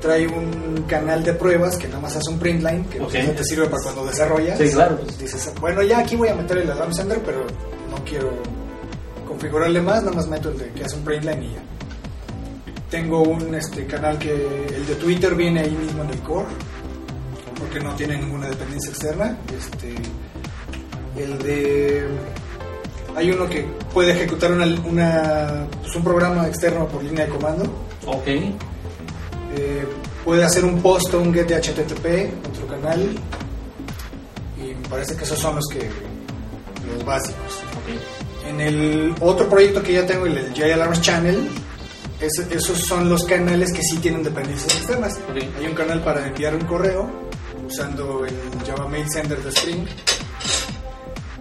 Trae 0.00 0.26
un 0.26 0.84
canal 0.88 1.22
de 1.22 1.34
pruebas 1.34 1.76
que 1.76 1.86
nada 1.86 2.00
más 2.00 2.16
hace 2.16 2.30
un 2.30 2.38
print 2.38 2.62
line, 2.62 2.86
que 2.90 2.98
pues, 3.00 3.10
Ok. 3.10 3.14
eso 3.16 3.32
te 3.32 3.44
sirve 3.44 3.66
para 3.66 3.82
cuando 3.82 4.06
desarrollas. 4.06 4.58
Sí, 4.58 4.70
claro. 4.70 4.96
pues, 4.96 5.18
Dices, 5.18 5.52
bueno, 5.60 5.82
ya 5.82 5.98
aquí 5.98 6.16
voy 6.16 6.28
a 6.28 6.34
meter 6.34 6.56
el 6.58 6.70
alarm 6.70 6.94
sender, 6.94 7.20
pero 7.22 7.40
no 7.90 8.02
quiero 8.08 8.30
configurarle 9.40 9.80
más, 9.80 10.02
nada 10.02 10.16
más 10.16 10.28
meto 10.28 10.50
el 10.50 10.58
de 10.58 10.70
que 10.72 10.84
hace 10.84 10.96
un 10.96 11.02
print 11.04 11.24
line 11.24 11.46
y 11.46 11.52
ya. 11.54 11.62
Tengo 12.90 13.22
un 13.22 13.54
este, 13.54 13.86
canal 13.86 14.18
que 14.18 14.30
el 14.32 14.86
de 14.86 14.94
Twitter 14.96 15.34
viene 15.34 15.60
ahí 15.60 15.70
mismo 15.70 16.02
en 16.04 16.10
el 16.10 16.18
core, 16.20 16.46
porque 17.58 17.80
no 17.80 17.94
tiene 17.94 18.18
ninguna 18.18 18.48
dependencia 18.48 18.90
externa. 18.90 19.38
Este, 19.56 19.94
el 21.16 21.38
de 21.38 22.06
hay 23.16 23.30
uno 23.30 23.48
que 23.48 23.62
puede 23.94 24.12
ejecutar 24.12 24.52
una, 24.52 24.66
una- 24.86 25.66
pues, 25.80 25.96
un 25.96 26.04
programa 26.04 26.46
externo 26.46 26.86
por 26.86 27.02
línea 27.02 27.24
de 27.24 27.30
comando. 27.32 27.64
Ok. 28.06 28.26
Eh, 28.26 29.86
puede 30.22 30.44
hacer 30.44 30.66
un 30.66 30.82
post 30.82 31.14
o 31.14 31.20
un 31.20 31.32
get 31.32 31.46
de 31.48 31.54
HTTP, 31.56 32.30
otro 32.46 32.66
canal. 32.68 33.08
Y 34.58 34.74
me 34.74 34.88
parece 34.88 35.16
que 35.16 35.24
esos 35.24 35.38
son 35.38 35.56
los 35.56 35.64
que 35.72 35.88
los 36.94 37.04
básicos. 37.06 37.62
En 38.60 38.66
el 38.66 39.14
otro 39.20 39.48
proyecto 39.48 39.82
que 39.82 39.94
ya 39.94 40.06
tengo, 40.06 40.26
el, 40.26 40.36
el 40.36 40.52
JAlarms 40.54 41.00
Channel, 41.00 41.48
esos 42.20 42.78
son 42.86 43.08
los 43.08 43.24
canales 43.24 43.72
que 43.72 43.82
sí 43.82 43.96
tienen 43.98 44.22
dependencias 44.22 44.76
externas. 44.76 45.18
Ok. 45.30 45.42
Hay 45.58 45.66
un 45.66 45.74
canal 45.74 46.02
para 46.02 46.26
enviar 46.26 46.54
un 46.54 46.62
correo 46.66 47.10
usando 47.66 48.26
el 48.26 48.34
Java 48.66 48.86
Mail 48.88 49.06
Sender 49.10 49.42
de 49.42 49.48
Spring. 49.48 49.86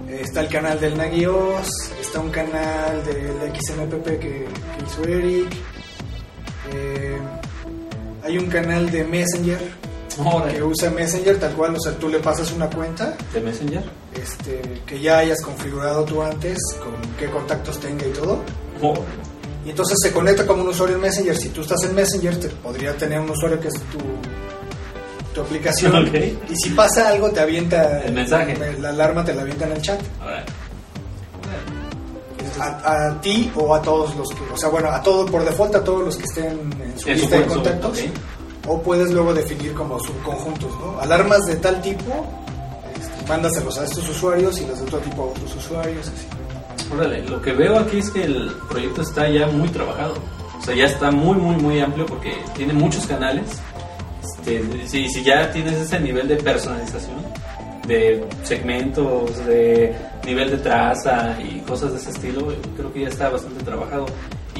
Eh, 0.07 0.21
Está 0.23 0.41
el 0.41 0.47
canal 0.47 0.79
del 0.79 0.95
Nagios, 0.97 1.67
está 1.99 2.19
un 2.21 2.29
canal 2.29 3.03
del 3.05 3.53
XMPP 3.55 4.05
que, 4.05 4.19
que 4.19 4.85
hizo 4.87 5.03
Eric. 5.03 5.47
Eh, 6.73 7.17
hay 8.23 8.37
un 8.37 8.45
canal 8.47 8.89
de 8.89 9.03
Messenger 9.03 9.59
que 10.51 10.63
usa 10.63 10.89
Messenger 10.89 11.39
tal 11.39 11.53
cual, 11.53 11.75
o 11.75 11.79
sea, 11.79 11.93
tú 11.93 12.09
le 12.09 12.19
pasas 12.19 12.51
una 12.51 12.69
cuenta 12.69 13.15
¿De 13.33 13.39
Messenger? 13.41 13.83
este, 14.13 14.81
que 14.85 14.99
ya 14.99 15.19
hayas 15.19 15.41
configurado 15.41 16.03
tú 16.03 16.21
antes, 16.21 16.57
con 16.83 16.93
qué 17.17 17.29
contactos 17.29 17.79
tenga 17.79 18.05
y 18.05 18.11
todo. 18.11 18.39
Oh, 18.81 18.93
Y 19.65 19.69
entonces 19.71 19.97
se 20.01 20.11
conecta 20.11 20.45
como 20.47 20.63
un 20.63 20.69
usuario 20.69 20.95
en 20.95 21.01
Messenger. 21.01 21.35
Si 21.37 21.49
tú 21.49 21.61
estás 21.61 21.83
en 21.83 21.95
Messenger, 21.95 22.39
te 22.39 22.49
podría 22.49 22.95
tener 22.97 23.19
un 23.19 23.29
usuario 23.29 23.59
que 23.59 23.67
es 23.69 23.73
tu, 23.73 23.97
tu 25.35 25.41
aplicación. 25.41 26.09
Y 26.49 26.55
si 26.55 26.69
pasa 26.71 27.09
algo, 27.09 27.29
te 27.29 27.39
avienta 27.41 28.01
El 28.03 28.13
mensaje. 28.13 28.57
La 28.79 28.89
alarma 28.89 29.23
te 29.23 29.33
la 29.33 29.41
avienta 29.43 29.65
en 29.65 29.71
el 29.73 29.81
chat. 29.81 29.99
A, 32.61 33.07
a 33.07 33.21
ti 33.21 33.49
o 33.55 33.73
a 33.73 33.81
todos 33.81 34.13
los 34.17 34.27
que, 34.29 34.53
o 34.53 34.57
sea, 34.57 34.67
bueno, 34.67 34.89
a 34.89 35.01
todo 35.01 35.25
por 35.27 35.45
default, 35.45 35.75
a 35.75 35.83
todos 35.83 36.03
los 36.03 36.17
que 36.17 36.23
estén 36.25 36.59
en 36.83 36.99
su 36.99 37.07
lista 37.09 37.37
de 37.37 37.45
contactos. 37.45 37.99
O 38.67 38.81
puedes 38.81 39.11
luego 39.11 39.33
definir 39.33 39.73
como 39.73 39.99
subconjuntos, 39.99 40.71
¿no? 40.79 40.99
Alarmas 40.99 41.45
de 41.45 41.55
tal 41.55 41.81
tipo, 41.81 42.25
este, 42.95 43.27
mándaselos 43.27 43.77
a 43.79 43.85
estos 43.85 44.07
usuarios 44.09 44.59
y 44.61 44.65
las 44.65 44.79
de 44.79 44.85
otro 44.85 44.99
tipo 44.99 45.23
a 45.23 45.25
otros 45.25 45.55
usuarios. 45.55 46.07
Así. 46.07 46.93
Órale, 46.93 47.23
lo 47.23 47.41
que 47.41 47.53
veo 47.53 47.77
aquí 47.79 47.99
es 47.99 48.09
que 48.09 48.23
el 48.23 48.51
proyecto 48.69 49.01
está 49.01 49.29
ya 49.29 49.47
muy 49.47 49.69
trabajado. 49.69 50.15
O 50.59 50.61
sea, 50.61 50.75
ya 50.75 50.85
está 50.85 51.11
muy, 51.11 51.37
muy, 51.37 51.55
muy 51.55 51.79
amplio 51.79 52.05
porque 52.05 52.33
tiene 52.55 52.73
muchos 52.73 53.05
canales. 53.05 53.45
Este, 54.21 54.87
si, 54.87 55.09
si 55.09 55.23
ya 55.23 55.51
tienes 55.51 55.73
ese 55.75 55.99
nivel 55.99 56.27
de 56.27 56.35
personalización, 56.35 57.17
de 57.87 58.23
segmentos, 58.43 59.45
de 59.45 59.95
nivel 60.25 60.51
de 60.51 60.57
traza 60.57 61.37
y 61.41 61.59
cosas 61.61 61.93
de 61.93 61.97
ese 61.97 62.11
estilo, 62.11 62.53
creo 62.75 62.93
que 62.93 63.01
ya 63.01 63.07
está 63.07 63.29
bastante 63.29 63.63
trabajado. 63.63 64.05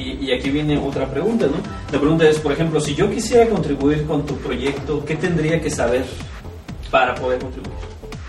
Y, 0.00 0.24
y 0.24 0.32
aquí 0.32 0.50
viene 0.50 0.78
otra 0.78 1.06
pregunta, 1.10 1.46
¿no? 1.46 1.58
La 1.92 1.98
pregunta 2.00 2.26
es, 2.26 2.38
por 2.38 2.52
ejemplo, 2.52 2.80
si 2.80 2.94
yo 2.94 3.10
quisiera 3.10 3.48
contribuir 3.48 4.06
con 4.06 4.24
tu 4.24 4.34
proyecto, 4.36 5.04
¿qué 5.04 5.16
tendría 5.16 5.60
que 5.60 5.70
saber 5.70 6.06
para 6.90 7.14
poder 7.14 7.38
contribuir? 7.40 7.74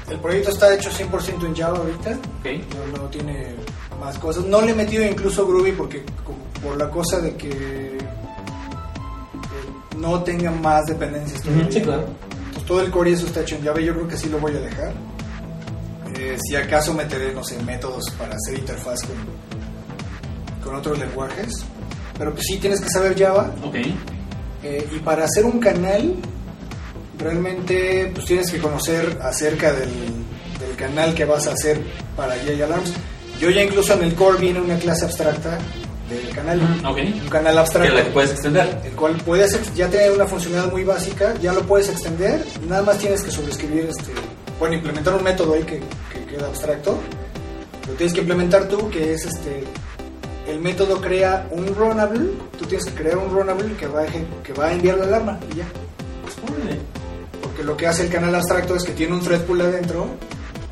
El 0.10 0.20
proyecto 0.20 0.50
está 0.50 0.74
hecho 0.74 0.90
100% 0.90 1.46
en 1.46 1.56
Java 1.56 1.78
ahorita. 1.78 2.12
¿Ok? 2.12 2.46
No, 2.76 3.04
no 3.04 3.10
tiene 3.10 3.56
más 4.00 4.20
cosas. 4.20 4.44
No 4.44 4.62
le 4.62 4.72
he 4.72 4.76
metido 4.76 5.06
incluso 5.06 5.48
Groovy 5.48 5.72
porque 5.72 6.04
por 6.62 6.78
la 6.78 6.90
cosa 6.90 7.20
de 7.22 7.36
que 7.36 7.50
eh, 7.50 7.98
no 9.98 10.22
tenga 10.24 10.52
más 10.52 10.86
dependencias. 10.86 11.42
todavía. 11.42 11.72
Sí, 11.72 11.82
claro. 11.82 12.08
Pues 12.54 12.66
todo 12.66 12.82
el 12.82 12.92
core 12.92 13.12
y 13.12 13.14
eso 13.14 13.26
está 13.28 13.42
hecho 13.42 13.56
en 13.56 13.64
Java. 13.64 13.80
Yo 13.80 13.94
creo 13.94 14.08
que 14.10 14.18
sí 14.18 14.28
lo 14.28 14.40
voy 14.40 14.54
a 14.54 14.60
dejar. 14.60 14.94
Eh, 16.18 16.38
si 16.42 16.56
acaso 16.58 16.94
meteré, 16.94 17.34
no 17.34 17.44
sé, 17.44 17.58
métodos 17.64 18.04
para 18.18 18.36
hacer 18.36 18.60
interfaz 18.60 19.00
con, 19.04 19.16
con 20.64 20.76
otros 20.76 21.00
lenguajes. 21.00 21.66
Pero 22.18 22.34
pues 22.34 22.46
sí 22.48 22.58
tienes 22.58 22.82
que 22.82 22.90
saber 22.90 23.18
Java. 23.18 23.54
Ok. 23.64 23.76
Eh, 24.64 24.88
y 24.96 25.00
para 25.00 25.26
hacer 25.26 25.46
un 25.46 25.60
canal, 25.60 26.16
realmente 27.18 28.12
pues 28.14 28.26
tienes 28.26 28.52
que 28.52 28.60
conocer 28.60 29.18
acerca 29.22 29.74
del, 29.74 29.90
del 30.60 30.76
canal 30.78 31.14
que 31.16 31.26
vas 31.26 31.48
a 31.48 31.54
hacer 31.54 31.82
para 32.16 32.36
J 32.36 32.64
Alarms. 32.64 32.94
Yo 33.40 33.50
ya 33.50 33.64
incluso 33.64 33.94
en 33.94 34.04
el 34.04 34.14
core 34.14 34.38
viene 34.40 34.62
una 34.62 34.78
clase 34.78 35.06
abstracta 35.06 35.58
del 36.10 36.30
canal. 36.36 36.62
Ok. 36.86 36.98
Un 37.24 37.30
canal 37.30 37.58
abstracto. 37.58 37.96
la 37.96 38.04
que 38.04 38.12
puedes 38.12 38.32
extender. 38.32 38.82
El 38.84 38.92
cual 38.92 39.16
puedes 39.26 39.74
ya 39.74 39.88
tener 39.90 40.12
una 40.12 40.28
funcionalidad 40.28 40.72
muy 40.72 40.84
básica, 40.84 41.34
ya 41.42 41.54
lo 41.54 41.62
puedes 41.62 41.90
extender, 41.90 42.46
nada 42.68 42.84
más 42.84 43.00
tienes 43.00 43.24
que 43.24 43.32
sobreescribir, 43.32 43.90
este, 43.90 44.12
bueno, 44.60 44.76
implementar 44.76 45.16
un 45.16 45.24
método 45.24 45.54
ahí 45.54 45.64
que, 45.64 45.80
que 46.14 46.26
queda 46.26 46.48
abstracto, 46.48 47.00
lo 47.88 47.94
tienes 47.94 48.14
que 48.14 48.20
implementar 48.20 48.68
tú, 48.68 48.90
que 48.90 49.14
es 49.14 49.26
este, 49.26 49.64
el 50.48 50.60
método 50.60 51.00
crea 51.02 51.48
un 51.52 51.74
runnable, 51.76 52.32
tú 52.58 52.66
tienes 52.66 52.86
que 52.88 52.94
crear 52.94 53.18
un 53.18 53.30
runnable 53.32 53.76
que 53.76 53.88
va 53.88 54.02
a, 54.02 54.06
que 54.44 54.54
va 54.54 54.68
a 54.68 54.74
enviar 54.74 54.98
la 54.98 55.06
alarma 55.06 55.40
y 55.54 55.58
ya. 55.58 55.66
Órale. 56.52 56.80
Porque 57.42 57.64
lo 57.64 57.76
que 57.78 57.88
hace 57.88 58.04
el 58.04 58.10
canal 58.10 58.34
abstracto 58.36 58.76
es 58.76 58.84
que 58.84 58.92
tiene 58.94 59.14
un 59.14 59.22
thread 59.22 59.42
pool 59.42 59.62
adentro 59.62 60.08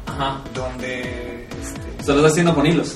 Ajá. 0.08 0.42
donde... 0.54 1.44
este, 1.46 2.04
Se 2.04 2.12
lo 2.12 2.18
está 2.18 2.28
haciendo 2.30 2.56
con 2.56 2.66
hilos. 2.66 2.96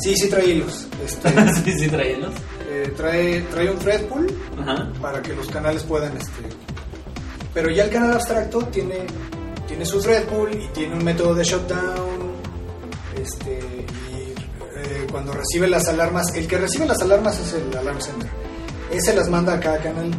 sí, 0.00 0.14
sí 0.16 0.28
trae 0.28 0.46
hilos. 0.46 0.86
Este, 1.04 1.28
sí, 1.64 1.72
sí, 1.78 1.88
trae 1.88 2.12
hilos. 2.12 2.32
eh, 2.70 2.92
trae, 2.96 3.40
trae 3.42 3.70
un 3.70 3.78
thread 3.78 4.02
pool 4.06 4.26
Ajá. 4.60 4.88
para 5.00 5.20
que 5.22 5.34
los 5.34 5.48
canales 5.48 5.82
puedan... 5.82 6.16
Este, 6.16 6.42
pero 7.52 7.70
ya 7.70 7.84
el 7.84 7.90
canal 7.90 8.12
abstracto 8.14 8.58
tiene, 8.66 9.06
tiene 9.68 9.84
su 9.86 10.00
thread 10.00 10.24
pool 10.24 10.50
y 10.54 10.66
tiene 10.74 10.94
un 10.94 11.04
método 11.04 11.34
de 11.34 11.44
shutdown. 11.44 12.34
Este, 13.20 13.86
eh, 14.84 15.06
cuando 15.10 15.32
recibe 15.32 15.66
las 15.68 15.86
alarmas, 15.88 16.34
el 16.34 16.46
que 16.46 16.58
recibe 16.58 16.86
las 16.86 17.00
alarmas 17.02 17.38
es 17.40 17.54
el 17.54 17.76
alarm 17.76 18.00
center. 18.00 18.28
Ese 18.90 19.14
las 19.14 19.28
manda 19.28 19.54
a 19.54 19.60
cada 19.60 19.78
canal. 19.78 20.10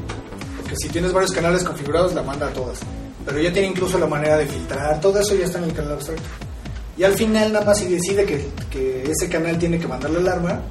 Porque 0.60 0.76
si 0.78 0.90
tienes 0.90 1.14
varios 1.14 1.32
canales 1.32 1.64
configurados, 1.64 2.14
la 2.14 2.24
manda 2.24 2.48
a 2.48 2.54
todas. 2.54 2.80
Pero 3.26 3.40
ya 3.40 3.52
tiene 3.54 3.70
incluso 3.70 3.98
la 3.98 4.08
manera 4.08 4.38
de 4.38 4.46
filtrar, 4.46 5.00
todo 5.02 5.20
eso 5.20 5.36
ya 5.36 5.46
está 5.46 5.58
en 5.60 5.66
el 5.66 5.74
canal 5.74 5.94
abstracto. 5.94 6.24
Y 6.98 7.04
al 7.04 7.14
final 7.14 7.52
nada 7.52 7.66
más 7.66 7.78
si 7.80 7.88
decide 7.88 8.26
que, 8.26 8.48
que 8.70 9.04
ese 9.12 9.28
canal 9.30 9.58
tiene 9.58 9.78
que 9.80 9.88
mandar 9.88 10.12
la 10.12 10.20
alarma, 10.20 10.62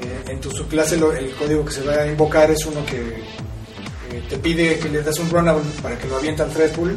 eh, 0.00 0.30
en 0.32 0.40
tu 0.40 0.50
subclase 0.50 0.96
lo- 0.96 1.12
el 1.12 1.32
código 1.34 1.64
que 1.64 1.72
se 1.72 1.82
va 1.82 1.94
a 1.94 2.06
invocar 2.06 2.50
es 2.50 2.64
uno 2.66 2.84
que 2.86 3.00
eh, 3.00 4.22
te 4.28 4.38
pide 4.38 4.78
que 4.78 4.88
le 4.88 5.02
das 5.02 5.18
un 5.18 5.28
runnable 5.30 5.62
para 5.82 5.98
que 5.98 6.06
lo 6.08 6.16
aviente 6.16 6.42
al 6.42 6.50
thread 6.50 6.70
pool 6.72 6.96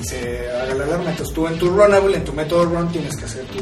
y 0.00 0.04
se 0.04 0.50
haga 0.50 0.74
la 0.74 0.84
alarma. 0.84 1.10
Entonces 1.10 1.34
tú 1.34 1.46
en 1.46 1.58
tu 1.58 1.68
runnable, 1.70 2.16
en 2.16 2.24
tu 2.24 2.32
método 2.32 2.64
run, 2.66 2.88
tienes 2.92 3.16
que 3.16 3.24
hacer 3.24 3.44
tu... 3.46 3.58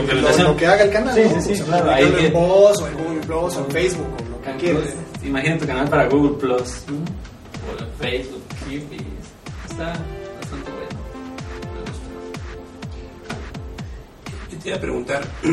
pues, 0.00 0.10
Tu 0.10 0.16
lo, 0.16 0.22
que- 0.22 0.22
lo- 0.22 0.28
implementación. 0.28 0.46
lo 0.48 0.56
que 0.56 0.66
haga 0.66 0.82
el 0.84 0.90
canal, 0.90 1.14
Sí, 1.14 1.20
¿no? 1.22 1.28
sí, 1.30 1.40
sí, 1.42 1.52
O 1.52 1.56
sea, 1.56 1.64
claro, 1.66 1.90
ahí 1.90 2.14
en 2.26 2.32
Boss 2.32 2.80
o 2.82 2.86
en 2.88 2.94
Google 2.94 3.20
Plus 3.26 3.56
o 3.56 3.64
en 3.64 3.70
Facebook 3.70 4.06
o 4.06 4.30
lo 4.30 4.42
que 4.42 4.56
quieras. 4.64 4.82
Imagina 5.22 5.58
tu 5.58 5.66
canal 5.66 5.88
para 5.88 6.06
Google 6.08 6.38
Plus. 6.38 6.60
O 6.60 7.82
en 7.82 7.88
Facebook, 7.98 8.42
y 8.70 8.74
Está 9.70 9.86
bastante 10.40 10.70
bueno. 10.70 10.90
Yo 14.50 14.58
te 14.58 14.68
iba 14.68 14.76
a 14.76 14.80
preguntar, 14.80 15.22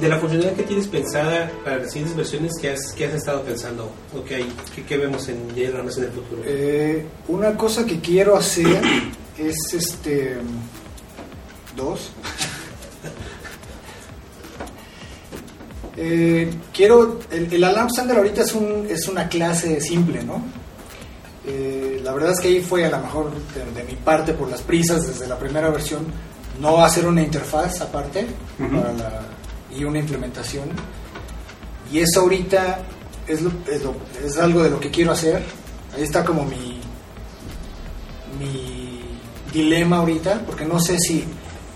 de 0.00 0.08
la 0.08 0.18
funcionalidad 0.18 0.54
que 0.56 0.62
tienes 0.62 0.86
pensada 0.86 1.50
para 1.64 1.78
las 1.78 1.88
siguientes 1.90 2.16
versiones, 2.16 2.52
¿qué 2.60 2.70
has, 2.70 2.92
qué 2.92 3.06
has 3.06 3.14
estado 3.14 3.42
pensando? 3.42 3.90
¿O 4.16 4.22
qué, 4.24 4.36
hay, 4.36 4.52
qué, 4.74 4.84
qué 4.84 4.96
vemos 4.96 5.28
en 5.28 5.48
JRamas 5.56 5.98
en 5.98 6.04
el 6.04 6.10
futuro? 6.10 6.42
Eh, 6.44 7.04
una 7.28 7.56
cosa 7.56 7.84
que 7.84 7.98
quiero 8.00 8.36
hacer 8.36 8.80
es 9.38 9.56
este 9.74 10.36
dos. 11.78 12.10
Eh, 15.96 16.48
quiero 16.72 17.18
el, 17.30 17.52
el 17.52 17.64
alarm 17.64 17.90
sender 17.90 18.18
ahorita 18.18 18.42
es 18.42 18.52
un 18.54 18.86
es 18.88 19.08
una 19.08 19.28
clase 19.28 19.80
simple, 19.80 20.22
¿no? 20.22 20.42
Eh, 21.46 22.00
la 22.04 22.12
verdad 22.12 22.32
es 22.32 22.40
que 22.40 22.48
ahí 22.48 22.60
fue 22.60 22.84
a 22.84 22.90
lo 22.90 22.98
mejor 22.98 23.32
de, 23.54 23.64
de 23.80 23.84
mi 23.84 23.94
parte 23.96 24.32
por 24.34 24.48
las 24.48 24.60
prisas 24.62 25.06
desde 25.06 25.26
la 25.26 25.38
primera 25.38 25.70
versión 25.70 26.06
no 26.60 26.84
hacer 26.84 27.06
una 27.06 27.22
interfaz 27.22 27.80
aparte 27.80 28.26
Ujú. 28.60 28.76
para 28.80 28.92
la- 28.92 29.22
y 29.76 29.84
una 29.84 29.98
implementación 29.98 30.68
y 31.92 31.98
eso 32.00 32.20
ahorita 32.20 32.80
es, 33.26 33.42
lo- 33.42 33.52
es, 33.70 33.82
lo- 33.82 33.96
es 34.24 34.38
algo 34.38 34.62
de 34.62 34.70
lo 34.70 34.78
que 34.80 34.90
quiero 34.90 35.12
hacer. 35.12 35.42
Ahí 35.96 36.02
está 36.02 36.24
como 36.24 36.44
mi, 36.44 36.80
mi 38.38 39.00
dilema 39.52 39.98
ahorita, 39.98 40.42
porque 40.46 40.64
no 40.64 40.78
sé 40.80 40.96
si 40.98 41.24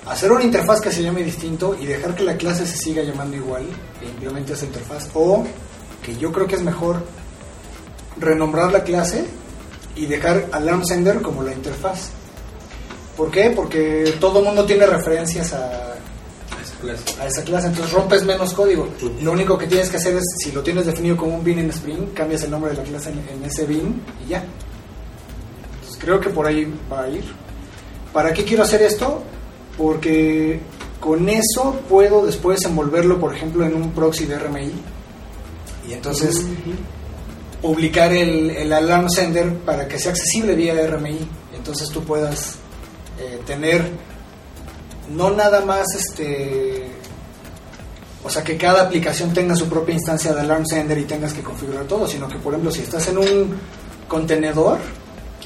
hacer 0.07 0.33
una 0.33 0.45
interfaz 0.45 0.81
que 0.81 0.91
se 0.91 1.03
llame 1.03 1.23
distinto 1.23 1.77
y 1.79 1.87
dejar 1.87 2.15
que 2.15 2.25
la 2.25 2.37
clase 2.37 2.67
se 2.67 2.77
siga 2.77 3.03
llamando 3.03 3.37
igual 3.37 3.65
e 4.01 4.07
implemente 4.07 4.53
esa 4.53 4.65
interfaz, 4.65 5.09
o 5.15 5.45
que 6.03 6.17
yo 6.17 6.33
creo 6.33 6.47
que 6.47 6.57
es 6.57 6.63
mejor 6.63 7.05
renombrar 8.19 8.73
la 8.73 8.83
clase 8.83 9.25
y 9.95 10.07
dejar 10.07 10.49
Alarm 10.53 10.85
Sender 10.85 11.23
como 11.23 11.43
la 11.43 11.53
interfaz. 11.53 12.11
¿Por 13.17 13.31
qué? 13.31 13.51
Porque 13.55 14.15
todo 14.19 14.41
el 14.41 14.47
mundo 14.47 14.65
tiene 14.65 14.87
referencias 14.87 15.53
a, 15.53 15.95
Esa 16.63 16.75
clase. 16.81 17.21
a 17.21 17.27
esa 17.27 17.43
clase, 17.45 17.67
entonces 17.69 17.93
rompes 17.93 18.25
menos 18.25 18.55
código. 18.55 18.89
Lo 19.21 19.33
único 19.33 19.57
que 19.59 19.67
tienes 19.67 19.91
que 19.91 19.99
hacer 19.99 20.17
es, 20.17 20.25
si 20.39 20.51
lo 20.51 20.63
tienes 20.63 20.87
definido 20.87 21.17
como 21.17 21.37
un 21.37 21.45
bin 21.45 21.59
en 21.59 21.71
Spring, 21.71 22.13
cambias 22.15 22.43
el 22.43 22.51
nombre 22.51 22.71
de 22.73 22.79
la 22.79 22.83
clase 22.85 23.11
en, 23.11 23.19
en 23.29 23.45
ese 23.45 23.67
bin 23.67 24.03
y 24.25 24.31
ya. 24.31 24.43
Entonces 25.75 25.99
creo 26.03 26.19
que 26.19 26.31
por 26.31 26.47
ahí 26.47 26.73
va 26.91 27.03
a 27.05 27.09
ir. 27.09 27.25
¿Para 28.13 28.33
qué 28.33 28.45
quiero 28.45 28.63
hacer 28.63 28.83
esto? 28.83 29.23
Porque 29.77 30.61
con 31.01 31.29
eso 31.29 31.81
puedo 31.89 32.25
después 32.25 32.65
envolverlo, 32.65 33.19
por 33.19 33.35
ejemplo, 33.35 33.65
en 33.67 33.75
un 33.75 33.93
proxy 33.93 34.27
de 34.27 34.39
RMI. 34.39 34.73
Y 35.89 35.93
entonces 35.93 36.47
publicar 37.61 38.13
el, 38.13 38.51
el 38.51 38.73
alarm 38.73 39.09
sender 39.09 39.55
para 39.59 39.89
que 39.89 39.99
sea 39.99 40.13
accesible 40.13 40.55
vía 40.55 40.75
RMI. 40.87 41.29
Entonces 41.57 41.89
tú 41.89 42.03
puedas 42.05 42.57
eh, 43.19 43.41
tener 43.47 43.89
no 45.11 45.31
nada 45.31 45.61
más 45.65 45.87
este 45.95 46.87
o 48.25 48.31
sea 48.31 48.43
que 48.43 48.57
cada 48.57 48.83
aplicación 48.83 49.33
tenga 49.35 49.55
su 49.55 49.69
propia 49.69 49.95
instancia 49.95 50.33
de 50.33 50.41
alarm 50.41 50.65
sender 50.65 50.99
y 50.99 51.05
tengas 51.05 51.33
que 51.33 51.43
configurar 51.43 51.85
todo, 51.85 52.07
sino 52.07 52.29
que 52.29 52.39
por 52.39 52.53
ejemplo 52.53 52.71
si 52.71 52.83
estás 52.83 53.09
en 53.09 53.19
un 53.19 53.57
contenedor, 54.09 54.79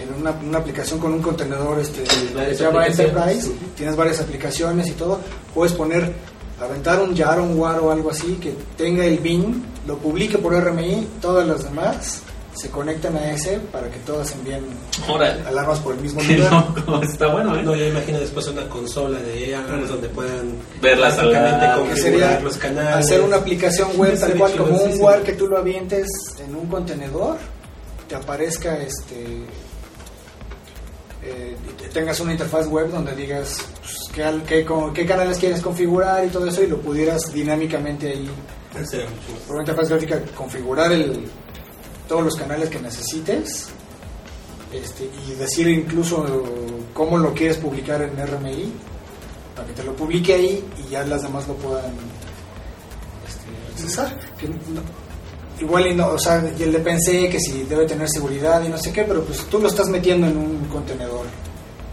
en 0.03 0.15
una, 0.15 0.31
una 0.31 0.59
aplicación 0.59 0.99
con 0.99 1.13
un 1.13 1.23
contenedor 1.23 1.79
este, 1.81 2.03
Varias 2.35 2.59
Java. 2.61 2.87
Enterprise, 2.87 3.51
tienes 3.77 3.97
varias 3.97 4.21
aplicaciones 4.21 4.89
y 4.89 4.93
todo, 4.93 5.21
puedes 5.55 5.73
poner, 5.75 6.13
aventar 6.61 7.01
un 7.01 7.17
jar, 7.17 7.41
un 7.41 7.59
war 7.59 7.79
o 7.81 7.91
algo 7.91 8.11
así 8.11 8.35
que 8.41 8.55
tenga 8.77 9.05
el 9.05 9.19
bin, 9.19 9.65
lo 9.87 9.97
publique 9.99 10.39
por 10.39 10.55
RMI, 10.55 11.07
todas 11.21 11.47
las 11.47 11.65
demás 11.65 12.23
se 12.55 12.71
conectan 12.71 13.15
a 13.19 13.33
ese 13.33 13.59
para 13.71 13.91
que 13.91 13.99
todas 13.99 14.33
envíen 14.33 14.65
Órale. 15.07 15.47
alarmas 15.47 15.79
por 15.81 15.95
el 15.95 16.01
mismo 16.01 16.23
Qué 16.27 16.39
lugar. 16.39 16.53
loco. 16.75 17.03
Está 17.03 17.27
bueno, 17.27 17.55
¿eh? 17.55 17.63
No, 17.63 17.75
yo 17.77 17.87
imagino 17.87 18.19
después 18.19 18.49
una 18.49 18.67
consola 18.67 19.19
de 19.19 19.55
alarmas 19.55 19.91
donde 19.91 20.09
puedan 20.09 20.53
Ver 20.81 20.97
las 20.99 21.19
alarmas. 21.19 21.99
sería 22.01 22.41
los 22.41 22.57
canales. 22.57 23.05
hacer 23.05 23.21
una 23.21 23.37
aplicación 23.37 23.91
web 23.99 24.19
tal 24.19 24.33
cual 24.39 24.53
como 24.57 24.75
un. 24.79 24.99
WAR 24.99 25.23
que 25.23 25.35
tú 25.35 25.49
lo 25.49 25.59
avientes 25.59 26.07
en 26.47 26.57
un 26.57 26.67
contenedor, 26.69 27.37
te 28.09 28.15
aparezca 28.15 28.79
este 28.79 29.43
eh, 31.27 31.57
tengas 31.93 32.21
una 32.21 32.33
interfaz 32.33 32.67
web 32.69 32.91
donde 32.91 33.15
digas 33.15 33.59
pues, 33.81 34.43
qué, 34.47 34.65
qué, 34.95 35.07
canales 35.07 35.39
quieres 35.39 35.61
configurar 35.61 36.25
y 36.25 36.29
todo 36.29 36.47
eso 36.47 36.63
y 36.63 36.69
lo 36.69 36.81
pudieras 36.81 37.33
dinámicamente 37.33 38.11
ahí 38.11 38.31
mucho 38.75 39.47
por 39.47 39.57
una 39.57 39.63
interfaz 39.63 39.89
gráfica 39.89 40.21
configurar 40.35 40.93
el, 40.93 41.27
todos 42.09 42.23
los 42.23 42.37
canales 42.37 42.69
que 42.69 42.79
necesites 42.79 43.69
este, 44.73 45.09
y 45.27 45.35
decir 45.35 45.69
incluso 45.69 46.25
cómo 46.93 47.19
lo 47.19 47.33
quieres 47.33 47.57
publicar 47.57 48.03
en 48.03 48.17
RMI 48.17 48.73
para 49.55 49.69
que 49.69 49.75
te 49.75 49.85
lo 49.85 49.95
publique 49.95 50.35
ahí 50.35 50.65
y 50.85 50.91
ya 50.91 51.05
las 51.05 51.23
demás 51.23 51.49
lo 51.49 51.55
puedan 51.55 51.93
este, 53.27 53.73
accesar. 53.73 54.15
Que 54.39 54.49
no- 54.49 55.06
igual 55.61 55.87
y 55.87 55.95
no, 55.95 56.09
o 56.09 56.19
sea, 56.19 56.43
yo 56.57 56.67
le 56.67 56.79
pensé 56.81 57.29
que 57.29 57.39
si 57.41 57.65
debe 57.65 57.87
tener 57.87 58.09
seguridad 58.09 58.63
y 58.65 58.69
no 58.69 58.79
sé 58.79 58.93
qué, 58.93 59.05
pero 59.05 59.23
pues 59.25 59.45
tú 59.47 59.59
lo 59.59 59.69
estás 59.69 59.89
metiendo 59.89 60.27
en 60.27 60.37
un 60.37 60.65
contenedor 60.67 61.27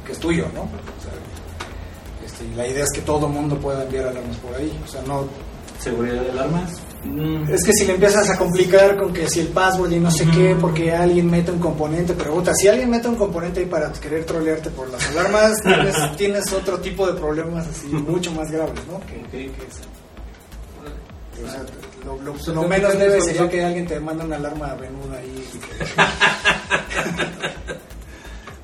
que 0.06 0.12
es 0.12 0.20
tuyo, 0.20 0.48
¿no? 0.54 0.62
O 0.62 1.02
sea, 1.02 1.14
este, 2.26 2.46
y 2.46 2.56
la 2.56 2.68
idea 2.68 2.84
es 2.84 2.90
que 2.94 3.02
todo 3.02 3.28
mundo 3.28 3.58
pueda 3.58 3.84
enviar 3.84 4.08
alarmas 4.08 4.38
por 4.38 4.56
ahí, 4.56 4.72
o 4.84 4.88
sea, 4.88 5.02
no 5.04 5.28
Seguridad 5.80 6.22
de 6.22 6.32
alarmas. 6.32 6.72
Mm. 7.04 7.52
es 7.54 7.66
que 7.66 7.74
si 7.74 7.86
le 7.86 7.96
empiezas 7.96 8.30
a 8.30 8.38
complicar 8.38 8.96
con 8.96 9.12
que 9.12 9.28
si 9.30 9.42
el 9.42 9.48
password 9.50 9.92
y 9.92 10.00
no 10.00 10.10
sé 10.10 10.26
qué, 10.28 10.56
porque 10.60 10.94
alguien 10.94 11.30
mete 11.30 11.52
un 11.52 11.60
componente, 11.60 12.14
pero 12.14 12.36
puta, 12.36 12.54
si 12.54 12.70
alguien 12.70 12.90
mete 12.90 13.10
un 13.10 13.16
componente 13.16 13.60
ahí 13.60 13.66
para 13.66 13.92
querer 13.92 14.24
trolearte 14.24 14.70
por 14.70 14.90
las 14.90 15.06
alarmas, 15.10 15.52
tienes, 15.64 16.16
tienes 16.16 16.54
otro 16.54 16.80
tipo 16.80 17.06
de 17.06 17.20
problemas 17.20 17.68
así 17.68 17.88
mucho 17.88 18.32
más 18.32 18.50
graves, 18.50 18.80
¿no? 18.90 19.00
Que, 19.06 19.20
Ok. 19.20 19.32
que 19.32 19.46
eso. 19.48 19.82
O 21.46 21.50
sea, 21.50 21.66
lo, 22.06 22.18
lo- 22.22 22.36
lo 22.54 22.64
menos 22.68 22.96
leve 22.96 23.22
sería 23.22 23.50
que 23.50 23.64
alguien 23.64 23.86
te 23.88 24.00
manda 24.00 24.24
una 24.26 24.36
alarma 24.38 24.74
venuda 24.76 25.18
ahí. 25.20 25.48
y 25.54 25.58
que- 25.58 25.94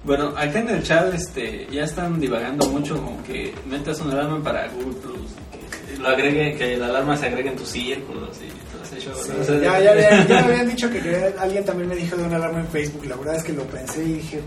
Bueno, 0.04 0.30
acá 0.36 0.60
en 0.60 0.70
el 0.70 0.84
chat 0.84 1.14
este, 1.14 1.68
ya 1.72 1.84
están 1.84 2.20
divagando 2.20 2.68
mucho 2.70 3.02
con 3.04 3.18
que 3.24 3.54
metas 3.70 4.00
una 4.02 4.14
alarma 4.14 4.42
para 4.44 4.68
Google 4.70 4.94
Plus, 5.02 5.30
que 5.52 5.98
lo 6.02 6.08
agregue, 6.10 6.56
que 6.56 6.78
la 6.78 6.88
alarma 6.88 7.16
se 7.18 7.28
agregue 7.28 7.50
en 7.50 7.56
tus 7.58 7.68
círculos 7.68 8.38
y 8.38 8.48
todo 8.72 8.84
ese 8.84 9.00
show. 9.00 9.14
Sí, 9.24 9.32
¿no? 9.36 9.42
O 9.42 9.44
sea, 9.44 9.60
ya, 9.80 9.80
ya, 10.26 10.42
me 10.42 10.54
habían 10.54 10.70
dicho 10.76 10.90
que 10.90 11.34
alguien 11.38 11.64
también 11.66 11.90
me 11.90 11.96
dijo 11.96 12.16
de 12.16 12.24
una 12.24 12.38
alarma 12.38 12.60
en 12.62 12.68
Facebook. 12.70 13.06
La 13.06 13.18
verdad 13.18 13.36
es 13.36 13.44
que 13.44 13.54
lo 13.54 13.64
pensé 13.66 14.04
y 14.04 14.14
dije, 14.14 14.40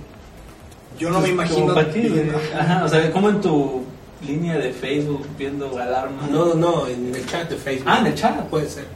yo 0.98 1.11
no 1.11 1.16
me 1.20 1.20
Pues, 1.20 1.33
imagino. 1.33 1.61
¿como 1.61 1.74
¿Para 1.74 1.90
qué? 1.92 2.33
Ajá, 2.59 2.85
o 2.85 2.88
sea, 2.88 3.12
como 3.12 3.28
en 3.28 3.40
tu 3.40 3.85
línea 4.26 4.58
de 4.58 4.72
Facebook 4.72 5.26
viendo 5.38 5.78
alarma. 5.78 6.26
No, 6.30 6.46
no, 6.46 6.54
no, 6.54 6.87
en 6.87 7.14
el 7.14 7.26
chat 7.26 7.48
de 7.50 7.56
Facebook. 7.56 7.88
Ah, 7.90 7.98
en 8.00 8.06
el 8.06 8.14
chat. 8.14 8.40
Puede 8.48 8.68
ser. 8.68 8.87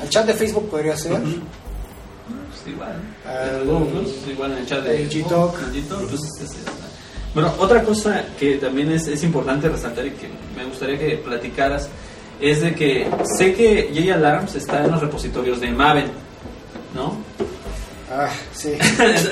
Al 0.00 0.08
chat 0.08 0.26
de 0.26 0.34
Facebook 0.34 0.68
podría 0.70 0.96
ser. 0.96 1.12
Pues 1.12 2.66
igual. 2.66 2.96
Google 3.66 3.86
Plus, 3.90 4.10
igual 4.30 4.52
en 4.52 4.58
el 4.58 4.66
chat 4.66 4.82
de 4.84 4.96
el. 5.02 5.02
El 5.02 5.08
pues, 6.08 6.20
es- 6.22 6.40
es- 6.42 6.56
Bueno, 7.34 7.52
otra 7.58 7.82
cosa 7.82 8.24
que 8.38 8.56
también 8.56 8.92
es, 8.92 9.06
es 9.08 9.22
importante 9.22 9.68
resaltar 9.68 10.06
y 10.06 10.10
que 10.10 10.28
me 10.56 10.64
gustaría 10.66 10.98
que 10.98 11.16
platicaras 11.16 11.88
es 12.40 12.60
de 12.60 12.74
que 12.74 13.08
sé 13.38 13.54
que 13.54 13.90
J 13.94 14.14
Alarms 14.14 14.54
está 14.56 14.84
en 14.84 14.90
los 14.90 15.00
repositorios 15.00 15.60
de 15.60 15.70
Maven, 15.70 16.10
¿no? 16.94 17.16
Ah, 18.10 18.28
sí. 18.52 18.68
Eh, 18.78 18.78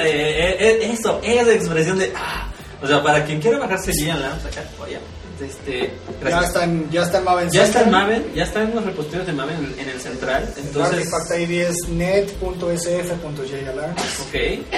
eh, 0.01 0.57
eh, 0.59 0.91
eso, 0.93 1.21
esa 1.23 1.53
expresión 1.53 1.99
de... 1.99 2.11
ah. 2.17 2.50
O 2.83 2.87
sea, 2.87 3.03
para 3.03 3.25
quien 3.25 3.41
quiera 3.41 3.59
bajarse 3.59 3.93
J 3.93 4.15
Alarms 4.15 4.45
acá, 4.47 4.63
vaya. 4.79 5.01
Este, 5.41 5.81
Ya 5.81 5.89
gracias. 6.21 6.45
está 6.49 6.65
en, 6.65 6.91
ya 6.91 7.03
está 7.03 7.17
en 7.19 7.25
Maven 7.25 7.49
Ya 7.51 7.65
está 7.65 7.79
en 7.79 7.85
Central. 7.85 8.03
Maven, 8.03 8.35
ya 8.35 8.45
está 8.45 8.63
en 8.63 8.75
los 8.75 8.85
repositorios 8.85 9.27
de 9.27 9.33
Maven 9.33 9.57
en, 9.57 9.75
en 9.81 9.89
el 9.89 9.99
central. 10.01 10.53
El 10.55 10.65
Entonces, 10.67 11.13
artifact 11.15 11.31
ID 11.41 11.51
es 11.63 11.89
net.sf.jalarms. 11.89 14.21
ok, 14.21 14.35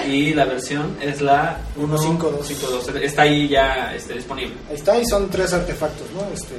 y 0.08 0.34
la 0.34 0.44
versión 0.44 0.96
es 1.00 1.20
la 1.20 1.58
1.5.2. 1.76 2.42
1.5.2. 2.42 2.96
Está 3.02 3.22
ahí 3.22 3.48
ya 3.48 3.92
este, 3.94 4.14
disponible. 4.14 4.54
Ahí 4.68 4.76
está, 4.76 4.98
y 5.00 5.04
son 5.06 5.28
tres 5.30 5.52
artefactos, 5.52 6.08
¿no? 6.12 6.22
Este, 6.32 6.54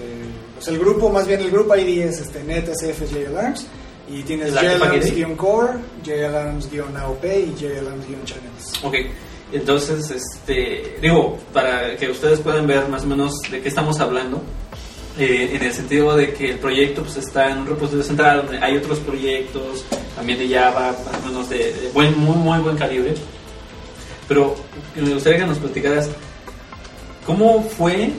pues 0.55 0.67
el 0.67 0.79
grupo, 0.79 1.09
más 1.09 1.25
bien 1.27 1.39
el 1.41 1.51
grupo 1.51 1.73
ID 1.75 2.01
es 2.03 2.19
este, 2.19 2.43
NetSF-JAlarms, 2.43 3.65
y 4.09 4.21
tienes 4.23 4.49
¿El? 4.49 4.55
JAlarms-core, 4.81 5.73
JAlarms-AOP 6.05 7.23
y 7.23 7.55
JAlarms-channels. 7.57 8.83
Ok, 8.83 8.95
entonces, 9.53 10.09
este, 10.11 10.97
digo, 11.01 11.37
para 11.53 11.95
que 11.97 12.09
ustedes 12.09 12.39
puedan 12.39 12.65
ver 12.67 12.87
más 12.89 13.03
o 13.03 13.07
menos 13.07 13.33
de 13.51 13.61
qué 13.61 13.69
estamos 13.69 13.99
hablando, 13.99 14.41
eh, 15.19 15.51
en 15.53 15.61
el 15.63 15.71
sentido 15.73 16.15
de 16.15 16.33
que 16.33 16.49
el 16.51 16.59
proyecto 16.59 17.03
pues, 17.03 17.17
está 17.17 17.49
en 17.51 17.59
un 17.59 17.67
repositorio 17.67 18.03
central, 18.03 18.43
donde 18.45 18.57
hay 18.65 18.77
otros 18.77 18.99
proyectos, 18.99 19.85
también 20.15 20.39
de 20.39 20.49
Java, 20.49 20.95
más 21.05 21.21
o 21.23 21.27
menos 21.27 21.49
de, 21.49 21.57
de 21.73 21.89
buen, 21.93 22.17
muy, 22.19 22.35
muy 22.35 22.57
buen 22.59 22.75
calibre. 22.77 23.13
Pero 24.27 24.55
me 24.95 25.13
gustaría 25.13 25.39
que 25.39 25.45
nos 25.45 25.57
platicaras 25.59 26.09
cómo 27.25 27.63
fue 27.63 28.09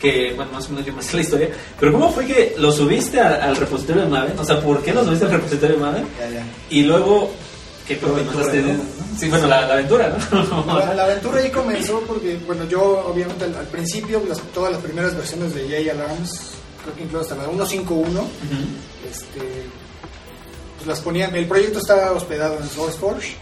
que, 0.00 0.32
bueno, 0.36 0.52
más 0.52 0.66
o 0.66 0.70
menos 0.70 0.84
yo 0.84 0.92
me 0.92 1.02
sé 1.02 1.16
la 1.16 1.22
historia, 1.22 1.48
pero 1.80 1.92
cómo 1.92 2.10
fue 2.12 2.26
que 2.26 2.54
lo 2.58 2.70
subiste 2.70 3.18
a- 3.20 3.42
al 3.44 3.56
repositorio 3.56 4.02
de 4.02 4.08
Maven, 4.08 4.38
o 4.38 4.44
sea, 4.44 4.60
¿por 4.60 4.82
qué 4.82 4.92
lo 4.92 5.02
subiste 5.04 5.24
al 5.24 5.30
repositorio 5.32 5.76
de 5.76 5.82
Maven? 5.82 6.04
Ya, 6.20 6.28
ya. 6.30 6.46
Y 6.68 6.82
luego, 6.82 7.30
¿qué 7.86 7.96
pasaste? 7.96 8.62
¿no? 8.62 8.80
Sí, 9.18 9.28
bueno, 9.28 9.46
la, 9.46 9.66
la 9.66 9.74
aventura, 9.74 10.16
¿no? 10.30 10.66
La, 10.78 10.94
la 10.94 11.04
aventura 11.04 11.40
ahí 11.40 11.50
comenzó 11.50 12.00
porque, 12.00 12.36
bueno, 12.46 12.64
yo 12.64 13.06
obviamente 13.06 13.44
al, 13.44 13.54
al 13.54 13.66
principio, 13.66 14.22
las- 14.28 14.40
todas 14.52 14.72
las 14.72 14.82
primeras 14.82 15.14
versiones 15.16 15.54
de 15.54 15.68
JAlarms, 15.84 16.50
creo 16.82 16.94
que 16.96 17.02
incluso 17.04 17.22
hasta 17.22 17.36
la 17.36 17.48
1.5.1, 17.50 17.88
Ujú. 17.90 18.24
este, 19.08 19.38
pues 20.76 20.86
las 20.86 21.00
ponían, 21.00 21.34
el 21.36 21.46
proyecto 21.46 21.78
está 21.78 22.12
hospedado 22.12 22.58
en 22.58 22.68
SourceForge. 22.68 23.34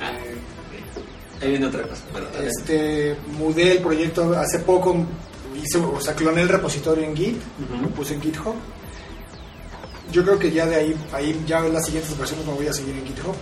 Ah, 0.00 0.10
Eh, 0.12 0.36
Ahí 1.42 1.50
viene 1.50 1.66
otra 1.66 1.82
cosa. 1.82 2.02
Pero, 2.12 2.26
Este, 2.46 3.16
mudé 3.36 3.72
el 3.72 3.78
proyecto 3.82 4.32
hace 4.38 4.60
poco, 4.60 4.96
hice, 5.60 5.78
o 5.78 6.00
sea, 6.00 6.14
cloné 6.14 6.42
el 6.42 6.48
repositorio 6.48 7.04
en 7.04 7.16
Git, 7.16 7.36
lo 7.82 7.88
puse 7.88 8.14
en 8.14 8.22
GitHub. 8.22 8.54
Yo 10.14 10.22
creo 10.24 10.38
que 10.38 10.52
ya 10.52 10.64
de 10.64 10.76
ahí, 10.76 10.96
ahí 11.12 11.44
ya 11.44 11.58
en 11.66 11.72
las 11.74 11.86
siguientes 11.86 12.16
versiones 12.16 12.46
me 12.46 12.52
voy 12.52 12.68
a 12.68 12.72
seguir 12.72 12.94
en 12.94 13.04
GitHub. 13.04 13.34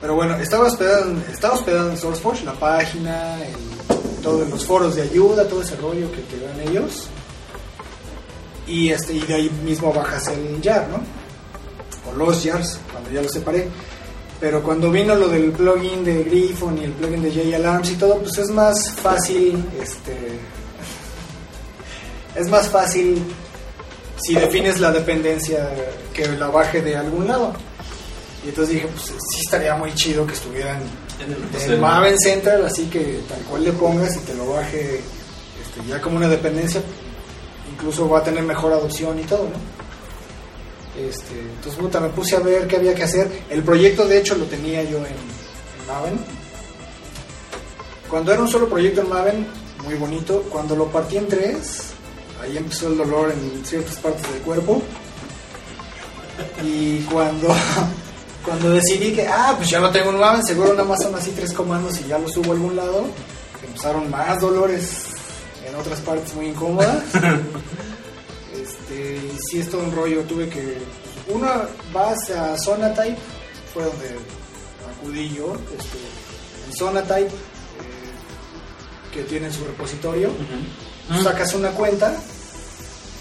Pero 0.00 0.14
bueno, 0.16 0.34
estaba 0.38 0.66
hospedado, 0.66 1.04
en- 1.08 1.24
estaba 1.32 1.54
hospedado 1.54 1.88
en 1.90 1.96
SourceForge, 1.96 2.44
la 2.44 2.54
página, 2.54 3.36
el- 3.44 3.54
todos 4.20 4.48
los 4.48 4.64
foros 4.66 4.96
de 4.96 5.02
ayuda, 5.02 5.46
todo 5.46 5.62
ese 5.62 5.76
rollo 5.76 6.10
que 6.10 6.22
te 6.22 6.40
dan 6.44 6.60
ellos. 6.68 7.06
Y, 8.66 8.90
este, 8.90 9.12
y 9.14 9.20
de 9.20 9.34
ahí 9.34 9.50
mismo 9.64 9.92
bajas 9.92 10.26
el 10.28 10.60
jar, 10.60 10.88
¿no? 10.88 10.98
O 12.10 12.16
los 12.16 12.42
jars, 12.44 12.80
cuando 12.90 13.08
ya 13.12 13.22
los 13.22 13.30
separé. 13.30 13.68
Pero 14.40 14.62
cuando 14.64 14.90
vino 14.90 15.14
lo 15.14 15.28
del 15.28 15.52
plugin 15.52 16.02
de 16.04 16.24
Griffon 16.24 16.76
y 16.78 16.84
el 16.84 16.92
plugin 16.92 17.22
de 17.22 17.30
JAlarms 17.32 17.90
y 17.90 17.94
todo, 17.94 18.18
pues 18.18 18.36
es 18.38 18.48
más 18.50 18.90
fácil, 18.90 19.64
este, 19.80 20.16
es 22.34 22.48
más 22.48 22.68
fácil 22.68 23.22
si 24.22 24.34
defines 24.34 24.80
la 24.80 24.92
dependencia 24.92 25.68
que 26.12 26.26
la 26.28 26.48
baje 26.48 26.82
de 26.82 26.96
algún 26.96 27.26
lado. 27.26 27.52
Y 28.44 28.48
entonces 28.48 28.74
dije, 28.74 28.86
pues 28.86 29.06
sí 29.06 29.40
estaría 29.44 29.74
muy 29.74 29.94
chido 29.94 30.26
que 30.26 30.32
estuvieran 30.32 30.80
En 31.18 31.72
el. 31.72 31.78
Maven 31.78 32.18
Central, 32.18 32.64
así 32.64 32.86
que 32.86 33.20
tal 33.28 33.40
cual 33.42 33.64
le 33.64 33.72
pongas 33.72 34.16
y 34.16 34.20
te 34.20 34.34
lo 34.34 34.50
baje 34.50 35.00
este, 35.60 35.88
ya 35.88 36.00
como 36.00 36.16
una 36.16 36.28
dependencia, 36.28 36.80
incluso 37.70 38.08
va 38.08 38.20
a 38.20 38.24
tener 38.24 38.42
mejor 38.42 38.72
adopción 38.72 39.18
y 39.18 39.24
todo, 39.24 39.44
¿no? 39.44 39.80
Este, 41.00 41.38
entonces, 41.38 41.80
puta, 41.80 42.00
me 42.00 42.08
puse 42.08 42.36
a 42.36 42.40
ver 42.40 42.66
qué 42.66 42.76
había 42.76 42.94
que 42.94 43.04
hacer. 43.04 43.30
El 43.48 43.62
proyecto, 43.62 44.06
de 44.06 44.18
hecho, 44.18 44.36
lo 44.36 44.44
tenía 44.46 44.82
yo 44.82 44.98
en, 44.98 45.06
en 45.06 45.86
Maven. 45.86 46.18
Cuando 48.08 48.32
era 48.32 48.42
un 48.42 48.48
solo 48.48 48.68
proyecto 48.68 49.02
en 49.02 49.08
Maven, 49.08 49.46
muy 49.84 49.94
bonito. 49.94 50.42
Cuando 50.50 50.74
lo 50.74 50.86
partí 50.86 51.16
en 51.16 51.28
tres, 51.28 51.92
ahí 52.40 52.56
empezó 52.56 52.88
el 52.88 52.98
dolor 52.98 53.32
en 53.32 53.64
ciertas 53.64 53.96
partes 53.96 54.22
del 54.32 54.42
cuerpo. 54.42 54.82
Y 56.62 57.00
cuando, 57.02 57.48
cuando 58.44 58.70
decidí 58.70 59.12
que, 59.12 59.26
ah, 59.26 59.54
pues 59.56 59.70
ya 59.70 59.80
lo 59.80 59.90
tengo 59.90 60.10
en 60.10 60.18
Maven, 60.18 60.44
seguro 60.44 60.72
nada 60.72 60.84
más 60.84 61.02
son 61.02 61.14
así 61.14 61.32
tres 61.32 61.52
comandos 61.52 62.00
y 62.00 62.08
ya 62.08 62.18
lo 62.18 62.28
subo 62.28 62.52
a 62.52 62.54
algún 62.54 62.76
lado, 62.76 63.06
empezaron 63.66 64.10
más 64.10 64.40
dolores 64.40 65.06
en 65.66 65.74
otras 65.74 66.00
partes 66.00 66.34
muy 66.34 66.46
incómodas. 66.46 67.04
Este, 68.52 69.16
y 69.16 69.38
sí, 69.48 69.60
es 69.60 69.70
todo 69.70 69.82
un 69.82 69.94
rollo. 69.94 70.22
Tuve 70.24 70.48
que. 70.48 70.76
Uno 71.28 71.48
vas 71.94 72.28
a 72.30 72.58
Zona 72.58 72.92
Type, 72.92 73.16
fue 73.72 73.84
donde 73.84 74.16
acudí 74.90 75.32
yo. 75.34 75.54
Este, 75.54 75.98
en 76.66 76.76
Zona 76.76 77.02
Type, 77.02 77.28
eh, 77.28 79.12
que 79.14 79.22
tienen 79.22 79.50
su 79.50 79.64
repositorio, 79.64 80.30
Ujú. 81.10 81.22
sacas 81.24 81.54
una 81.54 81.70
cuenta 81.70 82.14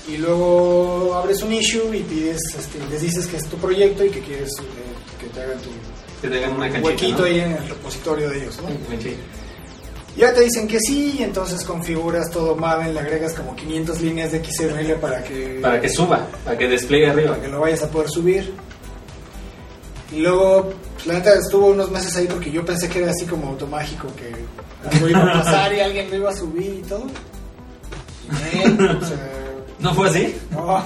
y 0.08 0.17
luego 0.17 1.13
abres 1.15 1.41
un 1.43 1.54
issue 1.54 1.93
y 1.95 2.02
pides, 2.04 2.39
este, 2.58 2.80
les 2.89 3.02
dices 3.02 3.28
que 3.28 3.38
es 3.38 3.45
tu 3.45 3.58
proyecto 3.58 4.04
y 4.06 4.10
que 4.10 4.21
quieres 4.21 4.49
eh, 4.60 5.19
que 5.19 5.28
te 5.28 5.41
hagan 5.41 5.58
tu 5.60 5.69
Que 6.21 6.28
te 6.30 6.38
hagan 6.38 6.56
una 6.56 6.65
canchita, 6.69 6.88
huequito 6.88 7.19
¿no? 7.19 7.25
ahí 7.25 7.39
en 7.39 7.52
el 7.54 7.67
repositorio 7.69 8.30
de 8.30 8.38
ellos, 8.38 8.58
¿no? 8.62 8.69
Sí. 9.02 9.15
Ya 10.17 10.34
te 10.34 10.41
dicen 10.41 10.67
que 10.67 10.80
sí, 10.80 11.15
y 11.19 11.23
entonces 11.23 11.63
configuras 11.63 12.30
todo 12.32 12.56
Maven, 12.56 12.93
le 12.93 12.99
agregas 12.99 13.34
como 13.34 13.56
500 13.56 14.02
líneas 14.02 14.32
de 14.32 14.43
XML 14.43 14.95
para 14.99 15.23
que, 15.23 15.60
Para 15.62 15.80
que 15.80 15.88
suba, 15.89 16.28
para 16.43 16.58
que 16.58 16.67
despliegue 16.67 17.08
arriba. 17.10 17.32
para 17.32 17.41
que 17.43 17.47
lo 17.47 17.60
vayas 17.62 17.84
a 17.84 17.89
poder 17.89 18.10
subir. 18.10 18.52
Y 20.12 20.17
luego, 20.21 20.73
pues, 20.95 21.06
la 21.06 21.13
neta 21.13 21.36
estuvo 21.36 21.67
unos 21.67 21.91
meses 21.91 22.15
ahí 22.17 22.25
porque 22.28 22.52
yo 22.52 22.65
pensé 22.65 22.89
que 22.89 22.99
era 23.04 23.12
así 23.12 23.25
como 23.25 23.47
automágico, 23.49 24.08
que 24.15 24.34
algo 24.89 25.08
iba 25.08 25.21
a 25.21 25.43
pasar 25.43 25.71
y 25.73 25.80
alguien 25.80 26.10
lo 26.10 26.15
iba 26.17 26.32
a 26.32 26.36
subir 26.36 26.82
y 26.84 26.88
todo. 26.89 27.06
¿No 29.80 29.94
fue 29.94 30.10
así? 30.10 30.36
no, 30.52 30.86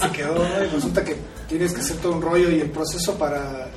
se 0.00 0.10
quedó. 0.12 0.36
Y 0.64 0.68
resulta 0.74 1.04
que 1.04 1.16
tienes 1.48 1.72
que 1.74 1.80
hacer 1.80 1.96
todo 1.96 2.12
un 2.12 2.22
rollo 2.22 2.50
y 2.50 2.60
el 2.60 2.70
proceso 2.70 3.14
para... 3.18 3.68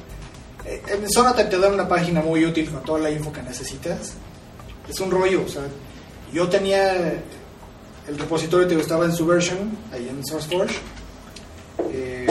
eh, 0.65 0.82
En 0.88 1.10
Sonata 1.10 1.50
te 1.50 1.58
dan 1.58 1.74
una 1.74 1.88
página 1.88 2.22
muy 2.22 2.46
útil 2.46 2.70
con 2.70 2.84
toda 2.84 3.00
la 3.00 3.10
info 3.12 3.32
que 3.34 3.41
necesitas. 3.41 4.13
Es 4.88 5.00
un 5.00 5.10
rollo, 5.10 5.44
o 5.46 5.50
sea, 5.50 5.63
yo 6.32 6.48
tenía 6.48 6.94
el 8.08 8.18
repositorio 8.20 8.68
que 8.68 8.76
estaba 8.80 9.06
en 9.06 9.13
su 9.13 9.26
version, 9.26 9.76
ahí 9.91 10.08
en 10.08 10.24
SourceForge. 10.24 10.76
Eh, 11.91 12.28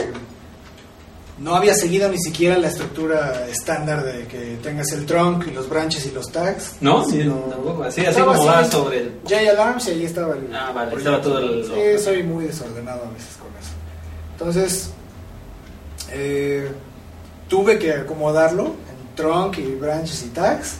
no 1.38 1.54
había 1.56 1.74
seguido 1.74 2.08
ni 2.08 2.18
siquiera 2.18 2.56
la 2.58 2.68
estructura 2.68 3.46
estándar 3.48 4.04
de 4.04 4.26
que 4.26 4.56
tengas 4.62 4.92
el 4.92 5.04
trunk 5.04 5.48
y 5.48 5.50
los 5.50 5.68
branches 5.68 6.06
y 6.06 6.12
los 6.12 6.30
tags. 6.30 6.76
¿No? 6.80 7.04
Sí, 7.08 7.28
tampoco. 7.50 7.82
Así, 7.82 8.06
así 8.06 8.20
como 8.20 8.44
va 8.46 8.64
sobre 8.70 8.98
el. 9.00 9.12
JAlarms 9.28 9.88
y 9.88 9.90
ahí 9.90 10.04
estaba 10.04 10.34
el. 10.36 10.54
Ah, 10.54 10.70
vale, 10.74 10.92
proyecto. 10.92 11.16
estaba 11.18 11.22
todo 11.22 11.38
el- 11.38 11.64
Sí, 11.98 12.04
soy 12.04 12.22
muy 12.22 12.44
desordenado 12.44 13.02
a 13.04 13.10
veces 13.10 13.36
con 13.38 13.48
eso. 13.60 13.72
Entonces, 14.32 14.90
eh, 16.12 16.70
tuve 17.48 17.78
que 17.78 17.92
acomodarlo 17.92 18.66
en 18.66 19.16
trunk 19.16 19.58
y 19.58 19.74
branches 19.74 20.22
y 20.24 20.28
tags 20.28 20.76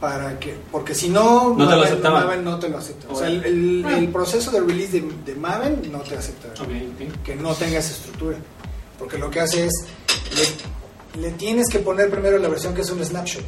para 0.00 0.38
que. 0.38 0.56
Porque 0.72 0.94
si 0.94 1.08
no. 1.08 1.54
No 1.56 1.68
te 1.68 1.76
lo 1.76 1.82
Maven-. 1.82 2.02
Maven 2.02 2.44
no 2.44 2.58
te 2.58 2.68
lo 2.68 2.78
acepta. 2.78 3.06
O 3.10 3.16
sea, 3.16 3.28
el, 3.28 3.84
Ah. 3.86 3.98
el 3.98 4.08
proceso 4.08 4.50
de 4.50 4.60
release 4.60 4.92
de, 5.00 5.08
de 5.24 5.34
Maven 5.34 5.82
no 5.92 6.00
te 6.00 6.16
acepta 6.16 6.48
Ok, 6.62 6.68
ok. 6.68 7.22
que 7.24 7.36
no 7.36 7.54
tenga 7.54 7.78
esa 7.78 7.92
estructura. 7.92 8.36
Porque 8.98 9.18
lo 9.18 9.30
que 9.30 9.40
hace 9.40 9.66
es. 9.66 9.72
Le, 10.34 10.68
le 11.20 11.30
tienes 11.32 11.68
que 11.68 11.80
poner 11.80 12.10
primero 12.10 12.38
la 12.38 12.48
versión 12.48 12.74
que 12.74 12.82
es 12.82 12.90
un 12.90 13.04
snapshot. 13.04 13.44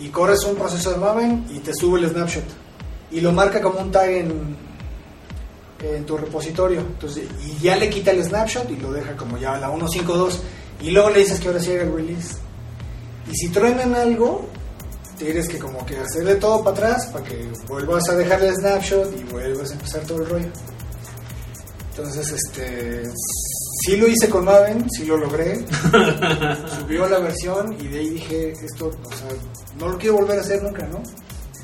Y 0.00 0.08
corres 0.08 0.44
un 0.44 0.56
proceso 0.56 0.90
de 0.90 0.96
Maven 0.96 1.46
y 1.50 1.60
te 1.60 1.72
sube 1.74 2.00
el 2.00 2.08
snapshot. 2.08 2.44
Y 3.10 3.20
lo 3.20 3.32
marca 3.32 3.60
como 3.60 3.78
un 3.78 3.92
tag 3.92 4.10
en, 4.10 4.56
en 5.92 6.06
tu 6.06 6.16
repositorio. 6.16 6.80
Entonces 6.80 7.28
y 7.44 7.62
ya 7.62 7.76
le 7.76 7.88
quita 7.88 8.10
el 8.10 8.24
snapshot 8.24 8.70
y 8.70 8.76
lo 8.76 8.92
deja 8.92 9.16
como 9.16 9.38
ya 9.38 9.56
la 9.58 9.68
152 9.68 10.42
y 10.80 10.90
luego 10.90 11.10
le 11.10 11.20
dices 11.20 11.40
que 11.40 11.48
ahora 11.48 11.60
sí 11.60 11.72
haga 11.72 11.82
el 11.82 11.94
release. 11.94 12.36
Y 13.30 13.34
si 13.34 13.48
truenan 13.50 13.94
algo 13.94 14.46
tienes 15.18 15.48
que 15.48 15.58
como 15.58 15.86
que 15.86 15.96
hacerle 15.96 16.34
todo 16.36 16.64
para 16.64 16.76
atrás 16.76 17.06
para 17.06 17.24
que 17.24 17.48
vuelvas 17.68 18.08
a 18.08 18.16
dejar 18.16 18.42
el 18.42 18.54
snapshot 18.54 19.16
y 19.18 19.24
vuelvas 19.24 19.70
a 19.70 19.74
empezar 19.74 20.02
todo 20.02 20.22
el 20.22 20.28
rollo. 20.28 20.48
Entonces 21.90 22.32
este 22.32 23.02
sí 23.84 23.96
lo 23.96 24.08
hice 24.08 24.28
con 24.28 24.44
Maven 24.44 24.86
sí 24.90 25.04
lo 25.04 25.16
logré 25.16 25.64
subió 26.78 27.06
la 27.08 27.18
versión 27.18 27.76
y 27.80 27.88
de 27.88 27.98
ahí 27.98 28.10
dije, 28.10 28.52
esto, 28.52 28.86
o 28.88 29.12
sea, 29.12 29.28
no 29.78 29.88
lo 29.88 29.98
quiero 29.98 30.16
volver 30.16 30.38
a 30.38 30.42
hacer 30.42 30.62
nunca, 30.62 30.86
¿no? 30.86 31.02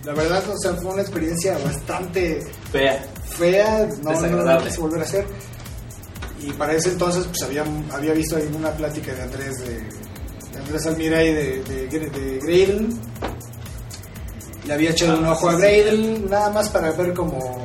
la 0.04 0.14
verdad, 0.14 0.42
o 0.48 0.56
sea, 0.58 0.72
fue 0.74 0.92
una 0.92 1.02
experiencia 1.02 1.58
bastante 1.58 2.40
Fea. 2.72 3.04
fea, 3.36 3.86
no, 4.02 4.04
no 4.04 4.10
lo 4.12 4.20
Desagradable. 4.22 4.66
quise 4.70 4.80
volver 4.80 5.00
a 5.00 5.02
hacer. 5.04 5.26
Y 6.42 6.52
para 6.52 6.72
ese 6.72 6.88
entonces, 6.92 7.26
pues 7.26 7.42
había, 7.42 7.64
había 7.92 8.14
visto 8.14 8.36
ahí 8.36 8.48
una 8.56 8.70
plática 8.72 9.12
de 9.12 9.22
Andrés, 9.22 9.58
de, 9.58 9.74
de 10.52 10.58
Andrés 10.58 10.86
Almira 10.86 11.22
y 11.22 11.34
de, 11.34 11.62
de, 11.64 11.86
de 11.88 12.38
Gradle. 12.38 12.88
Le 14.66 14.72
había 14.72 14.90
echado 14.90 15.18
un 15.18 15.26
Ah, 15.26 15.32
ojo 15.32 15.50
a 15.50 15.52
sí, 15.56 15.58
Gradle, 15.60 16.18
nada 16.30 16.48
más 16.48 16.70
para 16.70 16.92
ver 16.92 17.12
como, 17.12 17.62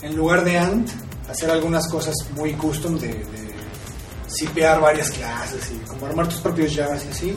en 0.00 0.16
lugar 0.16 0.44
de 0.44 0.56
Ant, 0.58 0.88
hacer 1.28 1.50
algunas 1.50 1.88
cosas 1.88 2.14
muy 2.34 2.52
custom 2.54 2.98
de, 2.98 3.08
de 3.08 3.46
sipear 4.28 4.80
varias 4.80 5.10
clases 5.10 5.70
y 5.70 5.78
como 5.88 6.06
armar 6.06 6.28
tus 6.28 6.40
propios 6.40 6.74
jazz 6.74 7.04
y 7.06 7.08
así. 7.10 7.36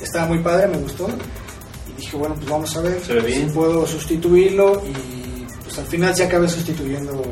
Estaba 0.00 0.26
muy 0.26 0.38
padre, 0.40 0.68
me 0.68 0.78
gustó. 0.78 1.08
Y 1.88 2.00
dije, 2.00 2.16
bueno, 2.16 2.34
pues 2.36 2.48
vamos 2.48 2.76
a 2.76 2.80
ver 2.80 3.00
si 3.04 3.44
puedo 3.52 3.86
sustituirlo 3.86 4.82
y 4.86 5.44
pues 5.64 5.78
al 5.78 5.86
final 5.86 6.14
se 6.14 6.24
acabé 6.24 6.48
sustituyendo. 6.48 7.22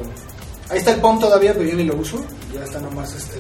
Ahí 0.69 0.79
está 0.79 0.93
el 0.93 1.01
POM 1.01 1.21
todavía, 1.21 1.53
pero 1.55 1.65
yo 1.65 1.77
ni 1.77 1.85
lo 1.85 1.97
uso. 1.97 2.25
Ya 2.53 2.65
está 2.65 2.81
nomás 2.81 3.15
este. 3.15 3.39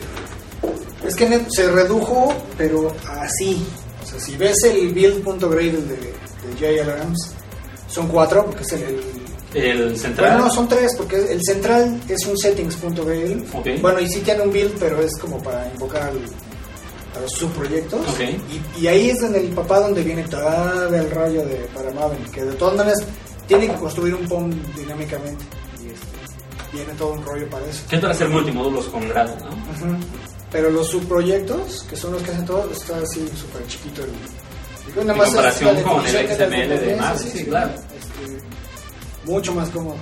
Es 1.07 1.15
que 1.17 1.45
se 1.51 1.71
redujo, 1.71 2.33
pero 2.57 2.95
así. 3.21 3.65
O 4.05 4.07
sea, 4.09 4.21
si 4.21 4.37
ves 4.37 4.63
el 4.65 4.93
build.gradle 4.93 5.73
de, 5.73 5.97
de 5.97 6.85
JLRams, 6.85 7.31
son 7.89 8.07
cuatro, 8.09 8.45
porque 8.47 8.63
es 8.63 8.73
el. 8.73 8.83
el- 8.83 9.16
El 9.57 9.99
central. 9.99 10.31
bueno, 10.33 10.45
no, 10.47 10.55
son 10.55 10.69
tres, 10.69 10.93
porque 10.97 11.17
el 11.33 11.41
central 11.43 12.01
es 12.09 12.27
un 12.27 12.37
settings.gradle. 12.37 13.45
Ok. 13.53 13.81
Bueno, 13.81 14.01
y 14.01 14.09
sí 14.09 14.21
tiene 14.21 14.43
un 14.43 14.53
build, 14.53 14.77
pero 14.79 15.01
es 15.03 15.17
como 15.21 15.43
para 15.43 15.67
invocar 15.73 16.03
al- 16.03 16.21
a 17.17 17.21
los 17.21 17.33
subproyectos. 17.33 18.01
Ok. 18.09 18.21
Y, 18.77 18.83
y 18.83 18.87
ahí 18.89 19.11
es 19.11 19.23
en 19.23 19.35
el 19.35 19.49
papá 19.49 19.81
donde 19.81 20.03
viene 20.03 20.23
todo 20.25 20.95
el 20.95 21.11
rollo 21.11 21.45
de 21.47 21.57
para 21.75 21.91
Maven, 21.93 22.23
que 22.33 22.45
de 22.45 22.53
todas 22.55 22.77
maneras 22.77 22.99
tiene 23.47 23.69
que 23.69 23.75
construir 23.75 24.15
un 24.15 24.29
POM 24.29 24.51
dinámicamente. 24.77 25.45
Y 25.83 25.87
este, 25.87 26.77
viene 26.77 26.93
todo 26.99 27.13
un 27.15 27.25
rollo 27.25 27.49
para 27.49 27.65
eso. 27.67 27.83
Para 27.91 28.11
hacer 28.13 28.29
multimódulos 28.29 28.87
con 28.87 29.09
grado, 29.09 29.35
¿no? 29.41 29.97
Pero 30.53 30.71
los 30.71 30.89
subproyectos, 30.89 31.85
que 31.89 31.97
son 31.97 32.13
los 32.13 32.23
que 32.23 32.31
hacen 32.31 32.45
todo, 32.47 32.69
está 32.73 32.99
así 32.99 33.27
súper 33.37 33.67
chiquito 33.67 34.03
el. 34.05 34.11
digo, 34.87 35.01
nada 35.05 35.13
En 35.13 35.19
más 35.19 35.29
es 35.29 35.35
comparación 35.35 35.75
la 35.75 35.83
con 35.83 36.07
el 36.07 36.13
de 36.13 36.19
XML 36.37 36.37
de 36.37 36.69
dependencias, 36.69 37.01
Maven, 37.01 37.33
sí, 37.33 37.45
claro. 37.45 37.71
este, 37.71 38.39
mucho 39.27 39.55
más 39.55 39.69
cómodo. 39.71 39.97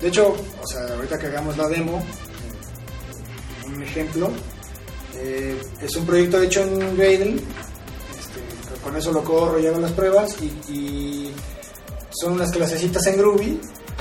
De 0.00 0.08
hecho, 0.08 0.34
o 0.62 0.66
sea, 0.66 0.82
ahorita 0.94 1.18
que 1.18 1.26
hagamos 1.26 1.56
la 1.56 1.68
demo, 1.68 1.98
eh, 1.98 3.66
un 3.66 3.82
ejemplo, 3.82 4.30
eh, 5.16 5.60
es 5.80 5.96
un 5.96 6.06
proyecto 6.06 6.40
hecho 6.42 6.62
en 6.62 6.78
Gradle, 6.96 7.36
este, 8.18 8.80
con 8.82 8.96
eso 8.96 9.12
lo 9.12 9.22
corro 9.22 9.60
y 9.60 9.66
hago 9.66 9.78
las 9.80 9.92
pruebas 9.92 10.36
y, 10.40 10.72
y 10.72 11.34
son 12.10 12.32
unas 12.32 12.50
clasecitas 12.50 13.06
en 13.06 13.18
Groovy. 13.18 13.60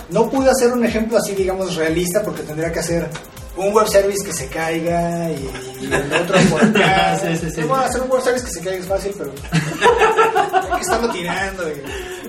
No 0.09 0.29
pude 0.29 0.49
hacer 0.49 0.71
un 0.73 0.83
ejemplo 0.83 1.17
así, 1.17 1.33
digamos, 1.35 1.75
realista 1.75 2.21
porque 2.23 2.43
tendría 2.43 2.71
que 2.71 2.79
hacer 2.79 3.07
un 3.55 3.73
web 3.73 3.87
service 3.87 4.25
que 4.25 4.33
se 4.33 4.47
caiga 4.47 5.29
y 5.31 5.49
el 5.85 6.13
otro 6.13 6.37
por 6.49 6.63
acá. 6.63 7.19
Sí, 7.21 7.37
sí, 7.37 7.51
sí. 7.51 7.61
No, 7.61 7.67
bueno, 7.67 7.83
hacer 7.83 8.01
un 8.01 8.09
web 8.09 8.21
service 8.23 8.45
que 8.45 8.51
se 8.51 8.61
caiga 8.61 8.79
es 8.79 8.87
fácil, 8.87 9.13
pero 9.17 9.31
que 10.81 10.91
estarlo 10.93 11.09
tirando. 11.13 11.63
y- 11.69 11.81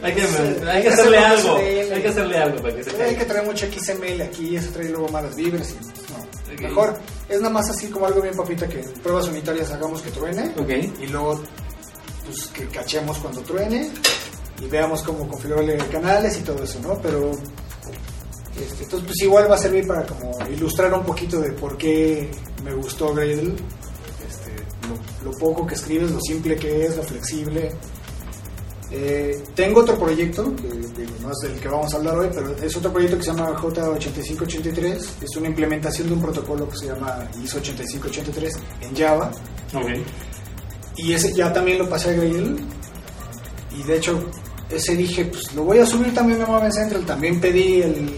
Hay 0.04 0.14
que, 0.14 0.26
Sí, 0.26 0.36
hay 0.68 0.82
que 0.82 0.88
hacerle 0.88 1.18
algo. 1.18 1.56
XML. 1.58 1.92
Hay 1.94 2.02
que 2.02 2.08
hacerle 2.08 2.38
algo 2.38 2.62
para 2.62 2.74
que 2.76 2.84
se 2.84 3.02
Hay 3.02 3.16
que 3.16 3.24
traer 3.24 3.46
mucho 3.46 3.66
XML 3.66 4.22
aquí, 4.22 4.56
eso 4.56 4.70
trae 4.72 4.88
luego 4.88 5.08
malas 5.08 5.34
vibras. 5.36 5.70
Y, 5.70 5.74
no, 5.84 6.22
Ok. 6.54 6.60
Mejor, 6.60 6.98
es 7.30 7.40
nada 7.40 7.52
más 7.54 7.70
así 7.70 7.86
como 7.88 8.06
algo 8.06 8.20
bien 8.20 8.36
papita 8.36 8.68
que 8.68 8.78
pruebas 9.02 9.26
unitarias 9.28 9.70
hagamos 9.70 10.02
que 10.02 10.10
truene 10.10 10.52
y 11.00 11.06
luego 11.06 11.40
pues 12.26 12.46
que 12.48 12.66
cachemos 12.68 13.16
cuando 13.18 13.40
truene 13.40 13.90
y 14.60 14.66
veamos 14.66 15.02
cómo 15.02 15.26
configurarle 15.28 15.78
canales 15.90 16.36
y 16.36 16.40
todo 16.42 16.62
eso, 16.62 16.78
¿no? 16.80 17.00
Pero 17.00 17.30
este, 18.60 18.84
entonces 18.84 19.06
pues 19.06 19.22
igual 19.22 19.50
va 19.50 19.54
a 19.54 19.58
servir 19.58 19.86
para 19.86 20.04
como 20.04 20.36
ilustrar 20.50 20.92
un 20.92 21.04
poquito 21.04 21.40
de 21.40 21.52
por 21.52 21.76
qué 21.78 22.30
me 22.62 22.74
gustó 22.74 23.14
Gradle, 23.14 23.54
este, 24.28 24.52
lo, 25.24 25.30
lo 25.30 25.38
poco 25.38 25.66
que 25.66 25.74
escribes, 25.74 26.10
lo 26.10 26.20
simple 26.20 26.56
que 26.56 26.84
es, 26.86 26.96
lo 26.96 27.02
flexible. 27.02 27.72
Eh, 28.94 29.42
tengo 29.54 29.80
otro 29.80 29.98
proyecto, 29.98 30.54
que 30.54 30.64
digo, 30.68 31.12
no 31.22 31.30
es 31.30 31.38
del 31.50 31.58
que 31.58 31.68
vamos 31.68 31.92
a 31.94 31.96
hablar 31.96 32.14
hoy, 32.18 32.28
pero 32.34 32.54
es 32.62 32.76
otro 32.76 32.92
proyecto 32.92 33.16
que 33.16 33.22
se 33.24 33.30
llama 33.32 33.56
J8583, 33.56 34.96
es 35.22 35.36
una 35.36 35.48
implementación 35.48 36.08
de 36.08 36.14
un 36.14 36.20
protocolo 36.20 36.68
que 36.68 36.76
se 36.76 36.86
llama 36.88 37.26
ISO 37.42 37.58
8583 37.58 38.52
en 38.82 38.96
Java. 38.96 39.30
Y 40.96 41.14
ese 41.14 41.32
ya 41.32 41.50
también 41.52 41.78
lo 41.78 41.88
pasé 41.88 42.10
a 42.10 42.12
Gradle. 42.12 42.56
Y 43.74 43.82
de 43.84 43.96
hecho, 43.96 44.22
ese 44.68 44.94
dije, 44.94 45.24
pues 45.24 45.54
lo 45.54 45.64
voy 45.64 45.78
a 45.78 45.86
subir 45.86 46.12
también 46.12 46.42
a 46.42 46.46
Maven 46.46 46.70
Central. 46.72 47.06
También 47.06 47.40
pedí 47.40 47.80
el, 47.80 48.14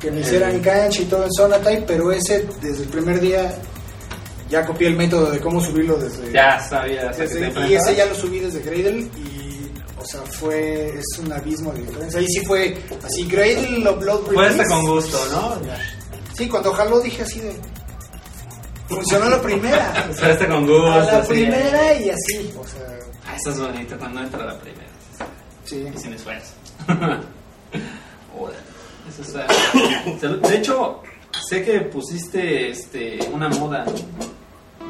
que 0.00 0.10
me 0.10 0.20
hicieran 0.22 0.58
cancha 0.60 1.02
y 1.02 1.04
todo 1.04 1.22
en 1.24 1.32
Sonatype, 1.32 1.84
pero 1.86 2.10
ese 2.10 2.48
desde 2.60 2.82
el 2.82 2.88
primer 2.88 3.20
día 3.20 3.54
ya 4.48 4.66
copié 4.66 4.88
el 4.88 4.96
método 4.96 5.30
de 5.30 5.38
cómo 5.38 5.60
subirlo 5.60 5.96
desde. 5.98 6.32
Ya 6.32 6.58
sabía. 6.68 7.12
desde- 7.36 7.38
y 7.70 7.74
ese 7.74 7.94
ya 7.94 8.06
lo 8.06 8.14
subí 8.16 8.40
desde 8.40 8.58
Gradle 8.60 9.08
y. 9.16 9.29
O 10.00 10.04
sea, 10.06 10.20
fue. 10.22 10.98
Es 10.98 11.18
un 11.18 11.32
abismo 11.32 11.72
de 11.72 11.80
diferencia. 11.82 12.20
Ahí 12.20 12.26
sí 12.28 12.44
fue 12.46 12.76
así, 13.04 13.24
Gradle 13.26 13.90
Upload 13.90 14.20
Fue 14.32 14.46
hasta 14.48 14.64
con 14.66 14.86
gusto, 14.86 15.18
¿no? 15.32 15.56
Sí, 16.34 16.48
cuando 16.48 16.72
jaló 16.72 17.00
dije 17.00 17.22
así 17.22 17.40
de. 17.40 17.54
Funcionó 18.88 19.28
la 19.30 19.40
primera. 19.40 20.08
Fue 20.18 20.32
hasta 20.32 20.48
con 20.48 20.66
gusto. 20.66 20.90
a 20.92 20.96
la 20.98 21.18
así. 21.18 21.28
primera 21.32 21.94
y 21.94 22.10
así. 22.10 22.52
O 22.58 22.66
sea, 22.66 22.80
Ah, 23.26 23.36
eso 23.36 23.50
es 23.50 23.60
bonito 23.60 23.96
cuando 23.98 24.20
entra 24.22 24.44
la 24.44 24.58
primera. 24.58 24.88
sí. 25.64 25.86
Y 25.94 25.98
sin 25.98 26.12
esfuerzo. 26.14 26.52
Eso 29.08 29.22
está. 29.22 29.46
De 30.48 30.56
hecho, 30.56 31.02
sé 31.48 31.64
que 31.64 31.80
pusiste 31.80 32.70
este, 32.70 33.18
una 33.32 33.48
moda, 33.48 33.84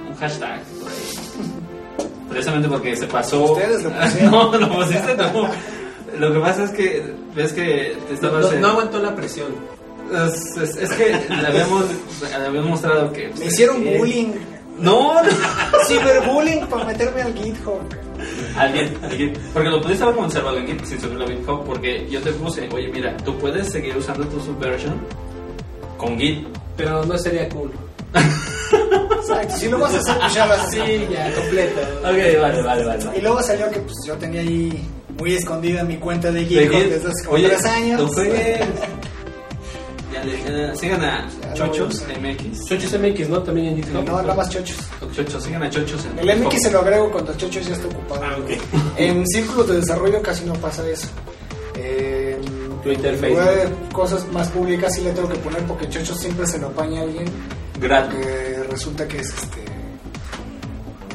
un 0.09 0.15
hashtag 0.17 0.63
por 0.65 0.89
ahí. 0.89 0.97
Precisamente 2.29 2.69
porque 2.69 2.97
se 2.97 3.07
pasó. 3.07 3.53
Ustedes 3.53 3.83
lo 3.85 3.91
pusieron. 4.01 4.31
no, 4.31 4.59
lo 4.59 4.71
pusiste 4.77 5.17
no. 5.17 5.49
Lo 6.19 6.33
que 6.33 6.41
pasa 6.41 6.65
es 6.65 6.71
que 6.73 7.15
ves 7.35 7.53
que 7.53 7.97
No, 8.21 8.51
en- 8.53 8.61
no 8.61 8.69
aguantó 8.69 8.99
la 9.01 9.15
presión. 9.15 9.49
es, 10.13 10.57
es- 10.57 10.77
es 10.77 10.91
que 10.93 11.09
le 11.35 11.47
habíamos, 11.47 11.85
le 12.29 12.35
habíamos 12.47 12.71
mostrado 12.71 13.13
que. 13.13 13.31
Me 13.39 13.47
hicieron 13.47 13.83
que- 13.83 13.99
bullying, 13.99 14.33
No, 14.79 15.23
no. 15.23 15.29
ciberbullying 15.87 16.67
para 16.67 16.85
meterme 16.87 17.23
al 17.23 17.35
GitHub. 17.35 17.81
Alguien, 18.57 18.93
alguien. 19.03 19.33
Porque 19.55 19.69
lo 19.71 19.81
pudiste 19.81 20.03
haber 20.05 20.17
conservado 20.17 20.59
en 20.59 20.67
Git 20.67 20.85
sin 20.85 21.01
subirlo 21.01 21.25
a 21.25 21.29
GitHub. 21.29 21.65
Porque 21.65 22.07
yo 22.11 22.21
te 22.21 22.33
puse, 22.33 22.69
oye, 22.73 22.89
mira, 22.93 23.17
tú 23.19 23.37
puedes 23.39 23.71
seguir 23.71 23.97
usando 23.97 24.27
tu 24.27 24.41
subversion 24.41 24.95
con 25.97 26.19
Git. 26.19 26.47
Pero 26.77 27.05
no 27.05 27.17
sería 27.19 27.49
cool. 27.51 27.71
Exacto, 28.73 29.57
si 29.57 29.69
lo 29.69 29.79
vas 29.79 29.95
a 29.95 29.99
hacer, 29.99 30.17
pues 30.21 30.35
ya 30.35 30.45
lo 30.47 30.51
vas 30.53 30.61
a 30.61 30.65
hacer. 30.69 30.87
Sí, 30.87 31.07
ya, 31.13 31.35
completo. 31.35 31.81
Ok, 32.01 32.41
vale, 32.41 32.63
vale, 32.63 32.85
vale. 32.85 33.05
Y 33.17 33.21
luego 33.21 33.43
salió 33.43 33.71
que 33.71 33.81
pues 33.81 33.95
yo 34.07 34.15
tenía 34.17 34.41
ahí 34.41 34.83
muy 35.19 35.35
escondida 35.35 35.85
mi 35.85 35.97
cuenta 35.97 36.31
de 36.33 36.45
Git. 36.45 36.59
desde 36.71 37.09
hace 37.11 37.25
como 37.25 37.37
Oye, 37.37 37.49
tres 37.49 37.65
años. 37.67 38.11
Ya, 40.13 40.25
le- 40.25 40.67
ya, 40.69 40.75
sigan 40.75 41.05
a 41.05 41.29
Chochos 41.55 42.03
no, 42.09 42.15
MX. 42.21 42.67
Chochos 42.67 42.93
MX, 42.99 43.29
¿no? 43.29 43.43
También 43.43 43.69
en 43.69 43.77
GitHub. 43.77 44.05
No, 44.05 44.21
nada 44.23 44.35
más 44.35 44.51
chochos. 44.51 44.77
Chochos, 45.15 45.45
sigan 45.45 45.63
a 45.63 45.71
Chochos 45.71 46.05
en 46.07 46.19
El 46.29 46.41
MX 46.41 46.63
se 46.63 46.71
lo 46.73 46.81
agrego 46.81 47.11
cuando 47.13 47.33
chochos 47.37 47.65
ya 47.67 47.75
está 47.75 47.87
ocupado. 47.87 48.23
Ah. 48.25 48.37
En 48.97 49.25
círculos 49.29 49.69
de 49.69 49.77
desarrollo 49.77 50.21
casi 50.21 50.45
no 50.47 50.55
pasa 50.55 50.89
eso. 50.89 51.07
Eh, 51.77 52.37
Tu 52.83 52.91
interface. 52.91 53.27
en 53.29 53.33
lugar 53.39 53.55
de 53.55 53.69
cosas 53.93 54.27
más 54.33 54.49
públicas 54.49 54.93
sí 54.95 55.03
le 55.03 55.13
tengo 55.13 55.29
que 55.29 55.39
poner 55.39 55.63
porque 55.65 55.89
chochos 55.89 56.19
siempre 56.19 56.45
se 56.47 56.59
lo 56.59 56.67
apaña 56.69 57.03
alguien. 57.03 57.27
Gratis. 57.81 58.19
Resulta 58.71 59.07
que 59.07 59.19
es 59.19 59.29
este 59.29 59.65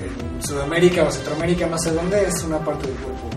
en 0.06 0.44
Sudamérica 0.44 1.04
o 1.04 1.12
Centroamérica, 1.12 1.68
no 1.68 1.78
sé 1.78 1.92
dónde, 1.92 2.24
es 2.28 2.44
una 2.44 2.60
parte 2.60 2.88
del 2.88 2.96
cuerpo. 2.98 3.30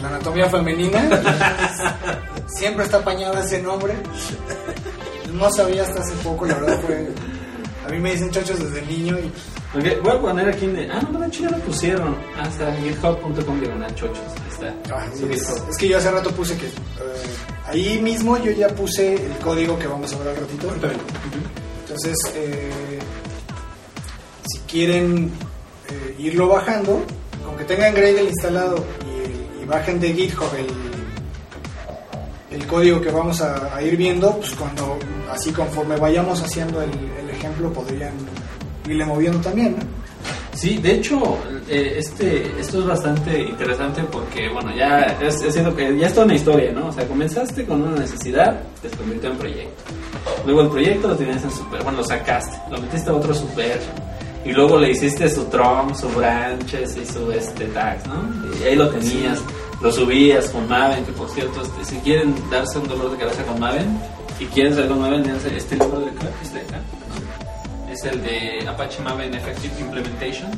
La 0.00 0.08
anatomía 0.08 0.48
femenina 0.48 1.00
siempre 2.46 2.84
está 2.84 2.98
apañada 2.98 3.44
ese 3.44 3.60
nombre. 3.62 3.94
No 5.34 5.50
sabía 5.52 5.82
hasta 5.82 6.00
hace 6.00 6.14
poco, 6.16 6.46
la 6.46 6.54
verdad 6.54 6.80
fue. 6.86 7.08
A 7.86 7.90
mí 7.90 7.98
me 7.98 8.12
dicen 8.12 8.30
chochos 8.30 8.58
desde 8.58 8.86
niño 8.86 9.18
y 9.18 9.30
Ok, 9.74 10.02
voy 10.02 10.12
a 10.12 10.20
poner 10.20 10.48
aquí 10.50 10.66
en. 10.66 10.90
Ah, 10.90 11.00
no, 11.10 11.18
de 11.18 11.28
hecho 11.28 11.44
ya 11.44 11.50
lo 11.50 11.58
pusieron. 11.60 12.14
Ah, 12.38 12.46
está 12.46 12.74
github.com 12.76 13.58
diagonal 13.58 13.94
chochos. 13.94 14.18
Ahí 14.18 14.50
está. 14.52 14.94
ah, 14.94 15.06
es, 15.30 15.48
es 15.70 15.76
que 15.78 15.88
yo 15.88 15.96
hace 15.96 16.10
rato 16.10 16.30
puse 16.32 16.56
que. 16.58 16.66
eh, 16.66 16.70
ahí 17.68 17.98
mismo 18.02 18.36
yo 18.36 18.52
ya 18.52 18.68
puse 18.68 19.14
el 19.14 19.32
código 19.38 19.78
que 19.78 19.86
vamos 19.86 20.12
a 20.12 20.18
ver 20.18 20.28
al 20.28 20.36
ratito. 20.36 20.74
Entonces, 21.84 22.16
eh, 22.34 22.98
si 24.44 24.58
quieren 24.60 25.30
eh, 25.88 26.16
irlo 26.18 26.48
bajando, 26.48 27.02
con 27.44 27.56
que 27.56 27.64
tengan 27.64 27.94
Gradle 27.94 28.24
instalado 28.24 28.84
y, 29.06 29.64
bajen 29.64 30.00
de 30.00 30.12
GitHub 30.12 30.50
el, 30.58 30.66
el 32.54 32.66
código 32.66 33.00
que 33.00 33.10
vamos 33.10 33.40
a, 33.40 33.80
ir 33.80 33.96
viendo, 33.96 34.36
pues 34.36 34.50
cuando, 34.50 34.98
así 35.30 35.52
conforme 35.52 35.96
vayamos 35.96 36.42
haciendo 36.42 36.82
el, 36.82 36.90
ejemplo, 37.30 37.72
podrían 37.72 38.12
irle 38.86 39.04
moviendo 39.06 39.38
también, 39.40 39.76
¿no? 39.78 40.02
Sí, 40.54 40.76
de 40.76 40.96
hecho, 40.96 41.38
eh, 41.68 41.94
este, 41.96 42.60
esto 42.60 42.80
es 42.80 42.86
bastante 42.86 43.40
interesante 43.40 44.02
porque, 44.04 44.48
bueno, 44.50 44.74
ya 44.76 45.00
es, 45.20 45.42
es 45.42 45.56
que 45.56 45.98
ya 45.98 46.06
es 46.06 46.12
toda 46.12 46.26
una 46.26 46.34
historia, 46.34 46.72
¿no? 46.72 46.88
O 46.88 46.92
sea, 46.92 47.08
comenzaste 47.08 47.64
con 47.64 47.82
una 47.82 48.00
necesidad, 48.00 48.60
te 48.82 48.90
convirtió 48.90 49.30
en 49.30 49.38
proyecto. 49.38 49.82
Luego 50.44 50.62
el 50.62 50.68
proyecto 50.68 51.08
lo 51.08 51.16
tenías 51.16 51.42
en 51.42 51.50
super, 51.50 51.82
bueno, 51.82 51.98
lo 51.98 52.04
sacaste, 52.04 52.56
lo 52.70 52.80
metiste 52.80 53.10
a 53.10 53.14
otro 53.14 53.34
super, 53.34 53.80
y 54.44 54.52
luego 54.52 54.78
le 54.78 54.90
hiciste 54.90 55.28
su 55.28 55.44
Trump, 55.46 55.94
su 55.94 56.08
branches 56.10 56.96
y 56.96 57.06
su 57.06 57.30
este 57.32 57.66
tags, 57.66 58.06
¿no? 58.06 58.24
Y 58.60 58.64
ahí 58.64 58.76
lo 58.76 58.88
tenías, 58.90 59.38
lo 59.80 59.92
subías 59.92 60.46
con 60.50 60.68
Maven, 60.68 61.04
que 61.04 61.12
por 61.12 61.28
cierto, 61.30 61.62
este, 61.62 61.84
si 61.84 61.96
quieren 62.00 62.34
darse 62.50 62.78
un 62.78 62.88
dolor 62.88 63.10
de 63.12 63.18
cabeza 63.18 63.44
con 63.44 63.58
Maven 63.60 63.98
y 64.40 64.46
quieren 64.46 64.74
saber 64.74 64.88
con 64.88 65.00
Maven, 65.00 65.24
este 65.56 65.76
libro 65.76 66.00
de 66.00 66.10
acá, 66.10 66.26
este 66.42 66.58
de 66.58 66.64
acá, 66.64 66.76
¿no? 67.86 67.92
Es 67.92 68.04
el 68.04 68.22
de 68.22 68.66
Apache 68.68 69.02
Maven 69.02 69.34
Effective 69.34 69.80
Implementation. 69.80 70.50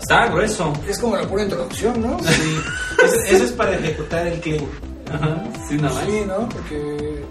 Está 0.00 0.28
grueso. 0.28 0.72
Es 0.88 0.98
como 0.98 1.16
la 1.16 1.26
pura 1.26 1.42
introducción, 1.42 2.00
¿no? 2.00 2.18
Sí, 2.22 2.56
eso, 3.04 3.14
eso 3.28 3.44
es 3.44 3.52
para 3.52 3.74
ejecutar 3.76 4.26
el 4.26 4.40
clean. 4.40 4.64
Ajá, 5.12 5.42
sí, 5.68 5.74
nada 5.76 5.92
más. 5.94 6.04
Sí, 6.06 6.22
¿no? 6.26 6.48
Porque 6.48 7.24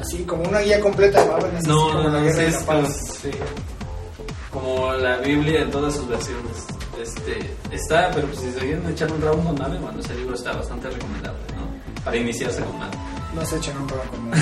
así 0.00 0.24
como 0.24 0.42
una 0.44 0.60
guía 0.60 0.80
completa 0.80 1.22
de 1.22 1.30
Maven 1.30 1.56
es 1.58 1.66
No, 1.66 1.76
como 1.88 1.92
no, 1.94 2.08
la 2.08 2.18
no, 2.20 2.24
guerra 2.24 2.34
sí, 2.34 2.40
de 2.40 2.46
es 2.48 2.54
la 2.60 2.66
paz. 2.66 2.98
sí. 3.22 3.30
Como 4.62 4.92
la 4.94 5.16
Biblia 5.18 5.62
en 5.62 5.70
todas 5.70 5.94
sus 5.94 6.06
versiones. 6.08 6.66
Este, 7.02 7.50
está, 7.74 8.10
pero 8.14 8.28
pues, 8.28 8.38
si 8.40 8.52
se 8.52 8.58
quieren 8.60 8.88
echar 8.88 9.10
un 9.10 9.20
round 9.20 9.44
con 9.44 9.58
Maven, 9.58 9.82
bueno, 9.82 9.98
ese 9.98 10.14
libro 10.14 10.34
está 10.36 10.52
bastante 10.52 10.88
recomendable, 10.88 11.40
¿no? 11.56 12.02
Para 12.04 12.16
iniciarse 12.16 12.62
con 12.62 12.78
Maven. 12.78 12.98
No 13.34 13.44
se 13.44 13.56
echen 13.56 13.76
un 13.76 13.86
programa 13.88 14.10
conmigo. 14.12 14.36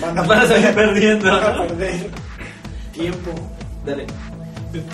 Van 0.00 0.26
Van 0.26 0.40
a 0.40 0.46
salir 0.46 0.74
perdiendo. 0.74 1.30
Van 1.30 1.44
a 1.44 1.66
perder 1.68 2.10
tiempo. 2.92 3.30
Dale. 3.84 4.06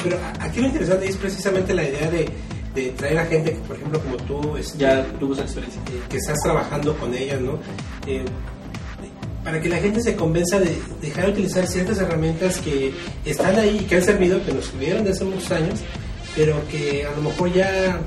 Pero 0.02 0.18
aquí 0.40 0.60
lo 0.60 0.66
interesante 0.66 1.08
es 1.08 1.16
precisamente 1.16 1.72
la 1.74 1.84
idea 1.84 2.10
de, 2.10 2.28
de 2.74 2.90
traer 2.90 3.18
a 3.18 3.26
gente 3.26 3.52
que, 3.52 3.58
por 3.60 3.76
ejemplo, 3.76 4.00
como 4.00 4.16
tú, 4.18 4.56
este, 4.58 4.78
Ya 4.78 5.04
tuvo 5.18 5.32
esa 5.32 5.42
experiencia. 5.44 5.80
eh, 5.86 6.02
que 6.10 6.16
estás 6.18 6.36
trabajando 6.42 6.94
con 6.98 7.14
ellas, 7.14 7.40
¿no? 7.40 7.58
Eh, 8.06 8.24
para 9.44 9.60
que 9.60 9.68
la 9.68 9.78
gente 9.78 10.00
se 10.00 10.14
convenza 10.14 10.58
de 10.60 10.76
dejar 11.00 11.26
de 11.26 11.32
utilizar 11.32 11.66
ciertas 11.66 11.98
herramientas 11.98 12.58
que 12.58 12.92
están 13.24 13.58
ahí 13.58 13.78
y 13.82 13.84
que 13.84 13.96
han 13.96 14.04
servido, 14.04 14.44
que 14.44 14.52
nos 14.52 14.66
sirvieron 14.66 15.04
desde 15.04 15.16
hace 15.16 15.24
muchos 15.24 15.50
años, 15.50 15.80
pero 16.36 16.56
que 16.70 17.04
a 17.06 17.10
lo 17.16 17.22
mejor 17.30 17.52
ya, 17.52 18.00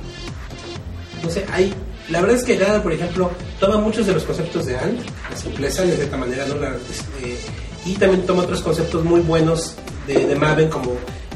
no 1.24 1.30
sé, 1.30 1.46
hay... 1.52 1.74
La 2.10 2.22
verdad 2.22 2.38
es 2.38 2.44
que 2.44 2.56
Gada, 2.56 2.84
por 2.84 2.94
ejemplo, 2.94 3.32
toma 3.60 3.78
muchos 3.78 4.06
de 4.06 4.14
los 4.14 4.24
conceptos 4.24 4.68
de 4.68 4.78
Ant, 4.78 5.00
la 5.32 5.36
simpleza 5.36 5.82
de 5.82 5.96
cierta 5.96 6.16
manera, 6.18 6.46
¿no? 6.46 6.56
La- 6.56 6.76
este, 6.76 7.36
y 7.84 7.94
también 7.96 8.26
toma 8.28 8.44
otros 8.44 8.62
conceptos 8.62 9.04
muy 9.04 9.22
buenos 9.22 9.74
de, 10.06 10.24
de 10.28 10.36
Maven, 10.36 10.70
como 10.70 10.92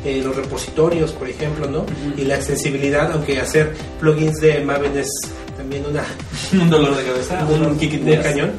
eh, 0.05 0.21
los 0.23 0.35
repositorios, 0.35 1.11
por 1.13 1.27
ejemplo, 1.27 1.67
¿no? 1.67 1.85
Y 2.15 2.21
la 2.25 2.35
extensibilidad, 2.35 3.11
aunque 3.11 3.39
hacer 3.39 3.73
plugins 3.99 4.39
de 4.41 4.59
Maven 4.63 4.95
es 4.95 5.09
también 5.57 5.83
una, 5.87 6.03
un 6.53 6.69
dolor 6.69 6.95
de 6.95 7.03
cabeza, 7.03 7.45
un, 7.49 7.63
un, 7.63 7.71
un 7.71 8.21
cañón. 8.21 8.51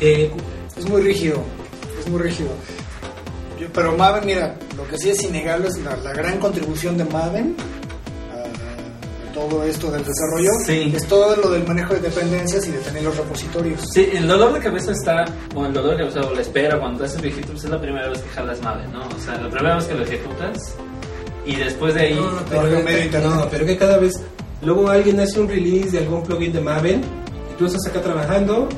Eh, 0.00 0.30
Es 0.76 0.88
muy 0.88 1.02
rígido. 1.02 1.42
Es 2.00 2.08
muy 2.08 2.20
rígido. 2.20 2.50
Yo- 3.60 3.68
pero 3.72 3.96
Maven, 3.96 4.26
mira, 4.26 4.56
lo 4.76 4.86
que 4.88 4.98
sí 4.98 5.10
es 5.10 5.22
innegable 5.22 5.68
es 5.68 5.78
la, 5.78 5.96
la 5.96 6.12
gran 6.12 6.38
contribución 6.38 6.96
de 6.98 7.04
Maven 7.04 7.54
a, 8.32 9.28
a 9.30 9.32
todo 9.32 9.62
esto 9.64 9.90
del 9.90 10.02
desarrollo. 10.04 10.50
Sí. 10.66 10.92
Es 10.96 11.06
todo 11.06 11.36
lo 11.36 11.50
del 11.50 11.66
manejo 11.66 11.94
de 11.94 12.00
dependencias 12.00 12.66
y 12.66 12.72
de 12.72 12.78
tener 12.78 13.02
los 13.04 13.16
repositorios. 13.16 13.80
Sí, 13.92 14.08
el 14.14 14.26
dolor 14.26 14.52
de 14.54 14.60
cabeza 14.60 14.92
está, 14.92 15.24
o 15.54 15.64
el 15.66 15.72
dolor 15.72 15.92
de 15.92 15.98
cabeza 15.98 16.20
o 16.28 16.34
la 16.34 16.40
espera 16.40 16.78
cuando 16.80 16.98
te 17.00 17.04
haces 17.04 17.20
viejito, 17.22 17.48
pues 17.52 17.64
es 17.64 17.70
la 17.70 17.80
primera 17.80 18.08
vez 18.08 18.18
que 18.18 18.28
jalas 18.30 18.60
Maven, 18.62 18.92
¿no? 18.92 19.00
O 19.06 19.18
sea, 19.24 19.34
la 19.40 19.48
primera 19.50 19.76
vez 19.76 19.84
que 19.84 19.94
lo 19.94 20.02
ejecutas 20.02 20.74
y 21.46 21.56
después 21.56 21.94
de 21.94 22.00
ahí... 22.00 22.14
no, 22.14 22.30
pero, 22.48 22.60
Algo 22.62 22.76
que- 22.78 22.82
medio 22.84 23.04
internet. 23.04 23.30
no, 23.32 23.48
pero 23.50 23.66
que 23.66 23.76
cada 23.76 23.98
vez 23.98 24.12
luego 24.62 24.88
alguien 24.88 25.18
hace 25.20 25.40
un 25.40 25.48
release 25.48 25.90
de 25.90 25.98
algún 25.98 26.22
plugin 26.22 26.52
de 26.52 26.60
Maven 26.60 27.00
y 27.52 27.58
tú 27.58 27.66
estás 27.66 27.84
acá 27.88 28.00
trabajando, 28.00 28.68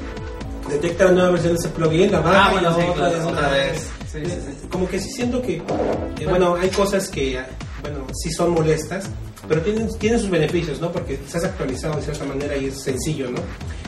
detecta 0.69 1.05
la 1.07 1.13
nueva 1.13 1.31
versión 1.31 1.55
de 1.55 1.59
ese 1.61 1.69
plugin, 1.71 2.11
la 2.13 2.21
baja 2.21 2.47
Ah, 2.47 2.53
bueno, 2.53 2.71
y 2.71 2.75
sí, 2.75 2.89
otra, 2.91 2.95
claro, 2.95 3.13
vez, 3.17 3.27
otra 3.27 3.49
vez. 3.51 3.89
Sí, 4.13 4.19
sí, 4.25 4.31
sí. 4.31 4.69
Como 4.71 4.89
que 4.89 5.01
sí 5.01 5.11
siento 5.11 5.43
que, 5.43 5.57
eh, 5.57 6.27
bueno, 6.29 6.57
hay 6.61 6.69
cosas 6.71 7.09
que, 7.09 7.39
ah, 7.39 7.47
bueno, 7.83 8.07
sí 8.15 8.31
son 8.31 8.53
molestas, 8.53 9.05
pero 9.49 9.61
tienen, 9.61 9.89
tienen 9.99 10.19
sus 10.21 10.31
beneficios, 10.31 10.81
¿no? 10.81 10.91
Porque 10.91 11.15
estás 11.15 11.45
actualizado 11.45 11.97
de 11.97 12.03
cierta 12.03 12.25
manera 12.25 12.57
y 12.57 12.67
es 12.67 12.81
sencillo, 12.83 13.31
¿no? 13.31 13.39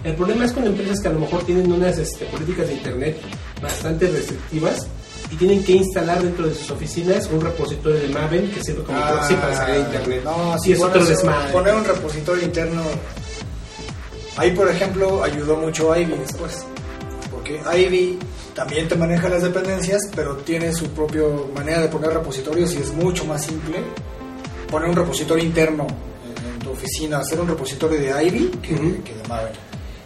El 0.04 0.14
problema 0.14 0.44
es 0.44 0.52
con 0.52 0.64
empresas 0.66 1.00
que 1.00 1.08
a 1.08 1.12
lo 1.12 1.20
mejor 1.20 1.44
tienen 1.44 1.72
unas 1.72 1.96
este, 1.98 2.26
políticas 2.26 2.68
de 2.68 2.74
Internet 2.74 3.16
bastante 3.62 4.08
restrictivas 4.08 4.86
y 5.30 5.36
tienen 5.36 5.64
que 5.64 5.72
instalar 5.72 6.22
dentro 6.22 6.46
de 6.46 6.54
sus 6.54 6.70
oficinas 6.70 7.28
un 7.32 7.40
repositorio 7.40 7.98
de 8.00 8.08
Maven 8.10 8.50
que 8.50 8.62
sirve 8.62 8.84
como 8.84 9.00
proxy 9.08 9.34
para 9.34 9.56
salir 9.56 9.74
a 9.76 9.78
Internet. 9.78 10.22
Ah, 10.26 10.52
No, 10.54 10.58
sí, 10.58 10.72
es 10.72 10.80
otro 10.82 11.04
desmadre. 11.04 11.52
Poner 11.52 11.74
un 11.74 11.84
repositorio 11.84 12.44
interno. 12.44 12.82
Ahí, 14.36 14.50
por 14.52 14.68
ejemplo, 14.68 15.22
ayudó 15.22 15.56
mucho 15.56 15.96
Ivy 15.96 16.14
después. 16.14 16.64
Porque 17.30 17.60
Ivy 17.74 18.18
también 18.54 18.88
te 18.88 18.94
maneja 18.96 19.28
las 19.28 19.42
dependencias, 19.42 20.00
pero 20.14 20.36
tiene 20.36 20.72
su 20.72 20.88
propia 20.88 21.22
manera 21.54 21.80
de 21.82 21.88
poner 21.88 22.10
repositorios 22.12 22.74
y 22.74 22.78
es 22.78 22.92
mucho 22.92 23.24
más 23.24 23.44
simple 23.44 23.78
poner 24.70 24.88
un 24.90 24.96
repositorio 24.96 25.44
interno 25.44 25.86
en, 25.86 26.52
en 26.54 26.58
tu 26.58 26.70
oficina, 26.70 27.18
hacer 27.18 27.40
un 27.40 27.48
repositorio 27.48 27.98
de 28.00 28.24
Ivy 28.26 28.48
que, 28.62 28.74
de 28.74 29.28
Maven. 29.28 29.52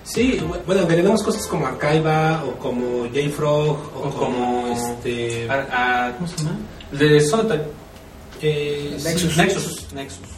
Sí, 0.04 0.40
bueno, 0.66 0.84
tenemos 0.86 1.22
cosas 1.22 1.46
como 1.46 1.66
Archiva 1.66 2.42
o 2.44 2.58
como 2.58 3.06
JFrog 3.06 3.78
o, 3.94 4.08
O 4.08 4.10
como... 4.10 4.66
este, 4.72 5.46
¿Cómo 6.16 6.26
se 6.28 6.36
llama? 6.38 6.58
De 6.92 7.20
Sonatype. 7.20 7.64
eh, 8.42 8.98
Nexus. 9.04 9.32
sí, 9.32 9.40
Nexus. 9.40 9.92
Nexus. 9.94 10.28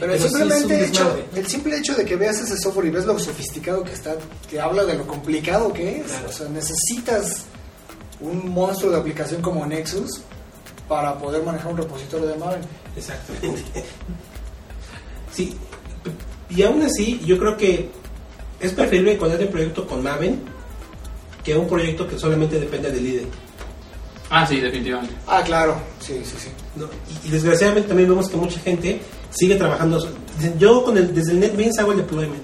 Pero, 0.00 0.14
el, 0.14 0.20
sí 0.20 0.28
simplemente 0.28 0.86
hecho, 0.86 1.24
el 1.34 1.46
simple 1.46 1.76
hecho 1.76 1.94
de 1.94 2.06
que 2.06 2.16
veas 2.16 2.40
ese 2.40 2.56
software 2.56 2.86
y 2.86 2.90
ves 2.90 3.04
lo 3.04 3.18
sofisticado 3.18 3.84
que 3.84 3.92
está, 3.92 4.16
que 4.48 4.58
habla 4.58 4.84
de 4.86 4.94
lo 4.94 5.06
complicado 5.06 5.72
que 5.74 5.98
es. 5.98 6.06
Claro. 6.06 6.28
O 6.28 6.32
sea, 6.32 6.48
necesitas 6.48 7.44
un 8.20 8.48
monstruo 8.48 8.90
de 8.90 8.98
aplicación 8.98 9.42
como 9.42 9.64
Nexus 9.66 10.22
para 10.88 11.18
poder 11.18 11.42
manejar 11.42 11.72
un 11.72 11.76
repositorio 11.76 12.26
de 12.26 12.36
Maven. 12.36 12.62
Exactamente. 12.96 13.84
Sí, 15.32 15.56
y 16.48 16.62
aún 16.62 16.82
así, 16.82 17.20
yo 17.24 17.38
creo 17.38 17.56
que 17.56 17.88
es 18.58 18.72
preferible 18.72 19.12
encontrar 19.12 19.40
un 19.40 19.48
proyecto 19.48 19.86
con 19.86 20.02
Maven 20.02 20.40
que 21.44 21.56
un 21.56 21.68
proyecto 21.68 22.08
que 22.08 22.18
solamente 22.18 22.58
depende 22.58 22.90
del 22.90 23.06
IDE. 23.06 23.26
Ah, 24.30 24.46
sí, 24.46 24.60
definitivamente. 24.60 25.14
Ah, 25.26 25.42
claro, 25.44 25.76
sí, 26.00 26.20
sí, 26.24 26.36
sí. 26.38 26.48
¿no? 26.76 26.86
Y, 27.24 27.28
y 27.28 27.30
desgraciadamente 27.30 27.88
también 27.88 28.08
vemos 28.08 28.28
que 28.28 28.36
mucha 28.36 28.60
gente 28.60 29.00
sigue 29.30 29.56
trabajando. 29.56 29.98
Yo 30.58 30.84
con 30.84 30.96
el, 30.96 31.14
desde 31.14 31.32
el 31.32 31.40
NetBeans 31.40 31.78
hago 31.78 31.92
el 31.92 31.98
deployment. 31.98 32.42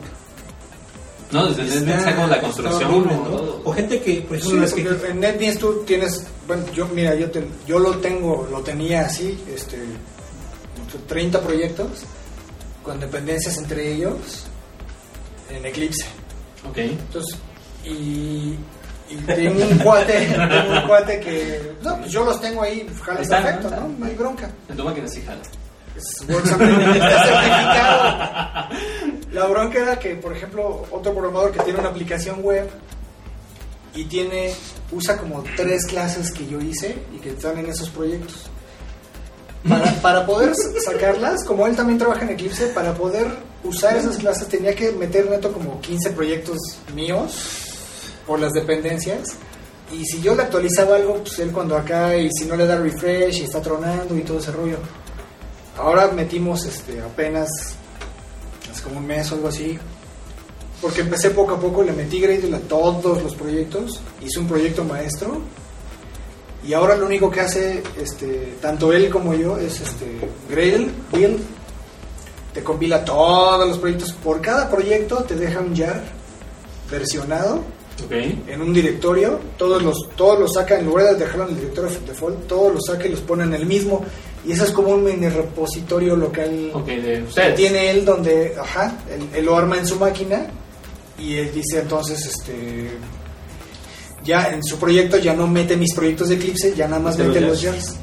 No, 1.33 1.47
desde 1.49 1.63
el 1.79 1.87
NetBeans 1.87 2.07
hago 2.07 2.27
la 2.29 2.41
construcción. 2.41 2.85
horrible, 2.91 3.15
¿no? 3.15 3.61
O 3.65 3.73
gente 3.73 4.01
que, 4.01 4.21
por 4.23 4.37
Sí, 4.41 4.43
ejemplo, 4.57 4.61
las 4.63 4.73
que- 5.03 5.09
en 5.11 5.21
NetBeans 5.21 5.59
tú 5.59 5.83
tienes, 5.87 6.27
bueno, 6.47 6.65
yo, 6.75 6.87
mira, 6.89 7.15
yo, 7.15 7.31
te- 7.31 7.47
yo 7.67 7.79
lo 7.79 7.99
tengo, 7.99 8.47
lo 8.51 8.61
tenía 8.61 9.03
así, 9.03 9.39
este, 9.53 9.79
30 11.09 11.41
proyectos 11.43 11.89
con 12.83 13.01
dependencias 13.01 13.57
entre 13.59 13.93
ellos 13.93 14.17
en 15.51 15.67
Eclipse. 15.67 16.05
Ok. 16.69 16.79
Entonces, 16.79 17.39
y, 17.85 18.55
y 19.11 19.17
tengo 19.27 19.65
un 19.65 19.79
cuate, 19.79 20.13
tengo 20.37 20.81
un 20.81 20.87
cuate 20.87 21.21
que, 21.21 21.73
no, 21.83 21.99
pues 21.99 22.11
yo 22.13 22.25
los 22.25 22.41
tengo 22.41 22.63
ahí, 22.63 22.89
jala 23.03 23.21
perfecto, 23.21 23.71
¿no? 23.71 23.77
¿no? 23.83 23.89
No 23.99 24.07
hay 24.07 24.15
bronca. 24.15 24.51
En 24.69 24.77
tu 24.77 24.85
máquina 24.85 25.09
sí 25.09 25.23
jala. 25.27 25.41
Certificado. 26.01 26.67
La 29.33 29.47
bronca 29.47 29.79
era 29.81 29.99
que, 29.99 30.15
por 30.17 30.33
ejemplo, 30.35 30.87
otro 30.91 31.13
programador 31.13 31.53
que 31.53 31.61
tiene 31.61 31.79
una 31.79 31.91
aplicación 31.91 32.43
web 32.43 32.69
y 33.95 34.05
tiene, 34.05 34.55
usa 34.93 35.17
como 35.19 35.45
tres 35.57 35.85
clases 35.87 36.31
que 36.33 36.47
yo 36.47 36.61
hice 36.61 36.97
y 37.15 37.19
que 37.19 37.31
están 37.31 37.59
en 37.59 37.67
esos 37.67 37.91
proyectos. 37.91 38.47
Para, 39.69 39.93
para 40.01 40.25
poder 40.25 40.55
sacarlas, 40.85 41.45
como 41.45 41.67
él 41.67 41.75
también 41.75 41.99
trabaja 41.99 42.23
en 42.23 42.31
Eclipse, 42.31 42.69
para 42.69 42.95
poder 42.95 43.27
usar 43.65 43.97
esas 43.97 44.17
clases 44.17 44.49
tenía 44.49 44.75
que 44.75 44.93
meter 44.93 45.29
neto 45.29 45.53
como 45.53 45.81
15 45.81 46.11
proyectos 46.11 46.59
míos 46.95 47.67
por 48.27 48.39
las 48.41 48.53
dependencias. 48.53 49.37
Y 49.93 50.05
si 50.05 50.21
yo 50.21 50.35
le 50.35 50.43
actualizaba 50.43 50.97
algo, 50.97 51.19
pues 51.19 51.39
él 51.39 51.53
cuando 51.53 51.77
acá, 51.77 52.17
y 52.17 52.29
si 52.33 52.45
no 52.45 52.57
le 52.57 52.67
da 52.67 52.77
refresh 52.77 53.41
y 53.41 53.45
está 53.45 53.61
tronando 53.61 54.17
y 54.17 54.23
todo 54.23 54.39
ese 54.39 54.53
rollo. 54.53 54.79
Ahora 55.79 56.09
metimos 56.09 56.65
este 56.65 57.01
apenas 57.01 57.49
hace 58.71 58.83
como 58.83 58.99
un 58.99 59.07
mes 59.07 59.31
o 59.33 59.35
algo 59.35 59.49
así. 59.49 59.79
Porque 60.81 61.01
empecé 61.01 61.31
poco 61.31 61.55
a 61.55 61.61
poco, 61.61 61.83
le 61.83 61.93
metí 61.93 62.21
Gradle 62.21 62.55
a 62.57 62.61
todos 62.61 63.23
los 63.23 63.35
proyectos, 63.35 64.01
hice 64.21 64.39
un 64.39 64.47
proyecto 64.47 64.85
maestro 64.85 65.41
y 66.67 66.75
ahora 66.75 66.97
lo 66.97 67.07
único 67.07 67.31
que 67.31 67.41
hace 67.41 67.83
este, 67.99 68.57
tanto 68.61 68.93
él 68.93 69.09
como 69.09 69.35
yo 69.35 69.57
es 69.57 69.81
este 69.81 70.07
Gradle, 70.51 70.91
build, 71.13 71.41
te 72.53 72.63
compila 72.63 73.05
todos 73.05 73.67
los 73.69 73.79
proyectos, 73.79 74.13
por 74.13 74.41
cada 74.41 74.69
proyecto 74.69 75.25
te 75.25 75.35
deja 75.35 75.61
un 75.61 75.75
jar 75.75 76.03
versionado 76.91 77.63
en 78.11 78.61
un 78.61 78.75
directorio, 78.75 79.41
todos 79.57 79.83
los, 79.83 80.09
todos 80.17 80.39
los 80.39 80.53
saca, 80.53 80.79
en 80.79 80.87
lugar 80.87 81.07
de 81.07 81.25
dejarlo 81.25 81.45
en 81.45 81.51
el 81.51 81.57
directorio 81.57 81.91
default, 82.07 82.47
todos 82.47 82.75
los 82.75 82.85
saca 82.87 83.07
y 83.07 83.11
los 83.11 83.21
pone 83.21 83.45
en 83.45 83.55
el 83.55 83.65
mismo. 83.65 84.05
Y 84.45 84.53
eso 84.53 84.65
es 84.65 84.71
como 84.71 84.89
un 84.91 85.05
mini 85.05 85.29
repositorio 85.29 86.15
local 86.17 86.71
de 86.85 87.25
que 87.35 87.51
tiene 87.57 87.91
él 87.91 88.05
donde, 88.05 88.55
ajá, 88.61 88.97
él, 89.13 89.27
él 89.35 89.45
lo 89.45 89.57
arma 89.57 89.77
en 89.79 89.87
su 89.87 89.97
máquina 89.97 90.47
y 91.19 91.37
él 91.37 91.51
dice 91.53 91.81
entonces, 91.81 92.25
este, 92.27 92.91
ya 94.25 94.49
en 94.49 94.63
su 94.63 94.79
proyecto 94.79 95.17
ya 95.19 95.35
no 95.35 95.47
mete 95.47 95.77
mis 95.77 95.95
proyectos 95.95 96.29
de 96.29 96.35
Eclipse, 96.37 96.75
ya 96.77 96.87
nada 96.89 97.01
más 97.03 97.17
Mete 97.19 97.41
los 97.41 97.63
jars. 97.63 97.97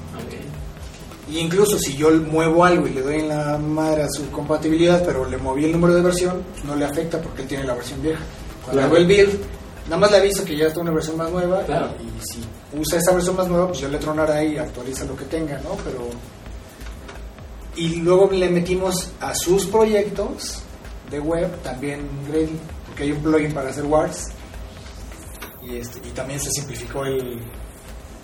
Y 1.32 1.40
incluso 1.40 1.80
si 1.80 1.96
yo 1.96 2.12
muevo 2.12 2.64
algo 2.64 2.86
y 2.86 2.92
le 2.92 3.02
doy 3.02 3.16
en 3.16 3.30
la 3.30 3.58
madre 3.58 4.04
a 4.04 4.10
su 4.10 4.30
compatibilidad, 4.30 5.04
pero 5.06 5.28
le 5.28 5.38
moví 5.38 5.66
el 5.66 5.72
número 5.72 5.96
de 5.96 6.02
versión, 6.02 6.44
no 6.66 6.76
le 6.76 6.86
afecta 6.86 7.20
porque 7.22 7.42
él 7.44 7.48
tiene 7.48 7.64
la 7.64 7.74
versión 7.74 8.02
vieja. 8.04 8.20
Cuando 8.64 8.82
Claro. 8.82 8.88
hago 8.88 8.98
el 8.98 9.08
build, 9.08 9.40
nada 9.86 9.98
más 9.98 10.12
le 10.12 10.18
aviso 10.18 10.44
que 10.46 10.56
ya 10.56 10.68
está 10.68 10.82
una 10.82 10.92
versión 10.92 11.18
más 11.18 11.32
nueva 11.32 11.64
Claro. 11.64 11.90
y 12.00 12.26
si 12.26 12.40
usa 12.78 13.00
esa 13.00 13.14
versión 13.14 13.36
más 13.36 13.48
nueva, 13.48 13.68
pues 13.68 13.80
yo 13.80 13.90
le 13.90 13.98
tronará 13.98 14.44
y 14.44 14.58
actualiza 14.58 15.06
lo 15.06 15.16
que 15.16 15.26
tenga, 15.26 15.60
¿no? 15.60 15.78
Pero... 15.84 16.10
Y 17.76 17.96
luego 17.98 18.30
le 18.32 18.50
metimos 18.50 19.12
a 19.20 19.34
sus 19.34 19.66
proyectos 19.66 20.62
de 21.10 21.20
web 21.20 21.50
también 21.64 22.08
Gradle, 22.28 22.60
porque 22.86 23.04
hay 23.04 23.12
un 23.12 23.24
plugin 23.24 23.52
para 23.52 23.70
hacer 23.70 23.86
WARs 23.86 24.28
y, 25.64 25.78
este, 25.78 26.08
y 26.08 26.12
también 26.12 26.40
se 26.40 26.52
simplificó 26.52 27.06
el, 27.06 27.40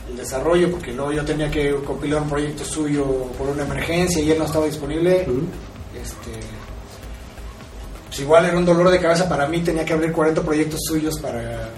el 0.09 0.17
desarrollo 0.17 0.71
porque 0.71 0.91
luego 0.91 1.11
yo 1.11 1.23
tenía 1.23 1.49
que 1.49 1.73
compilar 1.85 2.21
un 2.21 2.29
proyecto 2.29 2.63
suyo 2.65 3.05
por 3.37 3.49
una 3.49 3.63
emergencia 3.63 4.21
y 4.21 4.31
él 4.31 4.39
no 4.39 4.45
estaba 4.45 4.65
disponible 4.65 5.21
este 5.21 6.31
pues 8.07 8.19
igual 8.19 8.45
era 8.45 8.57
un 8.57 8.65
dolor 8.65 8.89
de 8.89 8.99
cabeza 8.99 9.29
para 9.29 9.47
mí 9.47 9.61
tenía 9.61 9.85
que 9.85 9.93
abrir 9.93 10.11
40 10.11 10.41
proyectos 10.41 10.79
suyos 10.87 11.19
para 11.19 11.69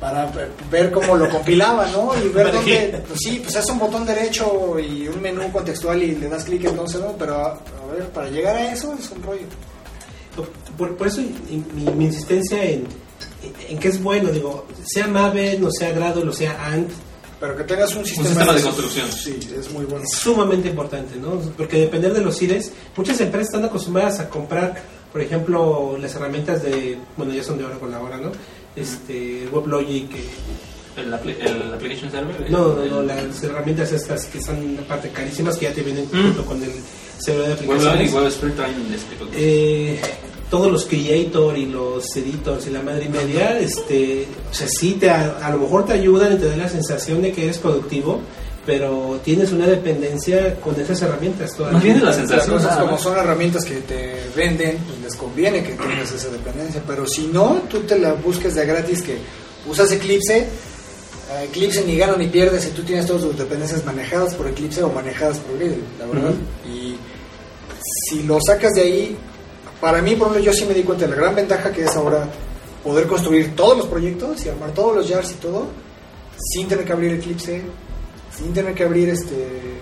para 0.00 0.30
ver 0.70 0.90
cómo 0.90 1.14
lo 1.16 1.28
compilaba 1.28 1.86
no 1.88 2.12
y 2.18 2.28
ver 2.28 2.46
¿Para 2.46 2.56
dónde 2.56 3.02
pues 3.06 3.18
sí 3.22 3.40
pues 3.42 3.54
es 3.56 3.66
un 3.66 3.78
botón 3.78 4.06
derecho 4.06 4.78
y 4.78 5.06
un 5.08 5.20
menú 5.20 5.52
contextual 5.52 6.02
y 6.02 6.14
le 6.14 6.28
das 6.28 6.44
clic 6.44 6.64
entonces 6.64 7.00
no 7.00 7.12
pero 7.18 7.34
a, 7.36 7.48
a 7.52 7.92
ver 7.94 8.08
para 8.08 8.28
llegar 8.30 8.56
a 8.56 8.72
eso 8.72 8.94
es 8.98 9.10
un 9.10 9.22
rollo 9.22 9.42
Por, 10.78 10.96
por 10.96 11.06
eso 11.06 11.20
y- 11.20 11.62
mi, 11.74 11.84
mi 11.92 12.04
insistencia 12.06 12.62
en, 12.64 12.86
en 13.68 13.78
que 13.78 13.88
es 13.88 14.02
bueno, 14.02 14.30
digo, 14.30 14.66
sea 14.84 15.06
Maven, 15.06 15.62
o 15.64 15.70
sea 15.70 15.92
Gradle, 15.92 16.28
o 16.28 16.32
sea 16.32 16.66
Ant, 16.66 16.90
pero 17.38 17.56
que 17.56 17.64
tengas 17.64 17.94
un 17.94 18.04
sistema, 18.06 18.28
sistema 18.28 18.52
de 18.54 18.62
construcción. 18.62 19.12
sí 19.12 19.38
es 19.58 19.70
muy 19.70 19.84
bueno 19.84 20.04
es 20.04 20.12
sumamente 20.12 20.68
importante, 20.68 21.16
¿no? 21.16 21.38
Porque 21.56 21.78
depender 21.80 22.12
de 22.14 22.20
los 22.22 22.40
IDEs, 22.40 22.72
muchas 22.96 23.20
empresas 23.20 23.48
están 23.54 23.64
acostumbradas 23.66 24.20
a 24.20 24.28
comprar, 24.30 24.74
por 25.12 25.20
ejemplo, 25.20 25.96
las 25.98 26.14
herramientas 26.14 26.62
de, 26.62 26.96
bueno, 27.16 27.32
ya 27.34 27.42
son 27.42 27.58
de 27.58 27.64
ahora 27.64 27.78
con 27.78 27.90
la 27.90 28.00
hora, 28.00 28.16
¿no? 28.18 28.30
Este, 28.76 29.48
WebLogic, 29.52 30.10
El, 30.96 31.06
el 31.06 31.14
application 31.74 32.10
server. 32.10 32.50
no, 32.50 32.74
no, 32.74 32.84
no, 32.84 33.02
las 33.02 33.42
herramientas 33.42 33.92
estas 33.92 34.26
que 34.26 34.40
son 34.40 34.78
aparte 34.78 35.08
carísimas 35.10 35.56
que 35.56 35.66
ya 35.66 35.72
te 35.72 35.82
vienen 35.82 36.04
Mm. 36.06 36.22
junto 36.22 36.44
con 36.44 36.62
el 36.62 36.70
servidor 37.18 37.58
de 37.58 37.66
WebLogic 37.66 37.88
aplicaciones. 38.08 38.14
WebSpring 38.42 38.54
este, 38.94 39.16
Eh, 39.36 40.00
todos 40.50 40.70
los 40.70 40.84
creator 40.86 41.56
y 41.56 41.66
los 41.66 42.16
editors 42.16 42.66
y 42.66 42.70
la 42.70 42.82
madre 42.82 43.04
y 43.04 43.08
media, 43.08 43.58
este, 43.60 44.26
o 44.50 44.54
sea, 44.54 44.66
sí 44.68 44.94
te, 44.94 45.08
a, 45.10 45.38
a 45.46 45.50
lo 45.50 45.58
mejor 45.58 45.86
te 45.86 45.92
ayudan 45.92 46.32
y 46.34 46.36
te 46.36 46.46
dan 46.46 46.58
la 46.58 46.68
sensación 46.68 47.22
de 47.22 47.32
que 47.32 47.44
eres 47.44 47.58
productivo, 47.58 48.20
pero 48.66 49.20
tienes 49.24 49.52
una 49.52 49.66
dependencia 49.66 50.54
con 50.56 50.78
esas 50.78 51.00
herramientas 51.02 51.54
todavía. 51.56 51.74
Más 51.74 51.82
bien 51.82 52.04
Las 52.04 52.46
cosas 52.46 52.78
como 52.78 52.98
son 52.98 53.16
herramientas 53.16 53.64
que 53.64 53.76
te 53.76 54.16
venden, 54.36 54.78
pues 54.78 55.00
les 55.00 55.16
conviene 55.16 55.62
que 55.62 55.72
tengas 55.72 56.12
esa 56.12 56.28
dependencia. 56.28 56.82
Pero 56.86 57.06
si 57.06 57.26
no, 57.28 57.62
tú 57.70 57.80
te 57.80 57.98
la 57.98 58.12
busques 58.14 58.54
de 58.54 58.66
gratis 58.66 59.02
que 59.02 59.18
usas 59.66 59.90
Eclipse, 59.92 60.46
Eclipse 61.42 61.84
ni 61.84 61.96
gana 61.96 62.16
ni 62.16 62.26
pierde 62.26 62.60
si 62.60 62.70
tú 62.70 62.82
tienes 62.82 63.06
todas 63.06 63.22
tus 63.22 63.38
dependencias 63.38 63.84
manejadas 63.84 64.34
por 64.34 64.48
Eclipse 64.48 64.82
o 64.82 64.90
manejadas 64.90 65.38
por 65.38 65.58
Gradle, 65.58 65.78
la 65.98 66.06
verdad. 66.06 66.34
Y 66.68 66.96
si 68.08 68.22
lo 68.24 68.38
sacas 68.40 68.72
de 68.74 68.82
ahí, 68.82 69.16
para 69.80 70.02
mí, 70.02 70.14
por 70.16 70.28
ejemplo, 70.28 70.44
yo 70.44 70.52
sí 70.52 70.66
me 70.66 70.74
di 70.74 70.82
cuenta 70.82 71.06
de 71.06 71.12
la 71.12 71.16
gran 71.16 71.34
ventaja 71.34 71.72
que 71.72 71.84
es 71.84 71.96
ahora 71.96 72.28
poder 72.84 73.06
construir 73.06 73.54
todos 73.54 73.78
los 73.78 73.86
proyectos 73.86 74.44
y 74.44 74.48
armar 74.48 74.72
todos 74.72 74.96
los 74.96 75.08
jars 75.08 75.30
y 75.32 75.34
todo, 75.34 75.68
sin 76.52 76.68
tener 76.68 76.84
que 76.84 76.92
abrir 76.92 77.12
Eclipse, 77.12 77.62
sin 78.40 78.52
tener 78.52 78.74
que 78.74 78.84
abrir 78.84 79.08
este... 79.10 79.80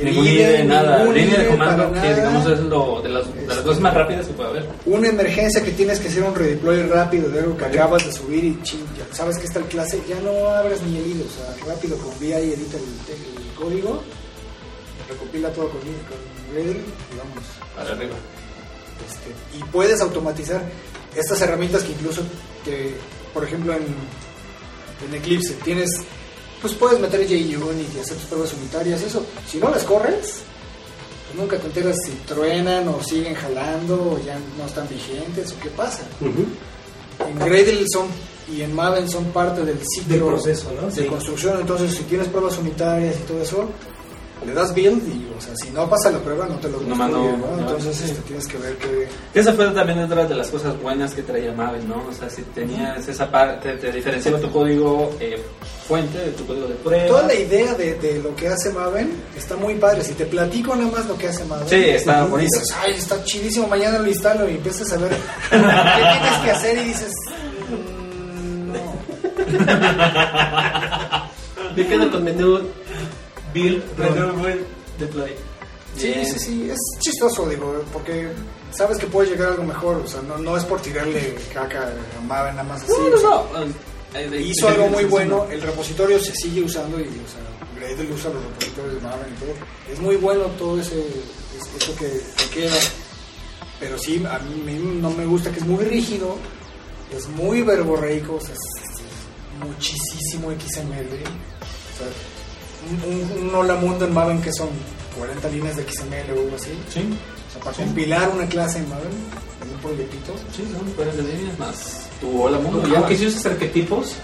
Ningún 0.00 0.26
IDE, 0.28 0.32
IDE, 0.32 0.64
nada. 0.64 1.04
Línea 1.06 1.40
de 1.40 1.48
comando, 1.48 1.92
que 1.92 2.14
digamos 2.14 2.46
es 2.46 2.60
lo 2.60 3.02
de 3.02 3.08
las, 3.08 3.34
de 3.34 3.46
las 3.48 3.58
cosas 3.58 3.80
más 3.80 3.94
rápidas 3.94 4.26
que 4.28 4.32
puede 4.32 4.50
haber. 4.50 4.68
Una 4.86 5.08
emergencia 5.08 5.64
que 5.64 5.72
tienes 5.72 5.98
que 5.98 6.06
hacer 6.06 6.22
un 6.22 6.36
redeploy 6.36 6.82
rápido 6.84 7.28
de 7.30 7.40
algo 7.40 7.56
que 7.56 7.64
acabas 7.64 8.06
de 8.06 8.12
subir 8.12 8.44
y 8.44 8.62
ching, 8.62 8.86
ya 8.96 9.12
sabes 9.12 9.38
que 9.38 9.46
está 9.46 9.58
el 9.58 9.64
clase, 9.64 10.00
ya 10.08 10.20
no 10.20 10.50
abres 10.50 10.82
ni 10.82 10.98
el 10.98 11.06
hilo, 11.08 11.24
o 11.24 11.28
sea, 11.28 11.52
rápido 11.66 11.96
con 11.96 12.16
VI 12.20 12.26
y 12.26 12.52
edita 12.52 12.76
el, 12.76 12.84
el 12.84 13.54
código, 13.58 14.00
recopila 15.08 15.48
todo 15.48 15.68
con, 15.70 15.80
con 15.80 16.52
Gradle 16.52 16.70
y 16.72 17.18
vamos. 17.18 17.44
Para 17.74 17.90
arriba. 17.90 18.14
Este, 19.08 19.58
y 19.58 19.62
puedes 19.70 20.00
automatizar 20.00 20.62
estas 21.16 21.40
herramientas 21.42 21.82
que 21.82 21.92
incluso 21.92 22.22
que, 22.64 22.94
por 23.34 23.44
ejemplo, 23.44 23.72
en, 23.74 23.82
en 23.82 25.14
Eclipse 25.14 25.54
tienes, 25.64 25.90
pues 26.60 26.74
puedes 26.74 26.98
meter 27.00 27.20
JUnit 27.26 27.94
y 27.94 28.00
hacer 28.00 28.16
tus 28.16 28.26
pruebas 28.26 28.52
unitarias, 28.54 29.02
eso. 29.02 29.24
Si 29.50 29.58
no 29.58 29.70
las 29.70 29.84
corres, 29.84 30.38
pues 31.26 31.36
nunca 31.38 31.56
te 31.58 31.66
enteras 31.66 31.96
si 32.04 32.12
truenan 32.26 32.88
o 32.88 33.02
siguen 33.02 33.34
jalando 33.34 33.94
o 34.12 34.20
ya 34.24 34.38
no 34.58 34.66
están 34.66 34.88
vigentes 34.88 35.52
o 35.52 35.60
qué 35.62 35.68
pasa. 35.70 36.02
En 36.20 37.38
Gradle 37.38 37.84
son 37.92 38.06
y 38.50 38.62
en 38.62 38.74
Maven 38.74 39.08
son 39.08 39.26
parte 39.26 39.62
del 39.64 39.78
ciclo 39.86 40.14
Del 40.14 40.24
proceso, 40.24 40.72
¿no? 40.80 40.86
de 40.88 41.02
Sí. 41.02 41.04
construcción, 41.06 41.60
entonces 41.60 41.92
si 41.94 42.02
tienes 42.04 42.28
pruebas 42.28 42.56
unitarias 42.58 43.16
y 43.16 43.22
todo 43.24 43.42
eso, 43.42 43.68
le 44.46 44.54
das 44.54 44.72
build 44.74 45.06
y, 45.08 45.28
o 45.36 45.40
sea, 45.40 45.54
si 45.56 45.70
no 45.70 45.88
pasa 45.88 46.10
la 46.10 46.18
prueba 46.20 46.46
no 46.46 46.54
te 46.56 46.68
lo 46.68 46.80
No, 46.80 46.94
no, 46.96 47.08
¿no? 47.08 47.36
no, 47.36 47.58
Entonces 47.60 48.00
este, 48.02 48.22
tienes 48.22 48.46
que 48.46 48.56
ver 48.58 48.76
que... 48.76 49.08
Esa 49.34 49.52
fue 49.52 49.66
también 49.70 49.98
otra 50.00 50.24
de 50.26 50.34
las 50.34 50.48
cosas 50.48 50.80
buenas 50.80 51.12
que 51.14 51.22
traía 51.22 51.52
Maven, 51.52 51.88
¿no? 51.88 52.04
O 52.08 52.12
sea, 52.12 52.30
si 52.30 52.42
tenías 52.42 53.06
esa 53.08 53.30
parte, 53.30 53.72
te 53.74 53.90
diferenciaba 53.92 54.38
tu 54.40 54.50
código 54.50 55.10
eh, 55.20 55.42
fuente 55.86 56.18
de 56.18 56.30
tu 56.30 56.46
código 56.46 56.66
de 56.68 56.74
prueba. 56.76 57.06
Toda 57.06 57.22
la 57.26 57.34
idea 57.34 57.74
de, 57.74 57.94
de 57.94 58.22
lo 58.22 58.34
que 58.36 58.48
hace 58.48 58.70
Maven 58.72 59.10
está 59.36 59.56
muy 59.56 59.74
padre. 59.74 60.02
Si 60.04 60.14
te 60.14 60.24
platico 60.26 60.74
nada 60.76 60.90
más 60.90 61.06
lo 61.06 61.18
que 61.18 61.28
hace 61.28 61.44
Maven, 61.44 61.68
Sí, 61.68 61.76
está 61.90 62.24
bonito. 62.24 62.50
dices, 62.58 62.76
ay, 62.80 62.94
está 62.94 63.22
chidísimo, 63.24 63.66
mañana 63.66 63.98
lo 63.98 64.06
instalo 64.08 64.48
y 64.48 64.54
empiezas 64.54 64.92
a 64.92 64.96
ver 64.98 65.10
qué 65.50 65.56
tienes 65.58 66.38
que 66.44 66.50
hacer 66.52 66.78
y 66.78 66.84
dices, 66.84 67.12
"Mm, 67.68 68.72
no. 68.72 68.98
Me 71.76 71.86
quedo 71.86 72.10
con 72.10 72.24
menú 72.24 72.60
build, 73.52 73.82
run, 73.96 74.60
deploy. 74.98 75.30
Sí, 75.96 76.08
Bien. 76.08 76.26
sí, 76.26 76.38
sí, 76.38 76.70
es 76.70 76.78
chistoso, 77.00 77.48
digo, 77.48 77.82
porque 77.92 78.28
sabes 78.70 78.98
que 78.98 79.06
puede 79.06 79.30
llegar 79.30 79.48
algo 79.52 79.64
mejor, 79.64 79.96
o 79.96 80.06
sea, 80.06 80.20
no, 80.22 80.38
no 80.38 80.56
es 80.56 80.64
por 80.64 80.80
tirarle 80.80 81.34
caca 81.52 81.92
a 82.16 82.20
Maven 82.26 82.54
nada 82.56 82.68
más 82.68 82.82
así. 82.82 82.92
No, 82.92 83.08
no, 83.10 83.64
no. 83.66 83.72
De- 84.30 84.40
hizo 84.42 84.66
de- 84.66 84.72
algo 84.72 84.84
de- 84.84 84.90
muy 84.90 85.02
de- 85.04 85.08
bueno, 85.10 85.46
el 85.50 85.60
repositorio 85.60 86.18
se 86.20 86.32
sigue 86.34 86.62
usando 86.62 87.00
y, 87.00 87.04
o 87.04 87.06
sea, 87.06 87.40
Gradle 87.76 88.12
usa 88.12 88.30
los 88.30 88.42
repositorios 88.44 88.94
de 88.94 89.00
Maven 89.00 89.26
y 89.34 89.40
todo. 89.40 89.50
Es 89.92 89.98
muy 90.00 90.16
bueno 90.16 90.44
todo 90.58 90.80
ese, 90.80 90.98
es- 91.00 91.82
eso 91.82 91.94
que, 91.96 92.06
que 92.36 92.60
queda. 92.60 92.76
Pero 93.80 93.98
sí, 93.98 94.22
a 94.28 94.38
mí 94.40 94.98
no 95.00 95.10
me 95.10 95.24
gusta 95.26 95.50
que 95.50 95.58
es 95.60 95.66
muy 95.66 95.84
rígido, 95.84 96.36
es 97.16 97.28
muy 97.28 97.62
verborreico, 97.62 98.34
o 98.36 98.40
sea, 98.40 98.54
es 98.54 99.64
muchísimo 99.66 100.50
XML. 100.52 101.22
O 101.22 101.98
sea, 101.98 102.06
un, 103.06 103.48
un, 103.48 103.54
hola 103.54 103.74
mundo 103.76 104.04
en 104.04 104.12
Maven 104.14 104.40
que 104.40 104.52
son 104.52 104.68
40 105.18 105.48
líneas 105.48 105.76
de 105.76 105.82
XML 105.90 106.30
o 106.36 106.40
algo 106.40 106.56
así. 106.56 106.70
Sí, 106.92 107.00
O 107.48 107.52
sea, 107.52 107.62
para 107.62 107.76
compilar 107.76 108.30
una 108.30 108.46
clase 108.46 108.78
en 108.78 108.88
Maven, 108.88 109.08
en 109.62 109.70
un 109.74 109.78
proyectito. 109.82 110.32
sí, 110.56 110.64
son 110.72 110.90
40 110.92 111.22
líneas 111.22 111.58
más. 111.58 112.02
Tu 112.20 112.42
hola 112.42 112.58
mundo. 112.58 112.82
Y 112.86 112.90
ya 112.92 112.98
aunque 112.98 113.16
si 113.16 113.26
usas 113.26 113.46
arquetipos, 113.46 114.14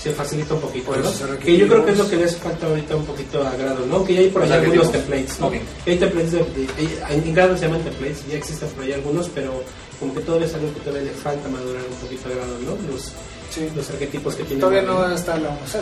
se 0.00 0.12
facilita 0.12 0.54
un 0.54 0.60
poquito, 0.60 0.92
¿no? 0.96 1.38
Que 1.40 1.56
yo 1.56 1.66
creo 1.66 1.84
que 1.84 1.90
es 1.92 1.98
lo 1.98 2.08
que 2.08 2.16
le 2.16 2.24
hace 2.26 2.36
falta 2.36 2.66
ahorita 2.68 2.94
un 2.94 3.04
poquito 3.04 3.44
a 3.46 3.50
Grado, 3.56 3.84
¿no? 3.86 4.04
Que 4.04 4.14
ya 4.14 4.20
hay 4.20 4.28
por 4.28 4.42
ahí 4.42 4.48
Los 4.48 4.58
algunos 4.58 4.92
templates, 4.92 5.40
¿no? 5.40 5.46
Ok. 5.48 5.54
Que 5.84 5.90
hay 5.90 5.98
templates 5.98 6.32
de, 6.32 6.38
de- 6.38 7.04
hay- 7.04 7.22
en 7.26 7.34
Grado 7.34 7.56
se 7.56 7.66
llaman 7.66 7.82
templates, 7.82 8.22
ya 8.30 8.36
existen 8.36 8.68
por 8.70 8.84
ahí 8.84 8.92
algunos, 8.92 9.28
pero 9.34 9.62
como 9.98 10.14
que 10.14 10.20
todavía 10.20 10.46
es 10.46 10.54
algo 10.54 10.72
que 10.72 10.80
todavía 10.80 11.10
le 11.10 11.18
falta 11.18 11.48
madurar 11.48 11.82
un 11.90 11.96
poquito 11.96 12.28
a 12.28 12.32
Grado, 12.32 12.58
¿no? 12.64 12.92
Los, 12.92 13.12
Sí. 13.50 13.66
los 13.74 13.90
arquetipos 13.90 14.36
que 14.36 14.42
tienen. 14.44 14.60
Todavía 14.60 14.82
no 14.82 15.10
está 15.12 15.36
la 15.36 15.48
1.0. 15.48 15.80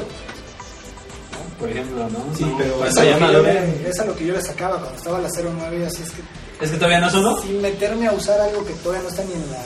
Por 1.58 1.70
ejemplo, 1.70 2.08
¿no? 2.10 2.36
Sí, 2.36 2.44
pero 2.58 2.84
Esa 2.84 3.04
es, 3.04 3.10
ya 3.10 3.18
lo 3.18 3.26
que 3.26 3.32
yo 3.32 3.42
madure- 3.42 3.82
le, 3.82 3.88
es 3.88 4.06
lo 4.06 4.16
que 4.16 4.26
yo 4.26 4.32
le 4.34 4.42
sacaba 4.42 4.78
cuando 4.78 4.96
estaba 4.98 5.18
la 5.20 5.28
09 5.30 5.86
así 5.86 6.02
es 6.02 6.10
que 6.10 6.22
Es 6.64 6.70
que 6.70 6.76
todavía 6.76 7.00
no 7.00 7.18
uno. 7.18 7.40
sin 7.42 7.60
meterme 7.62 8.06
a 8.08 8.12
usar 8.12 8.40
algo 8.40 8.64
que 8.64 8.72
todavía 8.74 9.02
no 9.02 9.08
está 9.08 9.24
ni 9.24 9.32
en 9.32 9.50
la 9.50 9.64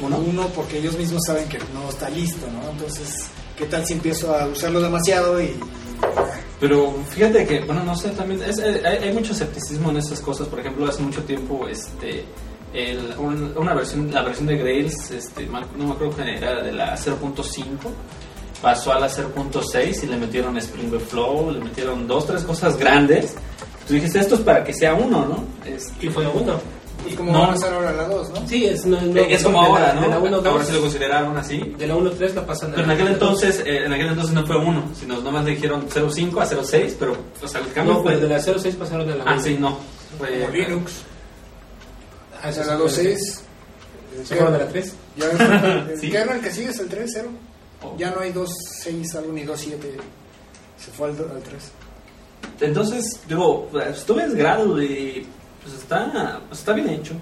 ¿Uno? 0.00 0.18
uno 0.18 0.48
porque 0.54 0.78
ellos 0.78 0.96
mismos 0.96 1.22
saben 1.26 1.48
que 1.48 1.58
no 1.74 1.88
está 1.88 2.08
listo, 2.08 2.46
¿no? 2.50 2.70
Entonces, 2.70 3.26
¿qué 3.56 3.66
tal 3.66 3.84
si 3.86 3.94
empiezo 3.94 4.34
a 4.34 4.46
usarlo 4.46 4.80
demasiado 4.80 5.40
y 5.42 5.56
Pero 6.60 6.92
fíjate 7.10 7.46
que, 7.46 7.60
bueno, 7.64 7.84
no 7.84 7.96
sé, 7.96 8.08
también 8.10 8.42
es- 8.42 8.58
eh, 8.58 8.82
hay, 8.84 9.08
hay 9.08 9.12
mucho 9.12 9.32
escepticismo 9.32 9.90
en 9.90 9.98
estas 9.98 10.20
cosas. 10.20 10.48
Por 10.48 10.58
ejemplo, 10.60 10.86
hace 10.88 11.02
mucho 11.02 11.22
tiempo, 11.22 11.66
este, 11.68 12.24
el- 12.74 13.14
un- 13.18 13.54
una 13.56 13.74
versión, 13.74 14.12
la 14.12 14.22
versión 14.22 14.46
de 14.48 14.56
Grails, 14.58 15.10
este, 15.12 15.46
no 15.46 15.60
me 15.86 15.92
acuerdo 15.92 16.16
que 16.16 16.36
era 16.36 16.62
de 16.62 16.72
la 16.72 16.96
0.5, 16.96 17.90
pasó 18.62 18.92
al 18.92 19.04
hacer 19.04 19.26
punto 19.26 19.62
6 19.62 20.02
y 20.04 20.06
le 20.06 20.16
metieron 20.16 20.56
Spring 20.58 20.90
Flow, 21.00 21.50
le 21.52 21.60
metieron 21.60 22.06
dos, 22.06 22.26
tres 22.26 22.42
cosas 22.42 22.76
grandes. 22.76 23.34
Tú 23.86 23.94
dijiste, 23.94 24.18
esto 24.18 24.34
es 24.34 24.40
para 24.42 24.62
que 24.64 24.72
sea 24.74 24.94
uno, 24.94 25.24
¿no? 25.24 25.44
Es, 25.70 25.88
Y 26.00 26.08
fue 26.08 26.26
uno. 26.26 26.54
Y 27.08 27.14
como 27.14 27.32
No. 27.32 27.40
van 27.40 27.50
a 27.50 27.52
hacer 27.54 27.72
ahora 27.72 27.92
la 27.92 28.04
2, 28.08 28.30
¿no? 28.30 28.46
Sí, 28.48 28.66
es, 28.66 28.84
no, 28.84 29.00
no, 29.00 29.20
es 29.20 29.42
como 29.42 29.62
de 29.62 29.68
la- 29.68 29.74
ahora, 29.74 29.92
¿no? 29.94 30.00
De 30.02 30.08
la 30.08 30.18
1 30.18 30.36
ahora 30.44 30.64
sí 30.64 30.72
lo 30.72 30.78
2. 30.80 30.84
consideraron 30.90 31.38
así. 31.38 31.58
De 31.78 31.86
la 31.86 31.94
1 31.96 32.10
3 32.10 32.34
la 32.34 32.44
pasan 32.44 32.70
a 32.70 32.74
Pero 32.74 32.82
en 32.82 32.88
la 32.88 32.94
aquel 32.94 33.06
2. 33.06 33.14
entonces, 33.14 33.62
eh, 33.64 33.84
en 33.86 33.92
aquel 33.92 34.08
entonces 34.08 34.34
no 34.34 34.46
fue 34.46 34.56
uno, 34.58 34.82
sino 34.98 35.20
nomás 35.20 35.44
le 35.44 35.52
dijeron 35.52 35.86
05 35.88 36.40
a 36.40 36.46
06, 36.46 36.96
pero 36.98 37.16
o 37.42 37.48
sea, 37.48 37.60
el 37.60 37.72
cambio 37.72 37.94
No, 37.94 38.02
fue 38.02 38.12
pero 38.14 38.28
de 38.28 38.34
la 38.34 38.40
06 38.40 38.74
pasaron 38.74 39.08
a 39.10 39.14
la 39.14 39.22
1. 39.24 39.32
Ah, 39.32 39.38
sí, 39.40 39.56
no. 39.58 39.78
Fue, 40.18 40.28
Como 40.40 40.52
Linux. 40.52 40.92
Ah, 42.42 42.52
sí 42.52 42.58
la 42.58 42.64
fue- 42.66 42.76
2.6. 42.76 43.40
¿Se 44.24 44.34
fueron 44.34 44.52
de 44.52 44.58
la 44.58 44.68
3? 44.68 44.92
Ya 45.16 45.26
Sí. 46.00 46.10
no 46.26 46.32
el 46.32 46.40
que 46.40 46.50
sigue 46.50 46.70
es 46.70 46.80
el 46.80 46.88
3, 46.88 47.10
0. 47.14 47.28
Oh. 47.32 47.47
Ya 47.96 48.10
no 48.10 48.20
hay 48.20 48.32
2.6 48.32 49.14
algo 49.16 49.32
ni 49.32 49.42
2.7. 49.42 49.78
Se 50.78 50.90
fue 50.90 51.08
al, 51.08 51.12
al 51.12 51.42
3. 51.42 51.72
Entonces, 52.60 53.20
digo, 53.28 53.68
pues, 53.70 54.04
tú 54.04 54.14
ves 54.14 54.34
grado 54.34 54.82
y 54.82 55.26
pues 55.62 55.74
está, 55.74 56.40
pues, 56.48 56.60
está 56.60 56.72
bien 56.72 56.88
hecho. 56.88 57.14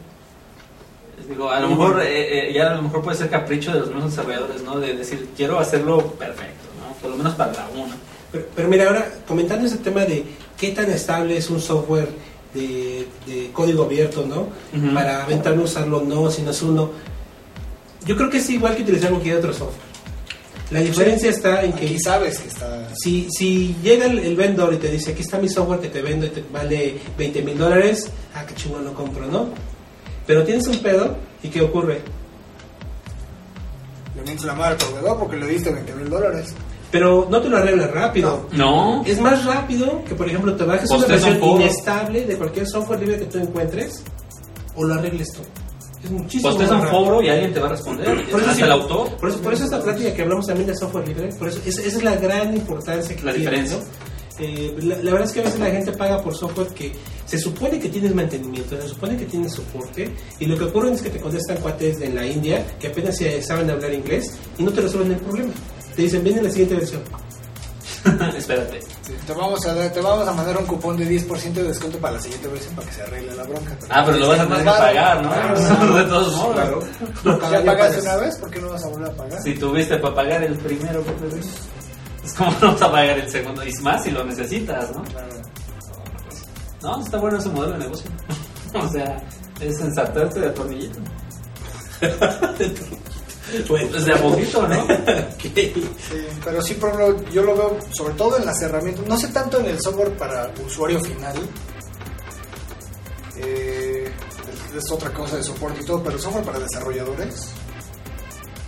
Digo, 1.28 1.50
a 1.50 1.60
lo 1.60 1.68
mejor 1.68 2.02
eh, 2.02 2.50
eh, 2.50 2.52
ya 2.52 2.72
a 2.72 2.74
lo 2.74 2.82
mejor 2.82 3.02
puede 3.02 3.16
ser 3.16 3.30
capricho 3.30 3.72
de 3.72 3.80
los 3.80 3.88
mismos 3.88 4.10
desarrolladores, 4.10 4.62
¿no? 4.62 4.78
De 4.78 4.94
decir, 4.94 5.30
quiero 5.36 5.58
hacerlo 5.58 6.12
perfecto, 6.12 6.66
¿no? 6.78 6.94
Por 7.00 7.10
lo 7.10 7.16
menos 7.16 7.34
para 7.34 7.52
la 7.52 7.68
1. 7.74 7.86
Pero, 8.32 8.46
pero 8.54 8.68
mira, 8.68 8.86
ahora 8.86 9.10
comentando 9.26 9.66
ese 9.66 9.78
tema 9.78 10.04
de 10.04 10.24
qué 10.58 10.72
tan 10.72 10.90
estable 10.90 11.36
es 11.36 11.48
un 11.48 11.60
software 11.60 12.08
de, 12.52 13.08
de 13.26 13.50
código 13.52 13.84
abierto, 13.84 14.26
¿no? 14.26 14.48
Para 14.92 15.24
aventarme 15.24 15.62
a 15.62 15.64
usarlo 15.64 16.02
no, 16.02 16.30
si 16.30 16.42
no 16.42 16.50
es 16.50 16.62
uno. 16.62 16.90
Yo 18.04 18.16
creo 18.16 18.30
que 18.30 18.38
es 18.38 18.50
igual 18.50 18.76
que 18.76 18.82
utilizar 18.82 19.10
cualquier 19.10 19.38
otro 19.38 19.52
software. 19.52 19.95
La 20.70 20.80
diferencia 20.80 21.30
está 21.30 21.62
en 21.62 21.72
que 21.72 21.86
Aquí 21.86 21.98
sabes 22.00 22.38
que 22.40 22.48
está. 22.48 22.88
si, 22.96 23.28
si 23.30 23.76
llega 23.82 24.06
el, 24.06 24.18
el 24.18 24.34
vendor 24.34 24.74
y 24.74 24.78
te 24.78 24.90
dice, 24.90 25.12
aquí 25.12 25.22
está 25.22 25.38
mi 25.38 25.48
software 25.48 25.78
que 25.80 25.88
te 25.88 26.02
vendo 26.02 26.26
y 26.26 26.30
te 26.30 26.42
vale 26.52 26.98
20 27.16 27.42
mil 27.42 27.56
dólares, 27.56 28.10
ah, 28.34 28.44
qué 28.46 28.54
chingón 28.54 28.84
lo 28.84 28.92
compro, 28.92 29.26
¿no? 29.26 29.48
Pero 30.26 30.42
tienes 30.44 30.66
un 30.66 30.78
pedo 30.78 31.16
y 31.42 31.48
¿qué 31.48 31.62
ocurre? 31.62 32.00
Le 34.16 34.22
mientes 34.22 34.44
la 34.44 34.54
madre 34.54 34.72
al 34.72 34.76
proveedor 34.78 35.18
porque 35.18 35.36
le 35.36 35.46
diste 35.46 35.70
20 35.70 35.94
mil 35.94 36.10
dólares. 36.10 36.52
Pero 36.90 37.28
no 37.30 37.40
te 37.40 37.48
lo 37.48 37.58
arreglas 37.58 37.90
rápido. 37.90 38.48
No. 38.52 39.04
Es 39.04 39.20
más 39.20 39.44
rápido 39.44 40.02
que, 40.04 40.14
por 40.14 40.28
ejemplo, 40.28 40.54
te 40.56 40.64
bajes 40.64 40.90
una 40.90 41.06
versión 41.06 41.42
inestable 41.42 42.24
de 42.24 42.36
cualquier 42.36 42.66
software 42.66 43.00
libre 43.00 43.18
que 43.18 43.24
tú 43.26 43.38
encuentres 43.38 44.02
o 44.74 44.84
lo 44.84 44.94
arregles 44.94 45.28
tú. 45.32 45.42
Es 46.06 46.12
muchísimo 46.12 46.56
más 46.56 46.70
un 46.70 46.86
foro 46.86 47.20
y 47.20 47.28
alguien 47.28 47.52
te 47.52 47.58
va 47.58 47.66
a 47.66 47.70
responder. 47.70 48.30
Por 48.30 48.40
eso, 48.40 48.54
sí, 48.54 48.62
el 48.62 48.70
autor. 48.70 49.16
Por 49.16 49.28
eso, 49.28 49.40
por 49.40 49.52
eso 49.52 49.64
esta 49.64 49.82
plática 49.82 50.14
que 50.14 50.22
hablamos 50.22 50.46
también 50.46 50.68
de 50.68 50.76
software 50.76 51.08
libre, 51.08 51.28
por 51.36 51.48
eso, 51.48 51.60
esa, 51.66 51.82
esa 51.82 51.96
es 51.98 52.04
la 52.04 52.14
gran 52.14 52.56
importancia 52.56 53.16
que 53.16 53.22
La 53.24 53.32
tiene, 53.32 53.50
diferencia. 53.50 53.78
¿no? 53.78 53.84
Eh, 54.38 54.76
la, 54.82 54.96
la 54.98 55.12
verdad 55.12 55.26
es 55.26 55.32
que 55.32 55.40
a 55.40 55.42
veces 55.44 55.58
la 55.58 55.70
gente 55.70 55.92
paga 55.92 56.22
por 56.22 56.36
software 56.36 56.68
que 56.68 56.92
se 57.24 57.38
supone 57.38 57.80
que 57.80 57.88
tienes 57.88 58.14
mantenimiento, 58.14 58.80
se 58.80 58.88
supone 58.88 59.16
que 59.16 59.24
tienes 59.24 59.52
soporte, 59.52 60.14
y 60.38 60.44
lo 60.44 60.56
que 60.56 60.64
ocurre 60.64 60.92
es 60.92 61.02
que 61.02 61.10
te 61.10 61.18
contestan 61.18 61.56
cuates 61.56 61.98
de 61.98 62.10
la 62.10 62.24
India 62.24 62.64
que 62.78 62.86
apenas 62.86 63.18
saben 63.40 63.68
hablar 63.68 63.92
inglés 63.92 64.36
y 64.58 64.62
no 64.62 64.70
te 64.72 64.82
resuelven 64.82 65.12
el 65.12 65.18
problema. 65.18 65.52
Te 65.96 66.02
dicen, 66.02 66.22
viene 66.22 66.42
la 66.42 66.50
siguiente 66.50 66.76
versión. 66.76 67.02
Espérate. 68.36 68.80
Sí, 69.02 69.12
Te 69.26 69.32
vamos, 69.32 69.64
a 69.66 69.74
dar- 69.74 69.92
te 69.92 70.00
vamos 70.00 70.26
a 70.28 70.32
mandar 70.32 70.56
un 70.58 70.66
cupón 70.66 70.96
de 70.96 71.06
10% 71.08 71.52
de 71.52 71.62
descuento 71.64 71.98
para 71.98 72.14
la 72.14 72.20
siguiente 72.20 72.48
versión 72.48 72.74
para 72.74 72.86
que 72.88 72.94
se 72.94 73.02
arregle 73.02 73.34
la 73.34 73.42
bronca. 73.44 73.76
Ah, 73.90 74.02
pero 74.04 74.18
lo 74.18 74.28
vas 74.28 74.40
a 74.40 74.42
tener 74.44 74.58
que 74.58 74.64
pagar, 74.64 75.22
¿no? 75.22 75.28
Claro. 75.30 75.94
De 75.96 76.04
todos 76.04 76.36
modos. 76.36 76.54
Claro. 76.54 76.80
Lo 77.24 77.32
¿Ya 77.32 77.38
pagas, 77.40 77.62
pagaste 77.64 77.96
pagas. 77.98 78.02
una 78.02 78.16
vez? 78.16 78.36
¿Por 78.38 78.50
qué 78.50 78.60
no 78.60 78.68
vas 78.70 78.84
a 78.84 78.88
volver 78.88 79.10
a 79.10 79.14
pagar? 79.16 79.42
Si 79.42 79.54
tuviste 79.54 79.96
para 79.98 80.14
pagar 80.14 80.42
el 80.44 80.56
primero, 80.58 81.04
¿qué 81.04 81.12
te 81.12 81.26
digo? 81.36 81.48
Es 82.24 82.32
como 82.34 82.50
no 82.60 82.72
vas 82.72 82.82
a 82.82 82.90
pagar 82.90 83.18
el 83.18 83.30
segundo. 83.30 83.64
Y 83.64 83.72
más 83.82 84.02
si 84.02 84.10
lo 84.10 84.24
necesitas, 84.24 84.90
¿no? 84.94 85.02
Claro. 85.04 85.28
No, 86.82 87.00
está 87.02 87.18
bueno 87.18 87.38
ese 87.38 87.48
modelo 87.50 87.72
de 87.74 87.78
negocio. 87.80 88.10
o 88.74 88.88
sea, 88.88 89.16
es 89.60 89.80
ensartarte 89.80 90.40
de 90.40 90.46
atornillito. 90.48 90.98
Bueno, 92.00 92.16
Pues 93.68 94.04
de 94.04 94.12
a 94.12 94.16
poquito, 94.22 94.66
¿no? 94.66 94.86
Sí, 95.40 95.72
pero 96.44 96.60
sí, 96.60 96.74
por 96.74 96.90
ejemplo, 96.90 97.30
yo 97.30 97.42
lo 97.42 97.56
veo 97.56 97.78
sobre 97.92 98.14
todo 98.14 98.36
en 98.36 98.44
las 98.44 98.60
herramientas, 98.60 99.06
no 99.06 99.16
sé 99.16 99.28
tanto 99.28 99.60
en 99.60 99.66
el 99.66 99.80
software 99.80 100.16
para 100.16 100.52
usuario 100.64 101.00
final, 101.00 101.36
eh, 103.36 104.10
es, 104.76 104.90
otra 104.90 105.12
cosa 105.12 105.36
de 105.36 105.44
soporte 105.44 105.82
y 105.82 105.84
todo, 105.84 106.02
pero 106.02 106.16
el 106.16 106.22
software 106.22 106.44
para 106.44 106.58
desarrolladores, 106.58 107.46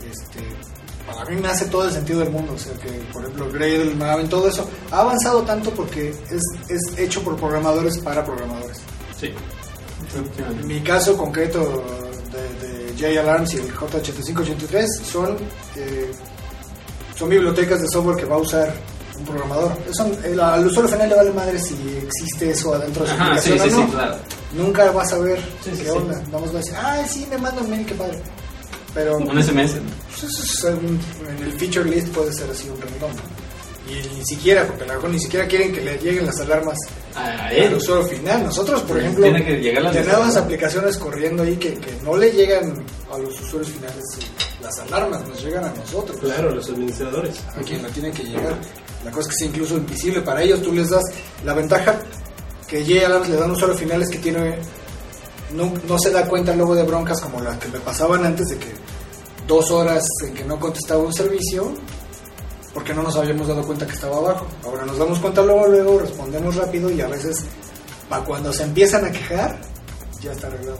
este, 0.09 0.41
para 1.07 1.25
mí 1.29 1.41
me 1.41 1.49
hace 1.49 1.67
todo 1.67 1.85
el 1.85 1.93
sentido 1.93 2.21
del 2.21 2.31
mundo, 2.31 2.53
o 2.55 2.59
sea 2.59 2.75
que, 2.75 2.89
por 3.13 3.23
ejemplo, 3.23 3.51
Gradle, 3.51 3.95
Maven, 3.95 4.29
todo 4.29 4.49
eso, 4.49 4.69
ha 4.91 5.01
avanzado 5.01 5.43
tanto 5.43 5.71
porque 5.71 6.11
es, 6.31 6.43
es 6.69 6.99
hecho 6.99 7.23
por 7.23 7.37
programadores 7.37 7.99
para 7.99 8.25
programadores. 8.25 8.79
Sí. 9.19 9.33
En 10.39 10.67
mi 10.67 10.81
caso 10.81 11.17
concreto 11.17 11.85
de, 12.33 12.67
de 12.67 12.78
J-Alarms 12.99 13.55
y 13.55 13.57
el 13.59 13.75
J8583 13.75 14.87
son, 15.11 15.37
eh, 15.77 16.11
son 17.17 17.29
bibliotecas 17.29 17.81
de 17.81 17.89
software 17.89 18.17
que 18.17 18.25
va 18.25 18.37
a 18.37 18.39
usar 18.39 18.75
un 19.19 19.25
programador. 19.25 19.73
Eso, 19.91 20.11
el- 20.25 20.39
al 20.41 20.67
usuario 20.67 20.91
final 20.93 21.09
le 21.09 21.15
vale 21.17 21.33
madre 21.33 21.59
si 21.59 21.75
existe 22.05 22.51
eso 22.51 22.75
adentro 22.75 23.05
de 23.05 23.11
su 23.11 23.15
Ajá, 23.17 23.39
sí, 23.39 23.51
aplicación 23.51 23.71
sí, 23.71 23.77
o 23.77 23.81
no. 23.81 23.87
sí, 23.87 23.93
claro. 23.93 24.17
Nunca 24.53 24.91
vas 24.93 25.13
a 25.13 25.17
Sí, 25.17 25.23
sí, 25.65 25.71
qué 25.71 25.77
sí. 25.85 25.89
onda. 25.91 26.23
Vamos 26.31 26.51
a 26.55 26.59
decir, 26.59 26.75
ay, 26.81 27.05
sí, 27.09 27.27
me 27.31 27.39
manda 27.39 27.61
un 27.63 27.71
mail, 27.71 27.85
qué 27.87 27.95
padre. 27.95 28.19
Pero 28.95 29.19
Un 29.19 29.39
SMS. 29.43 29.75
pues, 30.09 30.25
eso 30.25 30.69
es 30.69 30.75
un- 30.75 31.01
en 31.29 31.43
el 31.45 31.53
feature 31.53 31.85
list 31.91 32.09
puede 32.09 32.33
ser 32.33 32.51
así 32.51 32.69
un 32.69 32.81
renglón. 32.81 33.11
Y 33.89 34.17
ni 34.19 34.25
siquiera, 34.25 34.67
porque 34.67 34.85
a 34.85 34.87
lo 34.89 34.95
mejor 34.95 35.11
ni 35.11 35.19
siquiera 35.19 35.47
quieren 35.47 35.73
que 35.73 35.81
le 35.81 35.97
lleguen 35.99 36.27
las 36.27 36.39
alarmas 36.41 36.77
A 37.15 37.47
al 37.49 37.75
usuario 37.75 38.07
final. 38.07 38.45
Nosotros, 38.45 38.83
por 38.83 38.99
ejemplo, 38.99 39.25
Tiene 39.25 39.45
que 39.45 39.57
llegar 39.57 39.83
la 39.83 39.91
tenemos 39.93 40.37
aplicaciones 40.37 40.99
corriendo 40.99 41.43
ahí 41.43 41.57
que, 41.57 41.75
que 41.75 41.93
no 42.05 42.17
le 42.17 42.31
llegan 42.33 42.85
a 43.11 43.17
los 43.19 43.41
usuarios 43.41 43.71
finales 43.73 44.05
eh, 44.21 44.25
las 44.63 44.79
alarmas, 44.81 45.27
nos 45.27 45.43
llegan 45.43 45.65
a 45.65 45.73
nosotros, 45.73 46.19
Claro, 46.21 46.55
los 46.55 46.69
administradores. 46.69 47.41
a 47.57 47.61
quien 47.61 47.83
le 47.83 47.89
tiene 47.91 48.11
que 48.13 48.25
llegar. 48.25 48.59
La 49.05 49.11
cosa 49.11 49.31
es 49.31 49.39
que 49.39 49.45
es 49.45 49.51
incluso 49.51 49.77
invisible 49.77 50.21
para 50.21 50.43
ellos, 50.43 50.61
tú 50.63 50.73
les 50.73 50.91
das 50.91 51.03
la 51.45 51.55
ventaja 51.55 51.99
que 52.67 52.85
J-Alarms 52.85 53.29
le 53.31 53.37
dan 53.37 53.49
a 53.51 53.53
usuario 53.55 53.75
final 53.77 54.03
es 54.03 54.11
que 54.11 54.19
tiene 54.19 54.59
no, 55.55 55.73
no 55.89 55.99
se 55.99 56.11
da 56.11 56.27
cuenta 56.27 56.55
luego 56.55 56.75
de 56.75 56.83
broncas 56.83 57.21
como 57.23 57.41
las 57.41 57.57
que 57.57 57.69
me 57.69 57.79
pasaban 57.81 58.27
antes 58.27 58.49
de 58.49 58.59
que 58.59 58.69
dos 59.47 59.71
horas 59.71 60.05
en 60.27 60.35
que 60.35 60.45
no 60.45 60.61
contestaba 60.61 61.03
un 61.03 61.15
servicio 61.15 61.73
porque 62.79 62.95
no 62.95 63.03
nos 63.03 63.17
habíamos 63.17 63.49
dado 63.49 63.67
cuenta 63.67 63.85
que 63.85 63.93
estaba 63.93 64.19
abajo. 64.19 64.47
Ahora 64.65 64.87
nos 64.87 64.97
damos 64.97 65.19
cuenta 65.19 65.43
luego, 65.43 65.67
luego 65.67 65.99
respondemos 65.99 66.55
rápido 66.55 66.89
y 66.93 67.01
a 67.01 67.09
veces 67.09 67.45
para 68.09 68.25
cuando 68.25 68.53
se 68.53 68.63
empiezan 68.63 69.05
a 69.05 69.11
quejar 69.11 69.59
ya 70.21 70.31
está 70.31 70.47
arreglado. 70.47 70.79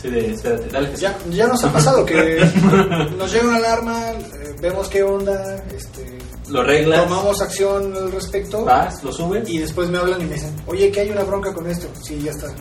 Sí, 0.00 0.08
de, 0.08 0.30
espérate, 0.30 0.68
dale. 0.68 0.94
Ya, 0.94 1.18
ya 1.28 1.48
nos 1.48 1.64
ha 1.64 1.72
pasado 1.72 2.06
que 2.06 2.48
nos 3.18 3.32
llega 3.32 3.48
una 3.48 3.56
alarma, 3.56 4.10
eh, 4.12 4.54
vemos 4.62 4.88
qué 4.88 5.02
onda, 5.02 5.56
este, 5.76 6.16
Lo 6.48 6.60
arreglas, 6.60 7.02
tomamos 7.02 7.42
acción 7.42 7.92
al 7.92 8.12
respecto 8.12 8.64
vas, 8.64 9.02
lo 9.02 9.12
subes. 9.12 9.50
y 9.50 9.58
después 9.58 9.88
me 9.88 9.98
hablan 9.98 10.20
y 10.22 10.26
me 10.26 10.34
dicen, 10.34 10.54
oye, 10.68 10.92
que 10.92 11.00
hay 11.00 11.10
una 11.10 11.24
bronca 11.24 11.52
con 11.52 11.68
esto. 11.68 11.88
Sí, 12.04 12.22
ya 12.22 12.30
está. 12.30 12.54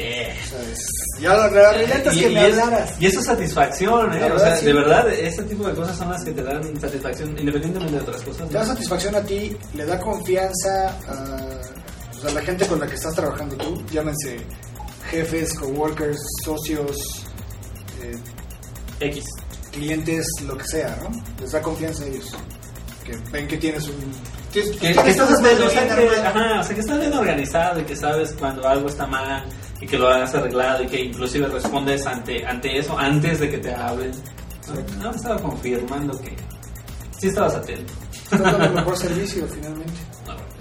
Eh. 0.00 0.32
O 0.44 0.48
sea, 0.48 0.60
es- 0.72 1.20
ya 1.20 1.30
la 1.34 1.48
la 1.50 1.72
realidad 1.72 2.06
es 2.06 2.16
Y- 2.16 2.20
que 2.20 2.30
y 2.30 2.34
me 2.34 2.46
es- 2.48 2.58
hablaras. 2.58 2.94
Y 3.00 3.06
eso 3.06 3.18
es 3.20 3.26
satisfacción, 3.26 4.12
¿eh? 4.16 4.30
O 4.32 4.38
sea, 4.38 4.56
sí. 4.56 4.66
de 4.66 4.72
verdad, 4.72 5.08
este 5.12 5.42
tipo 5.42 5.66
de 5.66 5.74
cosas 5.74 5.96
son 5.96 6.10
las 6.12 6.22
que 6.24 6.30
te 6.30 6.42
dan 6.42 6.80
satisfacción, 6.80 7.30
independientemente 7.38 7.96
de 7.96 8.02
otras 8.02 8.22
cosas. 8.22 8.48
Te 8.48 8.54
da 8.54 8.60
¿no? 8.60 8.66
satisfacción 8.66 9.14
a 9.16 9.20
ti, 9.22 9.56
le 9.74 9.84
da 9.84 9.98
confianza 9.98 10.88
a, 11.08 11.36
pues, 12.12 12.24
a 12.24 12.30
la 12.34 12.40
gente 12.42 12.66
con 12.66 12.78
la 12.78 12.86
que 12.86 12.94
estás 12.94 13.14
trabajando 13.14 13.56
tú, 13.56 13.82
llámense 13.90 14.38
jefes, 15.10 15.54
coworkers, 15.58 16.18
socios, 16.44 16.96
eh, 18.02 18.16
X. 19.00 19.24
clientes, 19.72 20.26
lo 20.46 20.56
que 20.56 20.64
sea, 20.64 20.96
¿no? 21.02 21.10
Les 21.40 21.52
da 21.52 21.60
confianza 21.62 22.02
a 22.04 22.06
ellos. 22.06 22.32
Que 23.04 23.16
ven 23.30 23.46
que 23.46 23.56
tienes 23.58 23.86
un... 23.86 24.12
Que, 24.52 24.60
estás 24.60 25.42
bien, 25.42 26.26
ajá, 26.26 26.60
o 26.60 26.64
sea, 26.64 26.74
que 26.74 26.80
estás 26.80 26.98
bien 26.98 27.12
organizado 27.12 27.78
y 27.80 27.84
que 27.84 27.94
sabes 27.94 28.32
cuando 28.38 28.66
algo 28.66 28.88
está 28.88 29.06
mal 29.06 29.44
y 29.80 29.86
que 29.86 29.98
lo 29.98 30.08
has 30.08 30.34
arreglado 30.34 30.82
y 30.82 30.86
que 30.86 31.00
inclusive 31.00 31.46
respondes 31.48 32.06
ante, 32.06 32.44
ante 32.46 32.78
eso 32.78 32.98
antes 32.98 33.40
de 33.40 33.50
que 33.50 33.58
te 33.58 33.74
hablen. 33.74 34.12
No, 35.00 35.10
estaba 35.10 35.40
confirmando 35.40 36.18
que 36.20 36.36
sí 37.18 37.28
estabas 37.28 37.54
atento. 37.54 37.92
Estás 38.12 38.40
dando 38.40 38.64
el 38.64 38.72
mejor 38.72 38.96
servicio 38.96 39.46
finalmente. 39.46 39.94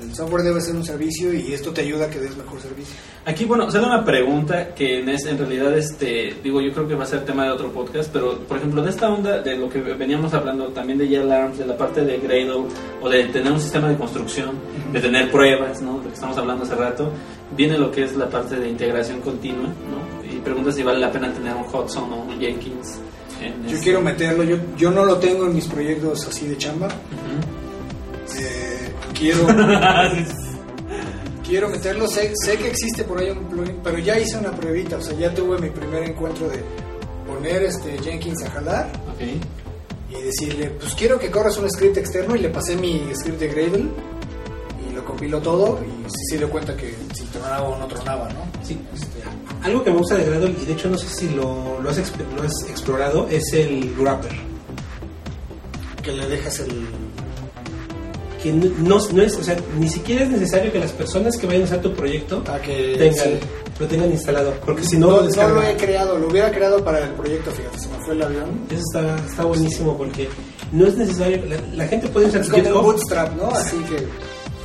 El 0.01 0.13
software 0.13 0.43
debe 0.43 0.61
ser 0.61 0.75
un 0.75 0.85
servicio 0.85 1.33
y 1.33 1.53
esto 1.53 1.73
te 1.73 1.81
ayuda 1.81 2.05
a 2.05 2.09
que 2.09 2.19
des 2.19 2.37
mejor 2.37 2.61
servicio. 2.61 2.95
Aquí, 3.25 3.45
bueno, 3.45 3.69
sale 3.69 3.87
una 3.87 4.05
pregunta 4.05 4.73
que 4.73 4.99
en, 4.99 5.09
es, 5.09 5.25
en 5.25 5.37
realidad, 5.37 5.75
este, 5.75 6.35
digo, 6.41 6.61
yo 6.61 6.71
creo 6.71 6.87
que 6.87 6.95
va 6.95 7.03
a 7.03 7.07
ser 7.07 7.25
tema 7.25 7.43
de 7.43 7.51
otro 7.51 7.71
podcast, 7.71 8.09
pero, 8.13 8.39
por 8.39 8.57
ejemplo, 8.57 8.81
de 8.83 8.91
esta 8.91 9.09
onda, 9.09 9.41
de 9.41 9.57
lo 9.57 9.67
que 9.67 9.81
veníamos 9.81 10.33
hablando 10.33 10.67
también 10.67 10.99
de 10.99 11.17
Alarms, 11.17 11.57
de 11.57 11.65
la 11.65 11.75
parte 11.75 12.05
de 12.05 12.19
Gradle, 12.19 12.67
o 13.01 13.09
de 13.09 13.25
tener 13.25 13.51
un 13.51 13.59
sistema 13.59 13.89
de 13.89 13.97
construcción, 13.97 14.51
de 14.93 15.01
tener 15.01 15.31
pruebas, 15.31 15.81
¿no? 15.81 15.97
De 15.97 16.03
lo 16.03 16.09
que 16.09 16.13
estamos 16.13 16.37
hablando 16.37 16.63
hace 16.63 16.75
rato, 16.75 17.11
viene 17.55 17.77
lo 17.77 17.91
que 17.91 18.03
es 18.03 18.15
la 18.15 18.29
parte 18.29 18.57
de 18.59 18.69
integración 18.69 19.21
continua, 19.21 19.67
¿no? 19.67 20.31
Y 20.31 20.39
pregunta 20.39 20.71
si 20.71 20.83
vale 20.83 20.99
la 20.99 21.11
pena 21.11 21.33
tener 21.33 21.55
un 21.55 21.63
Hudson 21.63 22.11
o 22.11 22.21
un 22.23 22.39
Jenkins. 22.39 22.99
en 23.41 23.63
Yo 23.63 23.69
este- 23.71 23.83
quiero 23.83 24.01
meterlo, 24.01 24.43
yo, 24.43 24.57
yo 24.77 24.91
no 24.91 25.05
lo 25.05 25.17
tengo 25.17 25.45
en 25.45 25.55
mis 25.55 25.65
proyectos 25.67 26.27
así 26.27 26.47
de 26.47 26.57
chamba. 26.57 26.87
Eh, 28.37 28.91
quiero, 29.17 29.47
quiero 31.47 31.69
meterlo, 31.69 32.07
sé, 32.07 32.33
sé 32.43 32.57
que 32.57 32.67
existe 32.67 33.03
por 33.03 33.19
ahí 33.19 33.29
un 33.29 33.45
plugin, 33.45 33.77
pero 33.83 33.97
ya 33.99 34.17
hice 34.19 34.37
una 34.37 34.51
pruebita, 34.51 34.97
o 34.97 35.01
sea, 35.01 35.15
ya 35.17 35.33
tuve 35.33 35.57
mi 35.59 35.69
primer 35.69 36.03
encuentro 36.03 36.49
de 36.49 36.59
poner 37.25 37.63
este 37.63 37.97
Jenkins 37.99 38.43
a 38.43 38.49
jalar 38.51 38.89
Ok. 39.13 39.21
y 40.17 40.21
decirle, 40.23 40.71
pues 40.79 40.93
quiero 40.95 41.19
que 41.19 41.31
corras 41.31 41.57
un 41.57 41.69
script 41.69 41.97
externo 41.97 42.35
y 42.35 42.39
le 42.39 42.49
pasé 42.49 42.75
mi 42.75 43.01
script 43.15 43.39
de 43.39 43.47
Gradle 43.47 43.85
compiló 45.17 45.39
todo 45.39 45.79
y 45.83 46.03
sí 46.09 46.25
se 46.29 46.37
dio 46.37 46.47
cuenta 46.49 46.77
que 46.77 46.93
si 47.13 47.23
tronaba 47.25 47.63
o 47.63 47.79
no 47.79 47.87
tronaba, 47.87 48.29
¿no? 48.29 48.41
Sí, 48.63 48.77
este, 48.93 49.07
algo 49.63 49.83
que 49.83 49.89
me 49.89 49.97
gusta 49.97 50.15
de 50.15 50.25
Gradle, 50.25 50.55
y 50.61 50.65
de 50.65 50.73
hecho 50.73 50.89
no 50.89 50.97
sé 50.97 51.07
si 51.09 51.29
lo, 51.29 51.79
lo 51.81 51.89
has, 51.89 51.97
lo 52.35 52.43
has 52.43 52.63
explorado, 52.69 53.27
es 53.29 53.51
el 53.53 53.95
wrapper. 53.97 54.31
Que 56.03 56.11
le 56.11 56.27
dejas 56.27 56.59
el... 56.59 56.85
Que 58.43 58.53
no, 58.53 58.65
no- 58.97 59.07
no 59.11 59.21
es, 59.23 59.35
o 59.37 59.43
sea, 59.43 59.57
ni 59.79 59.89
siquiera 59.89 60.23
es 60.23 60.29
necesario 60.29 60.71
que 60.71 60.79
las 60.79 60.91
personas 60.91 61.35
que 61.35 61.47
vayan 61.47 61.63
a 61.63 61.65
usar 61.65 61.81
tu 61.81 61.91
proyecto 61.93 62.43
a 62.47 62.59
que 62.59 62.95
tengan, 62.99 63.25
sí. 63.25 63.39
lo 63.79 63.87
tengan 63.87 64.11
instalado, 64.11 64.53
porque 64.63 64.83
si 64.83 64.97
no, 64.99 65.07
no, 65.07 65.11
lo 65.13 65.21
no 65.21 65.27
descargan. 65.27 65.55
lo 65.55 65.63
he 65.63 65.75
creado, 65.75 66.19
lo 66.19 66.27
hubiera 66.27 66.51
creado 66.51 66.83
para 66.83 66.99
el 66.99 67.09
proyecto, 67.13 67.49
fíjate, 67.49 67.79
se 67.79 67.89
me 67.89 67.97
fue 68.05 68.13
el 68.13 68.21
avión. 68.21 68.61
Eso 68.69 68.81
está, 68.93 69.15
está 69.27 69.43
buenísimo 69.45 69.97
porque 69.97 70.29
no 70.71 70.85
es 70.85 70.95
necesario, 70.95 71.43
la, 71.47 71.57
la 71.75 71.87
gente 71.87 72.07
puede 72.09 72.27
usar 72.27 72.41
Es 72.41 72.49
como 72.49 72.63
GitHub, 72.63 72.81
bootstrap, 72.83 73.35
¿no? 73.35 73.47
Así 73.47 73.77
que 73.77 74.07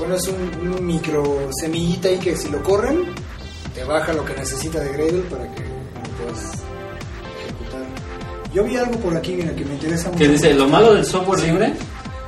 pones 0.02 0.28
un, 0.28 0.68
un 0.72 0.86
micro 0.86 1.48
semillita 1.60 2.08
ahí 2.08 2.18
que 2.18 2.36
si 2.36 2.48
lo 2.50 2.62
corren, 2.62 3.04
te 3.74 3.84
baja 3.84 4.12
lo 4.12 4.24
que 4.24 4.34
necesita 4.34 4.80
de 4.80 4.92
Gradle 4.92 5.22
para 5.30 5.44
que 5.54 5.60
lo 5.62 6.24
puedas 6.24 6.52
ejecutar. 7.40 7.82
Yo 8.52 8.64
vi 8.64 8.76
algo 8.76 8.98
por 8.98 9.16
aquí, 9.16 9.32
mira, 9.34 9.54
que 9.54 9.64
me 9.64 9.74
interesa 9.74 10.08
mucho. 10.08 10.18
Que 10.18 10.28
dice, 10.28 10.54
lo 10.54 10.68
malo 10.68 10.94
del 10.94 11.04
software 11.04 11.40
Sí. 11.40 11.46
libre. 11.46 11.72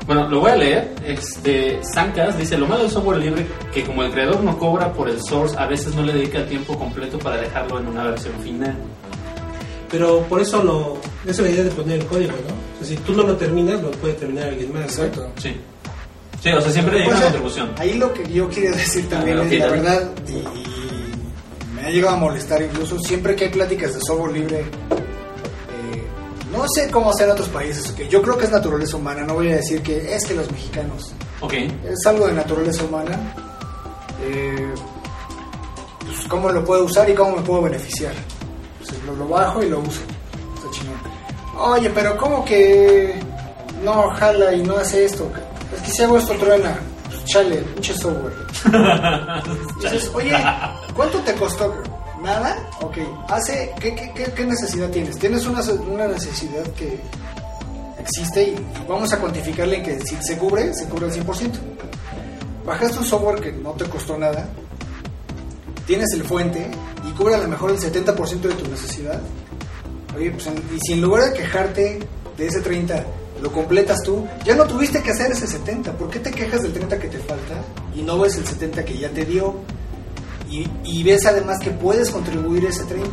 Bueno, 0.06 0.28
lo 0.28 0.40
voy 0.40 0.50
a 0.50 0.56
leer. 0.56 0.94
Este, 1.06 1.80
Sancas 1.94 2.36
dice, 2.38 2.58
lo 2.58 2.66
malo 2.66 2.82
del 2.82 2.90
software 2.92 3.18
libre, 3.18 3.46
que 3.72 3.82
como 3.84 4.02
el 4.02 4.12
creador 4.12 4.42
no 4.44 4.58
cobra 4.58 4.92
por 4.92 5.08
el 5.08 5.20
source, 5.22 5.56
a 5.58 5.66
veces 5.66 5.94
no 5.94 6.02
le 6.02 6.12
dedica 6.12 6.38
el 6.38 6.46
tiempo 6.48 6.78
completo 6.78 7.18
para 7.18 7.38
dejarlo 7.38 7.80
en 7.80 7.88
una 7.88 8.04
versión 8.04 8.34
final. 8.42 8.76
pero 9.90 10.20
por 10.28 10.40
eso 10.40 10.62
lo, 10.62 10.96
esa 11.24 11.30
es 11.42 11.48
la 11.48 11.50
idea 11.50 11.64
de 11.64 11.70
poner 11.70 12.00
el 12.00 12.06
código, 12.06 12.32
¿no? 12.32 12.54
O 12.74 12.84
sea, 12.84 12.88
si 12.88 12.96
tú 13.02 13.12
no 13.14 13.22
lo 13.22 13.36
terminas, 13.36 13.80
lo 13.80 13.90
puede 13.92 14.14
terminar 14.14 14.48
alguien 14.48 14.72
más. 14.72 14.80
¿no? 14.82 15.04
Exacto. 15.04 15.30
Sí. 15.40 15.56
Sí, 16.45 16.51
o 16.51 16.61
sea, 16.61 16.70
siempre 16.72 16.99
hay 16.99 17.05
Pues, 17.07 17.16
una 17.16 17.24
contribución. 17.24 17.72
Ahí 17.78 17.95
lo 17.95 18.12
que 18.12 18.30
yo 18.30 18.51
quería 18.51 18.70
decir 18.72 19.09
también 19.09 19.38
A 19.38 19.42
ver, 19.45 19.53
es 19.55 19.61
la 19.61 19.66
verdad, 19.70 20.11
y, 20.28 21.74
me 21.74 21.86
ha 21.86 21.90
llegado 21.90 22.16
a 22.16 22.18
molestar 22.18 22.61
incluso, 22.61 22.99
siempre 23.01 23.34
que 23.34 23.45
hay 23.47 23.51
pláticas 23.51 23.95
de 23.95 24.01
software 24.07 24.32
libre, 24.32 24.59
eh, 24.61 26.05
no 26.53 26.66
sé 26.68 26.90
cómo 26.90 27.09
hacer 27.11 27.28
en 27.28 27.32
otros 27.32 27.49
países, 27.49 27.90
que 27.92 28.09
yo 28.09 28.20
creo 28.20 28.36
que 28.36 28.45
es 28.45 28.51
naturaleza 28.51 28.99
humana, 28.99 29.22
no 29.22 29.32
voy 29.34 29.53
a 29.53 29.57
decir 29.57 29.80
que 29.82 30.14
es 30.14 30.26
que 30.26 30.34
los 30.34 30.51
mexicanos, 30.53 31.12
Ok. 31.40 31.55
es 31.55 32.07
algo 32.07 32.26
de 32.26 32.34
naturaleza 32.34 32.84
humana, 32.84 33.18
eh, 34.22 34.68
pues, 36.01 36.28
cómo 36.28 36.51
lo 36.51 36.62
puedo 36.62 36.84
usar 36.84 37.09
y 37.09 37.14
cómo 37.14 37.36
me 37.36 37.42
puedo 37.42 37.62
beneficiar. 37.62 38.12
Pues, 38.80 39.03
lo, 39.05 39.16
lo 39.16 39.28
bajo 39.28 39.62
y 39.62 39.70
lo 39.70 39.78
uso, 39.80 40.03
está 40.57 40.70
chingón. 40.72 40.99
Oye, 41.59 41.88
pero 41.88 42.18
¿cómo 42.18 42.45
que 42.45 43.14
no 43.82 44.11
jala 44.11 44.53
y 44.53 44.62
no 44.62 44.76
hace 44.76 45.07
esto? 45.07 45.30
Es 45.53 45.53
que 45.85 45.91
si 45.91 46.03
hago 46.03 46.18
esto 46.18 46.35
truena, 46.35 46.78
chale, 47.26 47.57
pinche 47.74 47.95
software. 47.95 48.35
Dices, 49.82 50.11
oye, 50.14 50.32
¿cuánto 50.95 51.18
te 51.20 51.35
costó? 51.35 51.74
¿Nada? 52.22 52.57
Ok, 52.80 52.97
hace, 53.28 53.72
¿qué, 53.80 53.95
qué, 53.95 54.11
qué- 54.14 54.32
qué 54.32 54.47
necesidad 54.47 54.89
tienes? 54.91 55.18
Tienes 55.18 55.45
una, 55.47 55.61
una 55.93 56.07
necesidad 56.09 56.62
que 56.72 56.99
existe 58.01 58.43
y 58.45 58.57
vamos 58.89 59.12
a 59.12 59.18
cuantificarle 59.18 59.76
en 59.76 59.82
que 59.82 60.01
si 60.07 60.16
se 60.22 60.39
cubre, 60.39 60.72
se 60.74 60.87
cubre 60.87 61.07
al 61.07 61.12
100%. 61.12 61.51
Bajaste 62.64 62.99
un 62.99 63.05
software 63.05 63.41
que 63.41 63.53
no 63.53 63.72
te 63.72 63.85
costó 63.85 64.16
nada, 64.16 64.49
tienes 65.87 66.11
el 66.14 66.24
fuente 66.24 66.70
y 67.07 67.11
cubre 67.12 67.35
a 67.35 67.39
lo 67.39 67.49
mejor 67.49 67.70
el 67.72 67.78
70% 67.78 68.41
de 68.41 68.55
tu 68.55 68.70
necesidad. 68.70 69.20
Oye, 70.16 70.30
pues 70.30 70.47
y 70.74 70.78
si 70.80 70.93
en 70.95 71.03
lugar 71.03 71.24
de 71.24 71.32
quejarte 71.35 71.99
de 72.39 72.47
ese 72.47 72.61
30 72.62 73.05
lo 73.45 73.53
completas 73.53 74.03
tú, 74.03 74.26
ya 74.42 74.57
no 74.57 74.64
tuviste 74.64 75.03
que 75.03 75.11
hacer 75.11 75.30
ese 75.30 75.47
70. 75.47 75.92
¿Por 75.92 76.09
qué 76.09 76.18
te 76.18 76.30
quejas 76.30 76.62
del 76.62 76.72
30 76.72 76.99
que 76.99 77.09
te 77.09 77.18
falta 77.18 77.55
y 77.95 78.01
no 78.01 78.18
ves 78.18 78.36
el 78.38 78.47
70 78.47 78.82
que 78.86 78.97
ya 78.97 79.11
te 79.11 79.26
dio? 79.26 79.57
Y, 80.51 80.66
y 80.82 81.03
ves 81.03 81.26
además 81.26 81.59
que 81.59 81.70
puedes 81.70 82.09
contribuir 82.11 82.64
ese 82.64 82.84
30. 82.84 83.11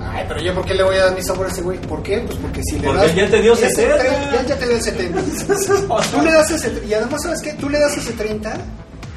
Ay, 0.00 0.24
pero 0.28 0.40
yo, 0.40 0.54
¿por 0.54 0.64
qué 0.64 0.74
le 0.74 0.84
voy 0.84 0.96
a 0.96 1.06
dar 1.06 1.14
mi 1.16 1.22
software 1.22 1.48
a 1.48 1.52
ese 1.52 1.62
güey? 1.62 1.80
¿Por 1.80 2.00
qué? 2.02 2.18
Pues 2.20 2.38
porque 2.38 2.60
si 2.62 2.78
le 2.78 2.86
Porque 2.86 3.06
das. 3.06 3.14
ya 3.16 3.28
te 3.30 3.42
dio 3.42 3.52
ese 3.54 3.70
70. 3.70 3.98
30, 3.98 4.32
Ya, 4.32 4.46
ya 4.46 4.56
te 4.58 4.66
dio 4.66 4.76
el 4.76 4.82
70. 4.82 5.20
tú 6.12 6.20
le 6.22 6.32
das 6.32 6.50
ese. 6.52 6.82
Y 6.88 6.94
además, 6.94 7.22
¿sabes 7.22 7.42
qué? 7.42 7.52
Tú 7.54 7.68
le 7.68 7.80
das 7.80 7.96
ese 7.96 8.12
30 8.12 8.54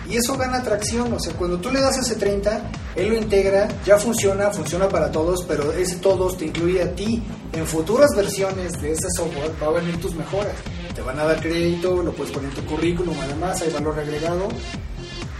y 0.10 0.18
eso 0.18 0.36
gana 0.36 0.64
tracción. 0.64 1.14
O 1.14 1.20
sea, 1.20 1.34
cuando 1.34 1.60
tú 1.60 1.70
le 1.72 1.80
das 1.80 1.96
ese 1.98 2.16
30, 2.16 2.60
él 2.96 3.10
lo 3.10 3.16
integra, 3.18 3.68
ya 3.86 3.98
funciona, 3.98 4.52
funciona 4.52 4.88
para 4.90 5.12
todos, 5.12 5.44
pero 5.48 5.72
ese 5.74 5.98
todos 5.98 6.38
te 6.38 6.46
incluye 6.46 6.82
a 6.82 6.96
ti. 6.96 7.22
En 7.54 7.66
futuras 7.68 8.10
versiones 8.16 8.74
de 8.82 8.92
ese 8.94 9.08
software 9.16 9.52
va 9.62 9.68
a 9.68 9.72
venir 9.82 10.00
tus 10.00 10.14
mejoras. 10.16 10.54
Te 10.94 11.02
van 11.02 11.20
a 11.20 11.26
dar 11.26 11.42
crédito, 11.42 12.02
lo 12.02 12.12
puedes 12.14 12.34
poner 12.34 12.50
en 12.52 12.56
tu 12.56 12.66
currículum, 12.66 13.16
además 13.22 13.62
hay 13.62 13.70
valor 13.72 14.00
agregado. 14.00 14.48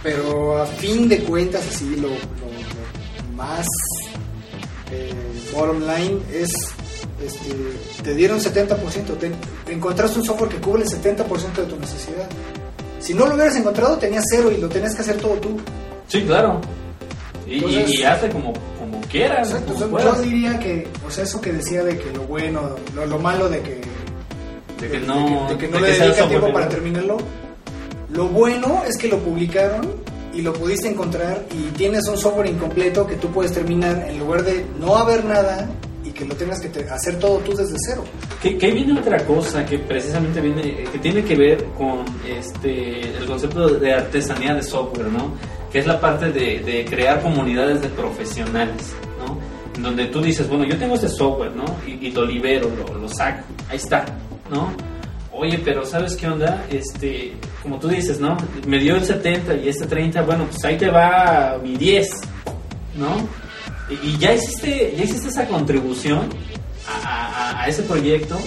Pero 0.02 0.58
a 0.62 0.66
fin 0.66 1.08
de 1.08 1.20
cuentas, 1.20 1.66
así 1.68 1.96
lo, 1.96 2.08
lo- 2.08 2.14
lo 2.14 3.32
más 3.36 3.66
eh, 4.92 5.12
bottom 5.52 5.80
line 5.80 6.20
es, 6.32 6.52
este, 7.24 8.02
te 8.02 8.14
dieron 8.14 8.38
70%, 8.40 9.16
te, 9.18 9.30
te 9.64 9.72
encontraste 9.72 10.18
un 10.18 10.24
software 10.24 10.50
que 10.50 10.58
cubre 10.58 10.82
el 10.84 10.88
70% 10.88 11.54
de 11.54 11.64
tu 11.64 11.76
necesidad. 11.78 12.28
Si 13.00 13.14
no 13.14 13.26
lo 13.26 13.34
hubieras 13.34 13.56
encontrado, 13.56 13.96
tenías 13.98 14.24
cero 14.30 14.50
y 14.56 14.60
lo 14.60 14.68
tenías 14.68 14.94
que 14.94 15.02
hacer 15.02 15.16
todo 15.16 15.34
tú. 15.34 15.58
Sí, 16.08 16.22
claro. 16.22 16.60
Y, 17.46 17.50
y- 17.52 17.56
Entonces- 17.56 17.98
y 18.00 18.02
hace 18.04 18.28
como, 18.28 18.52
como 18.78 19.00
quieras. 19.10 19.50
Exacto, 19.50 19.74
como 19.74 19.98
yo- 20.00 20.22
diría 20.22 20.58
que, 20.58 20.88
o 21.06 21.10
sea, 21.10 21.24
eso 21.24 21.40
que 21.40 21.52
decía 21.52 21.82
de 21.84 21.96
que 21.98 22.10
lo 22.12 22.22
bueno, 22.24 22.70
lo, 22.94 23.06
lo 23.06 23.18
malo 23.18 23.48
de 23.48 23.60
que, 23.60 23.80
De 24.80 24.90
que 24.90 25.00
no, 25.00 25.48
de 25.48 25.56
que 25.56 25.68
no 25.68 25.78
de 25.80 25.82
le 25.82 25.92
que 25.92 25.98
dedica 26.00 26.16
software 26.16 26.28
tiempo 26.40 26.52
para 26.52 26.68
terminarlo. 26.68 27.16
Lo 28.10 28.28
bueno 28.28 28.82
es 28.86 28.96
que 28.98 29.08
lo 29.08 29.18
publicaron 29.18 29.94
y 30.34 30.42
lo 30.42 30.52
pudiste 30.52 30.88
encontrar 30.88 31.44
y 31.50 31.70
tienes 31.76 32.06
un 32.08 32.18
software 32.18 32.46
incompleto 32.48 33.06
que 33.06 33.16
tú 33.16 33.28
puedes 33.30 33.52
terminar 33.52 34.06
en 34.08 34.18
lugar 34.18 34.42
de 34.44 34.66
no 34.78 34.96
haber 34.96 35.24
nada 35.24 35.68
y 36.04 36.10
que 36.10 36.24
lo 36.24 36.34
tengas 36.36 36.60
que 36.60 36.68
te- 36.68 36.88
hacer 36.90 37.18
todo 37.18 37.38
tú 37.38 37.54
desde 37.56 37.76
cero. 37.86 38.04
Que, 38.42 38.50
viene 38.70 38.98
otra 39.00 39.24
cosa 39.24 39.64
que 39.64 39.78
precisamente 39.78 40.40
viene, 40.40 40.84
que 40.92 40.98
tiene 40.98 41.24
que 41.24 41.34
ver 41.36 41.64
con 41.76 42.04
este 42.28 43.00
el 43.16 43.24
concepto 43.26 43.68
de 43.70 43.92
artesanía 43.94 44.54
de 44.54 44.62
software, 44.62 45.06
¿no? 45.08 45.32
Que 45.72 45.80
es 45.80 45.86
la 45.86 46.00
parte 46.00 46.30
de, 46.32 46.60
de 46.60 46.84
crear 46.84 47.20
comunidades 47.22 47.82
de 47.82 47.88
profesionales, 47.88 48.94
¿no? 49.18 49.38
Donde 49.82 50.06
tú 50.06 50.22
dices, 50.22 50.48
bueno, 50.48 50.64
yo 50.64 50.76
tengo 50.78 50.94
este 50.94 51.08
software, 51.08 51.52
¿no? 51.54 51.64
Y, 51.86 52.10
lo 52.12 52.24
libero, 52.24 52.70
lo, 53.00 53.08
saco, 53.08 53.42
ahí 53.68 53.76
está, 53.76 54.04
¿no? 54.50 54.72
Oye, 55.32 55.58
pero 55.62 55.84
¿sabes 55.84 56.16
qué 56.16 56.28
onda? 56.28 56.64
Este, 56.70 57.34
como 57.62 57.78
tú 57.78 57.88
dices, 57.88 58.18
¿no? 58.20 58.36
Me 58.66 58.78
dio 58.78 58.96
el 58.96 59.04
70 59.04 59.54
y 59.56 59.68
este 59.68 59.86
30, 59.86 60.22
bueno, 60.22 60.46
pues 60.50 60.64
ahí 60.64 60.78
te 60.78 60.88
va 60.88 61.58
mi 61.62 61.76
10, 61.76 62.08
¿no? 62.96 63.16
Y, 64.02 64.16
ya 64.16 64.32
hiciste, 64.34 64.94
ya 64.96 65.04
hiciste 65.04 65.28
esa 65.28 65.46
contribución 65.46 66.20
a- 67.04 67.62
a 67.62 67.68
ese 67.68 67.82
proyecto. 67.82 68.38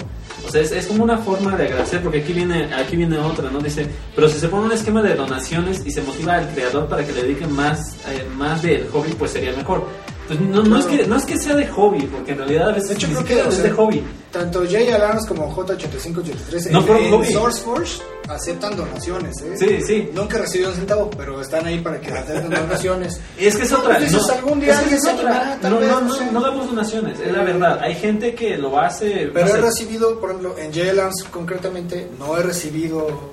O 0.48 0.52
sea, 0.52 0.62
es, 0.62 0.72
es 0.72 0.88
como 0.88 1.04
una 1.04 1.18
forma 1.18 1.56
de 1.56 1.66
agradecer, 1.66 2.02
porque 2.02 2.20
aquí 2.20 2.34
viene, 2.34 2.74
aquí 2.74 2.96
viene 2.96 3.18
otra, 3.18 3.50
¿no? 3.50 3.60
Dice, 3.60 3.88
pero 4.16 4.28
si 4.30 4.40
se 4.40 4.48
pone 4.48 4.66
un 4.66 4.72
esquema 4.72 5.02
de 5.02 5.16
donaciones 5.16 5.86
y 5.86 5.92
se 5.92 6.02
motiva 6.02 6.36
al 6.36 6.50
creador 6.50 6.88
para 6.88 7.06
que 7.06 7.12
le 7.14 7.24
dedique 7.24 7.48
más, 7.48 7.96
eh, 8.08 8.26
más 8.36 8.62
del 8.62 8.88
hobby, 8.90 9.14
pues 9.18 9.32
sería 9.32 9.52
mejor. 9.54 9.88
Pues 10.30 10.40
no, 10.42 10.62
no, 10.62 10.78
es 10.78 10.86
que, 10.86 11.08
no 11.08 11.16
es 11.18 11.26
que 11.26 11.40
sea 11.40 11.56
de 11.56 11.66
hobby, 11.68 12.04
porque 12.04 12.34
en 12.34 12.38
realidad 12.38 12.70
a 12.70 12.72
veces 12.74 12.90
De 12.90 12.94
hecho, 12.96 13.08
ni 13.08 13.14
creo 13.16 13.26
que 13.26 13.42
o 13.42 13.50
es 13.50 13.56
sea, 13.56 13.64
de 13.64 13.72
hobby. 13.72 14.04
Tanto 14.32 14.64
Jay 14.70 14.88
Alarms 14.90 15.26
como 15.26 15.52
J8583 15.56 16.70
No 16.70 16.80
en, 16.98 17.12
hobby. 17.12 17.34
SourceForge 17.34 18.02
aceptan 18.28 18.76
donaciones. 18.78 19.42
¿eh? 19.42 19.56
Sí, 19.58 19.82
sí. 19.82 20.10
Nunca 20.14 20.38
he 20.38 20.42
recibido 20.42 20.70
un 20.70 20.76
centavo, 20.76 21.10
pero 21.18 21.42
están 21.42 21.66
ahí 21.66 21.80
para 21.80 22.00
que 22.00 22.12
acepten 22.12 22.50
donaciones. 22.62 23.20
Es 23.40 23.56
que 23.58 23.64
es 23.64 23.72
No, 23.72 23.80
otra. 23.80 23.98
pues 23.98 24.12
dices, 24.12 24.30
algún 24.30 24.60
día 24.60 24.80
es 24.80 24.80
que 24.82 24.96
otra. 25.10 25.12
animará, 25.54 25.70
no, 25.72 25.80
vez, 25.80 25.90
no, 25.90 26.02
no 26.02 26.08
no, 26.10 26.16
sé. 26.16 26.32
no 26.32 26.42
damos 26.42 26.68
donaciones, 26.68 27.20
es 27.20 27.32
la 27.32 27.44
verdad. 27.44 27.80
Hay 27.82 27.96
gente 27.96 28.36
que 28.36 28.56
lo 28.56 28.80
hace. 28.80 29.32
Pero 29.34 29.48
no 29.48 29.52
he 29.52 29.56
sé, 29.56 29.62
recibido, 29.62 30.20
por 30.20 30.30
ejemplo, 30.30 30.56
en 30.60 30.72
JLANS 30.72 31.24
concretamente, 31.32 32.08
no 32.20 32.38
he 32.38 32.44
recibido 32.44 33.32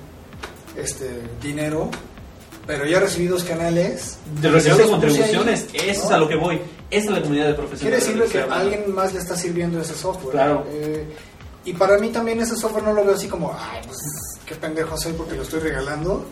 este 0.75 1.21
dinero, 1.43 1.91
pero 2.65 2.85
ya 2.85 2.97
he 2.97 3.01
recibido 3.01 3.37
canales. 3.47 4.17
de 4.41 4.49
los 4.49 4.63
puse 4.63 4.83
contribuciones, 4.89 5.67
eso 5.73 6.01
¿no? 6.01 6.05
es 6.07 6.11
a 6.11 6.17
lo 6.17 6.27
que 6.27 6.35
voy. 6.37 6.59
Esa 6.89 7.05
es 7.05 7.11
la 7.11 7.21
comunidad 7.21 7.47
de 7.47 7.53
Quiere 7.55 7.67
profesionales. 7.67 8.03
decirle 8.03 8.25
de 8.25 8.31
que 8.31 8.39
a 8.39 8.59
alguien 8.59 8.95
más 8.95 9.13
le 9.13 9.19
está 9.19 9.35
sirviendo 9.35 9.81
ese 9.81 9.93
software. 9.93 10.31
Claro. 10.31 10.65
Eh, 10.69 11.05
y 11.65 11.73
para 11.73 11.97
mí 11.97 12.09
también 12.09 12.39
ese 12.39 12.55
software 12.55 12.83
no 12.83 12.93
lo 12.93 13.03
veo 13.03 13.15
así 13.15 13.27
como, 13.27 13.51
ay, 13.53 13.81
pues 13.85 13.97
qué 14.45 14.55
pendejo 14.55 14.97
soy 14.97 15.13
porque 15.13 15.35
lo 15.35 15.43
estoy 15.43 15.59
regalando. 15.59 16.25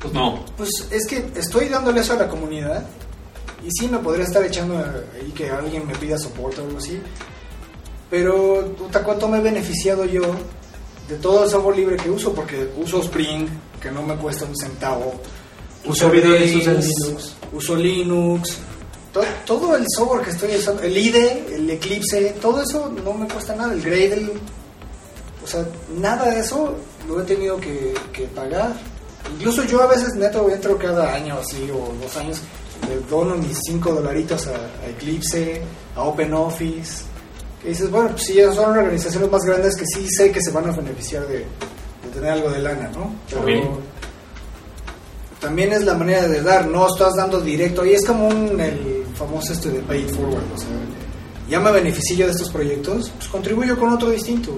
Pues 0.00 0.14
no. 0.14 0.44
Pues 0.56 0.70
es 0.90 1.06
que 1.06 1.24
estoy 1.34 1.68
dándole 1.68 2.00
eso 2.00 2.12
a 2.12 2.16
la 2.16 2.28
comunidad 2.28 2.86
y 3.64 3.70
sí 3.70 3.88
me 3.88 3.98
podría 3.98 4.24
estar 4.24 4.44
echando 4.44 4.78
ahí 4.78 5.32
que 5.32 5.50
alguien 5.50 5.86
me 5.86 5.94
pida 5.94 6.18
soporte 6.18 6.60
o 6.60 6.64
algo 6.64 6.78
así. 6.78 7.00
Pero, 8.10 8.66
puta, 8.76 9.02
¿cuánto 9.02 9.26
me 9.28 9.38
he 9.38 9.40
beneficiado 9.40 10.04
yo 10.04 10.22
de 11.08 11.16
todo 11.16 11.44
el 11.44 11.50
software 11.50 11.76
libre 11.76 11.96
que 11.96 12.10
uso? 12.10 12.32
Porque 12.32 12.68
uso 12.76 13.00
Spring, 13.00 13.46
que 13.80 13.90
no 13.90 14.02
me 14.02 14.14
cuesta 14.16 14.44
un 14.44 14.56
centavo. 14.56 15.14
Uso 15.84 16.08
usa 16.08 16.72
Linux. 16.72 17.34
uso 17.52 17.74
Linux. 17.74 18.58
To- 19.12 19.20
todo 19.44 19.76
el 19.76 19.84
software 19.94 20.22
que 20.24 20.30
estoy 20.30 20.56
usando, 20.56 20.82
el 20.82 20.96
IDE, 20.96 21.44
el 21.54 21.68
Eclipse, 21.70 22.34
todo 22.40 22.62
eso 22.62 22.90
no 23.04 23.12
me 23.12 23.28
cuesta 23.28 23.54
nada. 23.54 23.72
El 23.72 23.82
Gradle, 23.82 24.32
o 25.44 25.46
sea, 25.46 25.66
nada 26.00 26.30
de 26.30 26.40
eso 26.40 26.74
lo 27.08 27.20
he 27.20 27.24
tenido 27.24 27.58
que, 27.58 27.92
que 28.12 28.22
pagar. 28.28 28.72
Incluso 29.38 29.64
yo 29.64 29.82
a 29.82 29.86
veces 29.86 30.14
neto 30.14 30.48
entro 30.50 30.78
cada 30.78 31.14
año 31.14 31.36
así 31.38 31.70
o 31.70 31.92
dos 32.02 32.16
años, 32.16 32.40
le 32.88 32.98
dono 33.08 33.36
mis 33.36 33.58
5 33.66 33.92
dolaritos 33.92 34.46
a, 34.48 34.52
a 34.84 34.88
Eclipse, 34.88 35.60
a 35.94 36.02
OpenOffice. 36.04 37.04
Que 37.62 37.68
dices, 37.68 37.90
bueno, 37.90 38.10
pues 38.10 38.22
sí, 38.24 38.40
esas 38.40 38.56
son 38.56 38.76
organizaciones 38.76 39.30
más 39.30 39.42
grandes 39.42 39.76
que 39.76 39.84
sí 39.86 40.06
sé 40.10 40.32
que 40.32 40.40
se 40.42 40.50
van 40.50 40.68
a 40.68 40.72
beneficiar 40.72 41.26
de, 41.28 41.38
de 41.38 42.08
tener 42.12 42.30
algo 42.30 42.50
de 42.50 42.58
lana, 42.60 42.90
¿no? 42.94 43.14
Pero 43.44 43.78
también 45.40 45.72
es 45.72 45.84
la 45.84 45.94
manera 45.94 46.26
de 46.28 46.40
dar, 46.42 46.66
no 46.66 46.86
estás 46.88 47.14
dando 47.16 47.40
directo. 47.40 47.84
Y 47.84 47.94
es 47.94 48.04
como 48.04 48.26
un, 48.28 48.60
el 48.60 48.91
famoso 49.14 49.52
este 49.52 49.70
de 49.70 49.80
Pay 49.80 50.02
It 50.02 50.10
Forward, 50.10 50.44
o 50.54 50.58
sea, 50.58 50.68
ya 51.48 51.60
me 51.60 51.70
beneficié 51.72 52.16
yo 52.16 52.26
de 52.26 52.32
estos 52.32 52.50
proyectos, 52.50 53.10
pues 53.16 53.28
contribuyo 53.28 53.78
con 53.78 53.92
otro 53.92 54.10
distinto. 54.10 54.52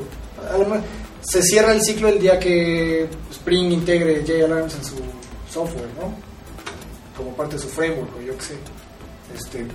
A 0.49 0.59
lo 0.59 0.65
mejor 0.67 0.83
se 1.23 1.43
cierra 1.43 1.73
el 1.73 1.83
ciclo 1.83 2.09
el 2.09 2.19
día 2.19 2.39
que 2.39 3.09
Spring 3.31 3.73
integre 3.73 4.25
JAlarms 4.27 4.75
en 4.75 4.85
su 4.85 4.95
software, 5.51 5.89
¿no? 5.99 6.15
Como 7.17 7.35
parte 7.35 7.57
de 7.57 7.63
su 7.63 7.69
framework, 7.69 8.17
o 8.17 8.21
yo 8.21 8.37
qué 8.37 8.45
sé. 8.45 8.55
Este, 9.35 9.67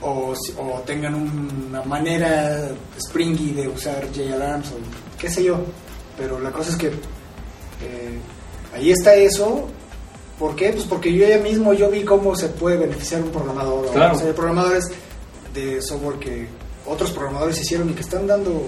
o, 0.00 0.34
o 0.58 0.80
tengan 0.86 1.14
una 1.14 1.82
manera 1.82 2.70
springy 2.98 3.52
de 3.52 3.68
usar 3.68 4.06
JAlarms 4.14 4.68
o 4.68 5.18
qué 5.18 5.28
sé 5.28 5.44
yo. 5.44 5.58
Pero 6.16 6.38
la 6.40 6.50
cosa 6.50 6.70
es 6.70 6.76
que 6.76 6.86
eh, 6.86 8.18
ahí 8.74 8.90
está 8.90 9.14
eso. 9.14 9.68
¿Por 10.38 10.54
qué? 10.54 10.70
Pues 10.72 10.84
porque 10.84 11.12
yo 11.12 11.26
ya 11.26 11.38
mismo 11.38 11.72
yo 11.72 11.90
vi 11.90 12.04
cómo 12.04 12.36
se 12.36 12.48
puede 12.48 12.76
beneficiar 12.76 13.22
un 13.22 13.30
programador. 13.30 13.90
Claro. 13.90 14.14
O 14.14 14.18
sea, 14.18 14.28
hay 14.28 14.32
programadores 14.32 14.84
de 15.52 15.82
software 15.82 16.18
que 16.18 16.46
otros 16.86 17.10
programadores 17.10 17.60
hicieron 17.60 17.90
y 17.90 17.92
que 17.92 18.02
están 18.02 18.26
dando, 18.26 18.62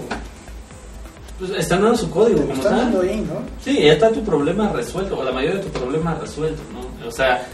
Pues 1.39 1.51
están 1.51 1.81
dando 1.81 1.97
su 1.97 2.09
código 2.11 2.41
como 2.41 2.53
están 2.53 2.77
dando 2.77 2.99
tal. 2.99 3.09
ahí, 3.09 3.21
¿no? 3.21 3.41
Sí, 3.63 3.81
ya 3.81 3.93
está 3.93 4.11
tu 4.11 4.23
problema 4.23 4.69
resuelto, 4.73 5.17
o 5.17 5.23
la 5.23 5.31
mayoría 5.31 5.57
de 5.59 5.63
tu 5.65 5.69
problema 5.79 6.13
resuelto, 6.15 6.61
¿no? 6.73 7.07
O 7.07 7.11
sea, 7.11 7.47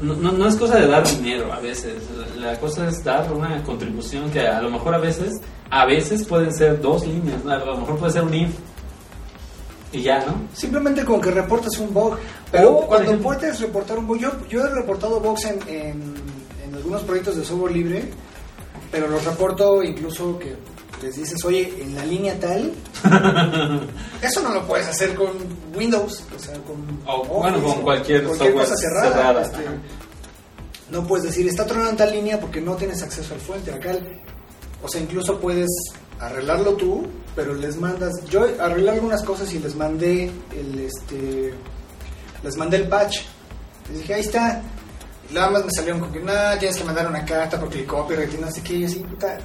no, 0.00 0.14
no, 0.14 0.32
no 0.32 0.48
es 0.48 0.56
cosa 0.56 0.76
de 0.78 0.86
dar 0.86 1.06
dinero 1.06 1.52
a 1.52 1.60
veces, 1.60 1.94
la 2.38 2.52
la 2.52 2.60
cosa 2.60 2.88
es 2.88 3.02
dar 3.04 3.30
una 3.32 3.62
contribución 3.64 4.30
que 4.30 4.40
a 4.46 4.60
lo 4.62 4.70
mejor 4.70 4.94
a 4.94 4.98
veces, 4.98 5.34
a 5.70 5.84
veces 5.84 6.24
pueden 6.26 6.52
ser 6.54 6.80
dos 6.80 7.06
líneas, 7.06 7.44
¿no? 7.44 7.50
a 7.52 7.58
lo 7.58 7.76
mejor 7.78 7.98
puede 7.98 8.12
ser 8.12 8.22
un 8.22 8.34
if 8.34 8.50
y 9.92 10.02
ya, 10.02 10.18
¿no? 10.26 10.34
Simplemente 10.52 11.04
con 11.04 11.20
que 11.20 11.30
reportes 11.30 11.78
un 11.78 11.92
bug. 11.94 12.16
Pero 12.58 12.76
cuando 12.86 13.10
ejemplo- 13.12 13.22
puedes 13.34 13.60
reportar 13.60 13.98
un 13.98 14.06
bug, 14.06 14.18
yo, 14.18 14.30
yo 14.48 14.64
he 14.64 14.68
reportado 14.70 15.20
bugs 15.20 15.44
en, 15.44 15.60
en, 15.68 16.14
en 16.66 16.74
algunos 16.74 17.02
proyectos 17.02 17.36
de 17.36 17.44
software 17.44 17.72
libre, 17.72 18.04
pero 18.90 19.08
los 19.08 19.24
reporto 19.24 19.82
incluso 19.82 20.38
que 20.38 20.54
les 21.02 21.16
dices, 21.16 21.44
oye, 21.44 21.74
en 21.82 21.94
la 21.94 22.04
línea 22.04 22.38
tal, 22.40 22.72
eso 24.22 24.40
no 24.42 24.54
lo 24.54 24.66
puedes 24.66 24.86
hacer 24.86 25.14
con 25.14 25.28
Windows, 25.74 26.24
o 26.34 26.38
sea, 26.38 26.54
con 26.60 26.76
bueno, 27.40 27.62
con 27.62 27.82
cualquier 27.82 28.22
software 28.52 28.54
cosa 28.54 28.76
cerrada. 28.76 29.10
cerrada. 29.12 29.42
este, 29.42 29.64
no 30.90 31.06
puedes 31.06 31.26
decir, 31.26 31.46
está 31.48 31.66
tronando 31.66 31.90
en 31.90 31.96
tal 31.96 32.12
línea 32.12 32.38
porque 32.40 32.60
no 32.60 32.76
tienes 32.76 33.02
acceso 33.02 33.34
al 33.34 33.40
fuente. 33.40 33.72
Acá, 33.72 33.96
o 34.82 34.88
sea, 34.88 35.00
incluso 35.00 35.38
puedes 35.40 35.68
arreglarlo 36.20 36.74
tú, 36.74 37.06
pero 37.34 37.54
les 37.54 37.76
mandas. 37.76 38.12
Yo 38.30 38.46
arreglé 38.60 38.90
algunas 38.90 39.22
cosas 39.22 39.52
y 39.52 39.58
les 39.58 39.74
mandé 39.74 40.30
el 40.56 40.78
este. 40.78 41.52
Les 42.44 42.56
mandé 42.56 42.76
el 42.76 42.86
patch. 42.88 43.22
Les 43.90 43.98
dije, 44.00 44.14
ahí 44.14 44.20
está. 44.20 44.62
Y 45.30 45.34
nada 45.34 45.50
más 45.50 45.64
me 45.64 45.70
salieron 45.74 46.00
con 46.00 46.12
que, 46.12 46.20
nada, 46.20 46.58
tienes 46.58 46.76
que 46.76 46.84
mandar 46.84 47.08
una 47.08 47.24
carta 47.24 47.58
porque 47.58 47.80
el 47.80 47.86
copyright 47.86 48.32
y 48.34 48.36
no 48.38 48.50
sé 48.52 48.62
qué. 48.62 48.74
Y 48.74 48.84
así, 48.84 48.98
puta. 49.00 49.38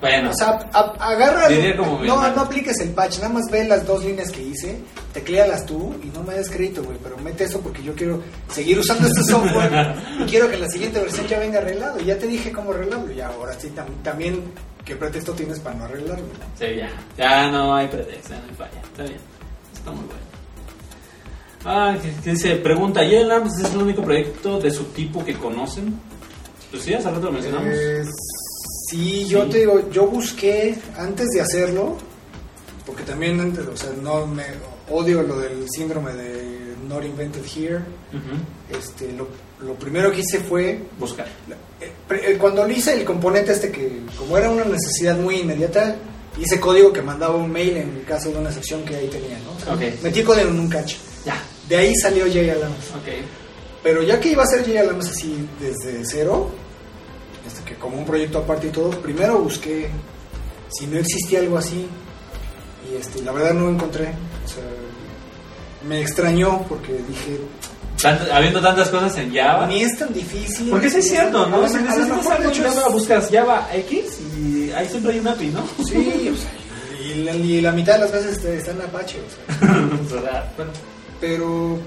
Bueno, 0.00 0.30
O 0.30 0.34
sea, 0.34 0.58
a- 0.72 0.94
agarra. 0.98 1.48
Como 1.76 2.02
no, 2.04 2.30
no 2.34 2.40
apliques 2.40 2.78
el 2.80 2.90
patch, 2.90 3.18
nada 3.18 3.28
más 3.34 3.44
ve 3.50 3.64
las 3.64 3.86
dos 3.86 4.02
líneas 4.02 4.30
que 4.30 4.40
hice, 4.42 4.80
tecléalas 5.12 5.66
tú 5.66 5.94
y 6.02 6.06
no 6.06 6.22
me 6.22 6.34
des 6.34 6.48
crédito, 6.48 6.82
güey. 6.82 6.96
Pero 7.02 7.18
mete 7.18 7.44
eso 7.44 7.60
porque 7.60 7.82
yo 7.82 7.94
quiero 7.94 8.22
seguir 8.50 8.78
usando 8.78 9.06
este 9.06 9.22
software 9.24 9.94
y 10.20 10.24
quiero 10.30 10.50
que 10.50 10.56
la 10.56 10.68
siguiente 10.68 11.00
versión 11.00 11.26
ya 11.26 11.38
venga 11.38 11.58
arreglado. 11.58 12.00
Y 12.00 12.06
ya 12.06 12.16
te 12.18 12.26
dije 12.26 12.50
cómo 12.50 12.72
arreglarlo. 12.72 13.12
Y 13.12 13.20
ahora 13.20 13.52
sí, 13.60 13.70
tam- 13.76 14.02
también, 14.02 14.42
¿qué 14.86 14.96
pretexto 14.96 15.32
tienes 15.34 15.60
para 15.60 15.76
no 15.76 15.84
arreglarlo? 15.84 16.24
sí, 16.58 16.64
ya, 16.76 16.88
ya 17.18 17.50
no 17.50 17.74
hay 17.76 17.86
pretexto, 17.88 18.30
ya 18.30 18.40
no 18.40 18.48
hay 18.48 18.54
falla, 18.54 18.80
está 18.82 19.02
bien, 19.02 19.18
está 19.74 19.90
muy 19.90 20.04
bueno. 20.06 20.29
Ah, 21.64 21.96
que, 22.00 22.10
que 22.22 22.30
dice, 22.30 22.56
pregunta, 22.56 23.04
¿y 23.04 23.14
el 23.14 23.30
AMS 23.30 23.58
es 23.64 23.72
el 23.74 23.82
único 23.82 24.02
proyecto 24.02 24.58
de 24.60 24.70
su 24.70 24.84
tipo 24.84 25.24
que 25.24 25.34
conocen? 25.34 25.94
Pues 26.70 26.82
sí, 26.84 26.94
hace 26.94 27.10
rato 27.10 27.26
lo 27.26 27.32
mencionamos. 27.32 27.68
Eh, 27.70 28.02
sí, 28.88 29.26
yo 29.26 29.44
Sí. 29.44 29.50
te 29.50 29.58
digo, 29.58 29.90
yo 29.90 30.06
busqué 30.06 30.76
antes 30.96 31.28
de 31.30 31.40
hacerlo, 31.40 31.98
porque 32.86 33.02
también, 33.02 33.40
antes, 33.40 33.66
o 33.66 33.76
sea, 33.76 33.90
no 34.02 34.26
me 34.26 34.44
odio 34.90 35.22
lo 35.22 35.38
del 35.38 35.68
síndrome 35.70 36.12
de 36.14 36.74
not 36.88 37.04
invented 37.04 37.42
here. 37.44 37.76
Ujú. 37.76 38.76
Este, 38.78 39.12
lo, 39.12 39.28
lo 39.64 39.74
primero 39.74 40.10
que 40.10 40.20
hice 40.20 40.40
fue 40.40 40.80
Buscar. 40.98 41.26
Eh, 41.80 41.92
eh, 42.10 42.36
Cuando 42.40 42.66
le 42.66 42.74
hice 42.74 42.94
el 42.94 43.04
componente 43.04 43.52
este 43.52 43.70
que, 43.70 44.00
como 44.16 44.36
era 44.38 44.50
una 44.50 44.64
necesidad 44.64 45.16
muy 45.18 45.36
inmediata, 45.40 45.94
hice 46.40 46.58
código 46.58 46.92
que 46.92 47.02
mandaba 47.02 47.36
un 47.36 47.50
mail 47.52 47.76
en 47.76 48.00
caso 48.08 48.30
de 48.30 48.38
una 48.38 48.50
sección 48.50 48.82
que 48.84 48.96
ahí 48.96 49.08
tenía, 49.08 49.38
¿no? 49.44 49.52
O 49.52 49.60
sea, 49.60 49.74
Ok. 49.74 50.02
Metí 50.02 50.22
código 50.22 50.48
en 50.48 50.58
un 50.58 50.68
cache. 50.68 50.96
Ya, 51.24 51.40
De 51.68 51.76
ahí 51.76 51.94
salió 51.96 52.26
JLams. 52.26 52.90
ok. 52.96 53.08
Pero 53.82 54.02
ya 54.02 54.20
que 54.20 54.30
iba 54.30 54.42
a 54.42 54.46
ser 54.46 54.64
JLams 54.64 55.08
así 55.08 55.48
desde 55.58 56.04
cero, 56.04 56.50
este, 57.46 57.62
que 57.64 57.74
como 57.76 57.96
un 57.98 58.04
proyecto 58.04 58.38
aparte 58.38 58.66
y 58.68 58.70
todo, 58.70 58.90
primero 58.90 59.38
busqué 59.38 59.88
si 60.70 60.86
no 60.86 60.98
existía 60.98 61.40
algo 61.40 61.58
así. 61.58 61.86
Y 62.90 62.96
este, 62.96 63.22
la 63.22 63.32
verdad 63.32 63.54
no 63.54 63.68
encontré. 63.70 64.08
O 64.44 64.48
sea, 64.48 64.64
me 65.86 66.00
extrañó 66.02 66.64
porque 66.68 66.92
dije, 67.08 67.38
Tant- 67.98 68.30
habiendo 68.32 68.60
tantas 68.60 68.88
cosas 68.88 69.16
en 69.18 69.34
Java. 69.34 69.66
ni 69.66 69.82
es 69.82 69.98
tan 69.98 70.12
difícil. 70.12 70.70
Porque 70.70 70.90
sí 70.90 70.98
es 70.98 71.08
cierto, 71.08 71.46
¿no? 71.46 71.58
lo 71.62 71.68
Si 71.68 71.74
lo 71.76 71.82
necesitas 71.82 72.26
algo 72.26 72.50
Java, 72.54 72.88
buscas 72.88 73.28
Java 73.30 73.68
X 73.74 74.04
y 74.38 74.70
ahí 74.72 74.88
siempre 74.88 75.12
hay 75.14 75.18
un 75.20 75.28
API, 75.28 75.46
¿no? 75.48 75.64
Sí, 75.86 76.30
o 76.32 76.36
sea, 76.36 76.50
y 77.04 77.14
la, 77.22 77.34
y 77.34 77.60
la 77.60 77.72
mitad 77.72 77.94
de 77.94 77.98
las 78.00 78.12
veces 78.12 78.44
está 78.44 78.70
en 78.72 78.80
Apache. 78.82 79.18
O 79.20 80.08
sea, 80.10 80.52
bueno, 80.56 80.72
Pero 81.20 81.78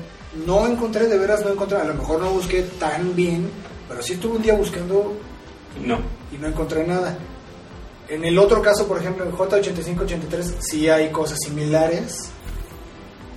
no 0.45 0.67
encontré, 0.67 1.07
de 1.07 1.17
veras 1.17 1.43
no 1.43 1.51
encontré, 1.51 1.77
a 1.77 1.83
lo 1.83 1.93
mejor 1.93 2.19
no 2.21 2.31
busqué 2.31 2.63
tan 2.79 3.15
bien, 3.15 3.49
pero 3.87 4.01
sí 4.01 4.13
estuve 4.13 4.37
un 4.37 4.41
día 4.41 4.53
buscando 4.55 5.13
no. 5.83 5.99
y 6.31 6.37
no 6.37 6.47
encontré 6.47 6.85
nada. 6.85 7.17
En 8.09 8.23
el 8.25 8.37
otro 8.37 8.61
caso, 8.61 8.87
por 8.87 8.99
ejemplo, 8.99 9.25
en 9.25 9.31
J8583 9.31 10.55
sí 10.59 10.89
hay 10.89 11.09
cosas 11.11 11.39
similares. 11.43 12.29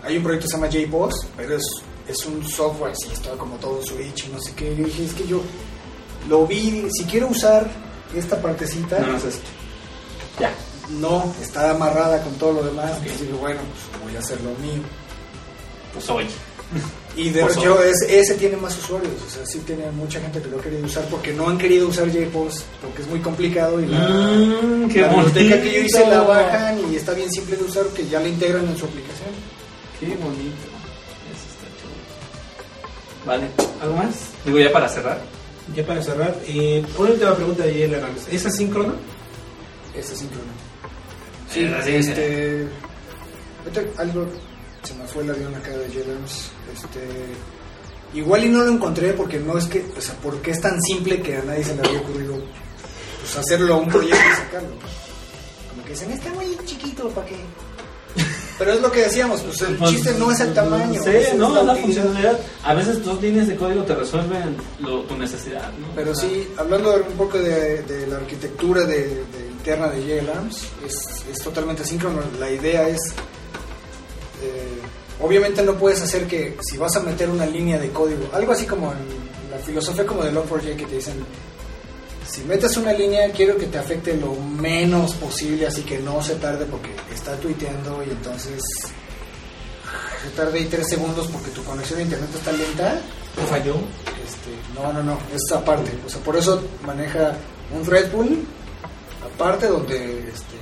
Hay 0.03 0.17
un 0.19 0.23
proyecto 0.23 0.47
que 0.47 0.51
se 0.51 0.57
llama 0.57 0.69
JBoss, 0.69 1.27
pero 1.37 1.57
es, 1.57 1.65
es 2.09 2.27
un 2.27 2.47
software, 2.47 2.95
sí, 2.97 3.09
está 3.13 3.31
como 3.33 3.57
todo 3.57 3.81
Switch 3.83 4.27
y 4.27 4.29
no 4.33 4.41
sé 4.41 4.53
qué. 4.55 4.75
Yo 4.77 4.85
dije, 4.85 5.05
es 5.05 5.15
que 5.15 5.27
yo 5.27 5.41
lo 6.29 6.47
vi, 6.47 6.87
si 6.91 7.05
quiero 7.05 7.29
usar 7.29 7.69
esta 8.15 8.41
partecita, 8.41 8.99
No, 9.01 9.09
no 9.09 9.17
es 9.17 9.25
esto. 9.25 9.49
Ya. 10.39 10.53
no, 11.01 11.33
está 11.41 11.71
amarrada 11.71 12.23
con 12.23 12.35
todo 12.35 12.55
lo 12.55 12.63
demás. 12.63 12.91
Entonces 12.99 13.21
dije, 13.23 13.33
bueno, 13.35 13.61
pues 13.61 14.05
voy 14.05 14.17
a 14.17 14.19
hacer 14.19 14.41
lo 14.43 14.51
mío. 14.61 14.83
Pues 15.97 16.11
hoy. 16.11 16.27
Y 17.17 17.31
de 17.31 17.43
Pues, 17.43 17.57
hecho, 17.57 17.83
ese, 17.83 18.19
ese 18.21 18.35
tiene 18.35 18.57
más 18.57 18.77
usuarios. 18.77 19.13
O 19.27 19.31
sea, 19.31 19.47
sí 19.47 19.59
tiene 19.61 19.91
mucha 19.93 20.21
gente 20.21 20.41
que 20.43 20.49
lo 20.49 20.59
ha 20.59 20.63
querido 20.63 20.85
usar 20.85 21.05
porque 21.09 21.33
no 21.33 21.49
han 21.49 21.57
querido 21.57 21.89
usar 21.89 22.09
JPOS 22.11 22.65
porque 22.83 23.03
es 23.03 23.09
muy 23.09 23.21
complicado. 23.21 23.81
Y 23.81 23.87
la, 23.87 23.97
qué 24.93 25.01
la 25.01 25.09
biblioteca 25.09 25.63
que 25.63 25.73
yo 25.73 25.81
hice 25.81 26.07
la 26.07 26.21
bajan 26.23 26.79
y 26.93 26.97
está 26.97 27.13
bien 27.15 27.31
simple 27.33 27.57
de 27.57 27.65
usar 27.65 27.87
que 27.87 28.07
ya 28.07 28.21
la 28.21 28.29
integran 28.29 28.69
en 28.69 28.77
su 28.77 28.85
aplicación. 28.85 29.31
Qué 29.99 30.07
bonito. 30.09 30.67
Eso 31.33 31.47
está 31.55 31.67
chulo. 31.81 31.95
Vale, 33.25 33.47
¿algo 33.81 33.97
más? 33.97 34.15
Digo, 34.45 34.59
ya 34.59 34.73
para 34.73 34.89
cerrar. 34.89 35.21
Ya 35.75 35.85
para 35.87 36.03
cerrar, 36.03 36.37
eh, 36.47 36.85
una 36.99 37.11
última 37.11 37.35
pregunta 37.35 37.65
de 37.65 37.75
Yela 37.75 37.99
Ramos. 38.01 38.23
¿Es 38.31 38.45
asíncrono? 38.47 38.95
Ese 39.97 40.13
es 40.13 40.19
síncrono. 40.21 40.45
Sí, 41.51 41.65
así 41.65 41.95
es. 41.95 42.09
este. 42.09 42.67
ahorita 43.65 44.03
algo 44.03 44.27
se 44.87 44.95
me 44.95 45.07
fue 45.07 45.23
el 45.25 45.31
avión 45.31 45.55
acá 45.55 45.71
de 45.71 45.89
Jelams. 45.91 46.51
Este. 46.75 47.01
Igual 48.15 48.45
y 48.45 48.49
no 48.49 48.63
lo 48.65 48.71
encontré 48.73 49.13
porque 49.13 49.39
no 49.39 49.59
es 49.59 49.67
que, 49.67 49.85
o 49.97 50.01
sea, 50.01 50.15
porque 50.23 50.53
es 50.53 50.61
tan 50.61 50.81
simple 50.81 51.21
que 51.21 51.37
a 51.37 51.43
nadie 51.43 51.65
se 51.65 51.75
le 51.75 51.87
había 51.87 52.01
ocurrido 52.01 52.39
pues, 53.21 53.37
hacerlo 53.37 53.79
un 53.79 53.89
proyecto 53.89 54.17
y 54.17 54.37
sacarlo. 54.37 54.71
Como 55.71 55.85
que 55.85 55.91
dicen, 55.91 56.11
está 56.13 56.31
muy 56.33 56.57
chiquito, 56.65 57.09
¿para 57.11 57.27
qué? 57.27 57.37
Pero 58.59 58.73
es 58.73 58.81
lo 58.81 58.91
que 58.91 59.01
decíamos, 59.03 59.43
pues 59.43 59.61
el 59.63 59.77
Pues, 59.77 59.91
chiste 59.91 60.15
no 60.19 60.31
es 60.33 60.41
el 60.41 60.55
tamaño. 60.55 61.03
Sí, 61.03 61.11
es 61.11 61.35
no, 61.35 61.51
la 61.53 61.63
la 61.63 61.75
funcionalidad. 61.75 62.39
A 62.65 62.73
veces 62.73 63.05
dos 63.05 63.21
líneas 63.21 63.49
de 63.49 63.57
código 63.57 63.83
te 63.83 63.95
resuelven 63.95 64.57
lo- 64.81 65.03
tu 65.03 65.15
necesidad, 65.19 65.71
¿no? 65.79 65.89
Pero 65.95 66.13
O 66.13 66.15
sea, 66.15 66.27
sí, 66.27 66.49
hablando 66.57 66.95
un 66.97 67.17
poco 67.19 67.37
de, 67.39 67.83
de 67.83 68.07
la 68.07 68.17
arquitectura 68.17 68.83
de, 68.87 68.97
del 69.09 69.47
interna 69.51 69.89
de 69.89 70.01
JLAMS. 70.23 70.63
Es, 70.87 70.95
es 71.31 71.39
totalmente 71.45 71.85
síncrono. 71.85 72.23
La 72.41 72.51
idea 72.51 72.89
es, 72.89 72.99
eh, 74.43 74.76
obviamente 75.21 75.63
no 75.63 75.75
puedes 75.75 76.03
hacer 76.03 76.27
que 76.27 76.57
si 76.61 76.77
vas 76.77 76.97
a 76.97 77.01
meter 77.01 77.29
una 77.29 77.47
línea 77.47 77.79
de 77.79 77.91
código, 77.91 78.29
algo 78.33 78.53
así 78.53 78.67
como 78.67 78.93
en 78.93 78.99
la 79.51 79.59
filosofía 79.59 80.07
como 80.07 80.23
de 80.23 80.33
Log4j 80.33 80.77
que 80.77 80.87
te 80.87 80.97
dicen, 80.97 81.25
si 82.29 82.43
metes 82.43 82.77
una 82.77 82.93
línea 82.93 83.31
quiero 83.31 83.57
que 83.57 83.67
te 83.67 83.79
afecte 83.79 84.17
lo 84.17 84.35
menos 84.35 85.15
posible, 85.15 85.67
así 85.67 85.83
que 85.83 85.99
no 85.99 86.23
se 86.23 86.35
tarde 86.37 86.67
porque 86.67 86.91
está 87.15 87.37
tuiteando 87.37 88.03
y 88.05 88.11
entonces 88.11 88.63
se 90.23 90.31
tarde 90.31 90.59
ahí 90.59 90.67
tres 90.67 90.89
segundos 90.89 91.29
porque 91.29 91.51
tu 91.51 91.63
conexión 91.65 92.01
a 92.01 92.03
internet 92.03 92.31
está 92.35 92.53
lenta. 92.53 93.01
falló? 93.49 93.75
Este, 93.75 94.51
no, 94.75 94.93
no, 94.93 95.03
no, 95.03 95.19
es 95.33 95.53
aparte. 95.53 95.93
O 96.05 96.09
sea, 96.09 96.21
por 96.23 96.37
eso 96.37 96.63
maneja 96.85 97.37
un 97.73 97.85
thread 97.85 98.11
pool 98.11 98.45
aparte 99.25 99.69
donde 99.69 100.29
este, 100.29 100.57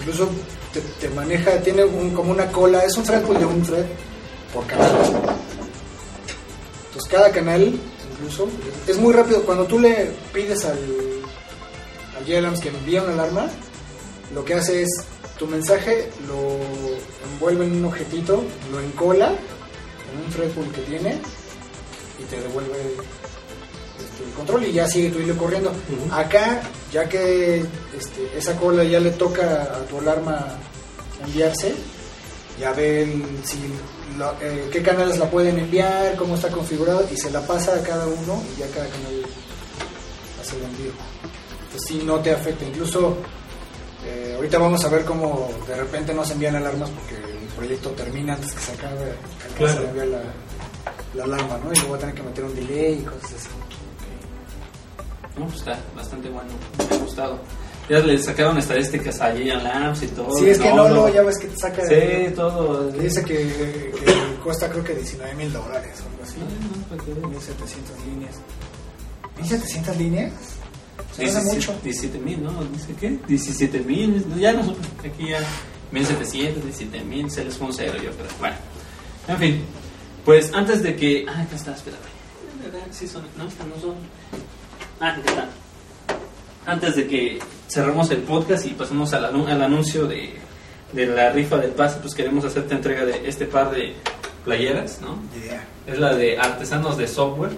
incluso 0.00 0.28
te, 0.72 0.80
te 1.00 1.08
maneja, 1.14 1.60
tiene 1.60 1.84
un- 1.84 2.10
como 2.10 2.30
una 2.32 2.50
cola, 2.52 2.84
es 2.84 2.96
un 2.96 3.04
thread 3.04 3.22
pool 3.22 3.38
de 3.38 3.46
un 3.46 3.62
thread 3.62 3.84
por 4.52 4.66
canal. 4.66 4.90
Entonces 6.86 7.10
cada 7.10 7.30
canal 7.30 7.74
incluso 8.12 8.48
es 8.86 8.96
muy 8.98 9.12
rápido. 9.12 9.42
Cuando 9.42 9.64
tú 9.66 9.78
le 9.78 10.10
pides 10.32 10.64
al, 10.64 10.78
al 12.18 12.24
JLAMS 12.24 12.60
que 12.60 12.68
envíe 12.70 12.98
una 12.98 13.12
alarma, 13.12 13.46
lo 14.34 14.44
que 14.44 14.54
hace 14.54 14.82
es 14.82 14.88
tu 15.38 15.46
mensaje 15.46 16.08
lo 16.26 16.58
envuelve 17.32 17.66
en 17.66 17.76
un 17.76 17.84
objetito, 17.86 18.42
lo 18.72 18.80
encola 18.80 19.28
en 19.28 20.24
un 20.24 20.30
thread 20.32 20.48
pool 20.50 20.70
que 20.72 20.80
tiene 20.82 21.18
y 22.18 22.24
te 22.24 22.40
devuelve 22.40 22.96
este, 24.16 24.24
el 24.28 24.34
control 24.34 24.64
y 24.64 24.72
ya 24.72 24.88
sigue 24.88 25.10
tu 25.10 25.18
hilo 25.20 25.36
corriendo. 25.36 25.72
Acá, 26.10 26.60
ya 26.92 27.08
que 27.08 27.58
este, 27.96 28.36
esa 28.36 28.56
cola 28.56 28.82
ya 28.84 29.00
le 29.00 29.10
toca 29.12 29.62
a 29.64 29.78
tu 29.86 29.98
alarma 29.98 30.46
enviarse, 31.24 31.74
ya 32.58 32.72
ve 32.72 33.02
el- 33.02 33.24
si 33.44 33.58
la- 34.18 34.34
eh, 34.40 34.68
qué 34.72 34.82
canales 34.82 35.18
la 35.18 35.30
pueden 35.30 35.58
enviar, 35.58 36.16
cómo 36.16 36.34
está 36.36 36.48
configurado 36.48 37.06
y 37.12 37.16
se 37.16 37.30
la 37.30 37.40
pasa 37.46 37.74
a 37.74 37.82
cada 37.82 38.06
uno 38.06 38.42
y 38.56 38.60
ya 38.60 38.66
cada 38.68 38.86
canal 38.88 39.22
hace 40.40 40.56
el 40.56 40.64
envío. 40.64 40.92
Entonces 41.66 41.88
sí, 41.88 42.02
no 42.04 42.20
te 42.20 42.32
afecta. 42.32 42.64
Incluso 42.64 43.16
eh, 44.06 44.32
ahorita 44.36 44.58
vamos 44.58 44.84
a 44.84 44.88
ver 44.88 45.04
cómo 45.04 45.50
de 45.66 45.74
repente 45.76 46.14
nos 46.14 46.30
envían 46.30 46.54
alarmas 46.56 46.88
porque 46.90 47.16
el 47.16 47.46
proyecto 47.56 47.90
termina 47.90 48.34
antes 48.34 48.52
que 48.52 48.60
se 48.60 48.72
acabe, 48.72 49.12
Claro. 49.58 49.82
la 51.14 51.24
alarma, 51.24 51.58
¿no? 51.64 51.72
Y 51.72 51.76
luego 51.76 51.90
va 51.92 51.96
a 51.96 52.00
tener 52.00 52.14
que 52.14 52.22
meter 52.22 52.44
un 52.44 52.54
delay 52.54 53.00
y 53.00 53.02
cosas 53.04 53.32
así. 53.34 53.48
No, 55.36 55.46
pues 55.46 55.58
está 55.58 55.78
bastante 55.94 56.28
bueno. 56.28 56.50
Me 56.78 56.96
ha 56.96 56.98
gustado. 56.98 57.38
Ya 57.88 58.00
le 58.00 58.18
sacaron 58.18 58.58
estadísticas 58.58 59.20
a 59.20 59.32
Giant 59.32 59.62
Labs 59.62 60.02
y 60.02 60.08
todo. 60.08 60.36
Sí, 60.38 60.48
es 60.48 60.58
que 60.58 60.70
no, 60.70 60.88
no, 60.88 60.94
no, 60.94 61.08
ya 61.08 61.22
ves 61.22 61.38
que 61.38 61.46
te 61.46 61.56
saca. 61.56 61.86
Sí, 61.86 62.34
todo. 62.34 62.90
Dice 62.90 63.22
que, 63.22 63.36
que 63.36 63.92
cuesta 64.42 64.68
creo 64.68 64.82
que 64.82 64.94
19 64.94 65.34
mil 65.34 65.52
dólares 65.52 66.00
o 66.00 66.10
algo 66.10 66.22
así. 66.24 66.36
Ah, 66.40 66.94
no, 66.96 67.04
que 67.04 67.14
vean. 67.14 67.30
1700 67.30 68.06
líneas. 68.06 68.34
¿1700 69.40 69.96
líneas? 69.96 70.32
17 71.16 71.54
mucho. 71.54 71.74
17 71.82 72.18
mil, 72.18 72.42
¿no? 72.42 72.64
Dice 72.64 72.94
qué? 72.98 73.18
17 73.28 73.80
mil. 73.80 74.24
Ya 74.36 74.52
no 74.52 74.64
supe. 74.64 75.08
Aquí 75.08 75.28
ya 75.28 75.40
1700, 75.92 76.64
17 76.64 77.04
mil. 77.04 77.30
Se 77.30 77.44
les 77.44 77.56
fue 77.56 77.68
un 77.68 77.72
cero, 77.72 77.94
yo 77.94 78.10
creo. 78.10 78.28
Bueno, 78.40 78.56
en 79.28 79.38
fin. 79.38 79.64
Pues 80.24 80.52
antes 80.52 80.82
de 80.82 80.96
que. 80.96 81.24
Ah, 81.28 81.42
acá 81.42 81.54
está, 81.54 81.72
espérame. 81.72 82.00
¿Verdad? 82.64 82.86
Sí 82.90 83.06
son. 83.06 83.22
No, 83.36 83.44
no 83.44 83.80
son. 83.80 83.94
Ah, 85.00 85.08
acá 85.10 85.20
está. 85.26 85.48
Antes 86.66 86.96
de 86.96 87.06
que 87.06 87.38
cerremos 87.68 88.10
el 88.10 88.18
podcast 88.22 88.66
y 88.66 88.70
pasemos 88.70 89.12
al, 89.12 89.24
anu- 89.32 89.48
al 89.48 89.62
anuncio 89.62 90.06
de, 90.06 90.34
de 90.92 91.06
la 91.06 91.30
rifa 91.30 91.56
del 91.58 91.70
pase, 91.72 91.98
pues 92.00 92.14
queremos 92.14 92.44
hacerte 92.44 92.74
entrega 92.74 93.04
de 93.04 93.28
este 93.28 93.46
par 93.46 93.70
de 93.70 93.94
playeras, 94.44 95.00
¿no? 95.00 95.18
Yeah. 95.44 95.64
Es 95.86 95.98
la 95.98 96.14
de 96.14 96.38
artesanos 96.38 96.96
de 96.96 97.06
software, 97.06 97.52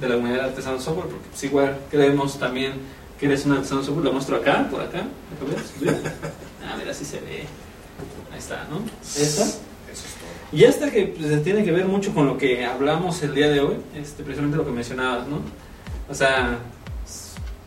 de 0.00 0.08
la 0.08 0.16
unidad 0.16 0.34
de 0.36 0.42
artesanos 0.42 0.80
de 0.80 0.84
software, 0.84 1.06
porque 1.08 1.28
pues 1.30 1.42
igual 1.44 1.76
creemos 1.90 2.38
también 2.38 2.74
que 3.18 3.26
eres 3.26 3.44
un 3.46 3.52
artesano 3.52 3.80
de 3.80 3.86
software. 3.86 4.04
Lo 4.04 4.12
muestro 4.12 4.36
acá, 4.36 4.66
por 4.70 4.80
acá. 4.80 4.98
¿Acá 4.98 5.44
ves? 5.48 5.92
Ah, 6.64 6.76
mira, 6.78 6.92
así 6.92 7.04
se 7.04 7.18
ve. 7.20 7.44
Ahí 8.32 8.38
está, 8.38 8.64
¿no? 8.70 8.78
Esta. 9.02 9.42
Eso 9.42 9.42
es 9.42 10.14
todo. 10.14 10.28
Y 10.52 10.62
esta 10.64 10.90
que 10.90 11.06
pues, 11.06 11.42
tiene 11.42 11.64
que 11.64 11.72
ver 11.72 11.86
mucho 11.86 12.14
con 12.14 12.26
lo 12.26 12.38
que 12.38 12.64
hablamos 12.64 13.20
el 13.24 13.34
día 13.34 13.48
de 13.50 13.60
hoy, 13.60 13.76
este, 13.96 14.22
precisamente 14.22 14.56
lo 14.56 14.64
que 14.64 14.70
mencionabas, 14.70 15.26
¿no? 15.26 15.40
O 16.08 16.14
sea, 16.14 16.58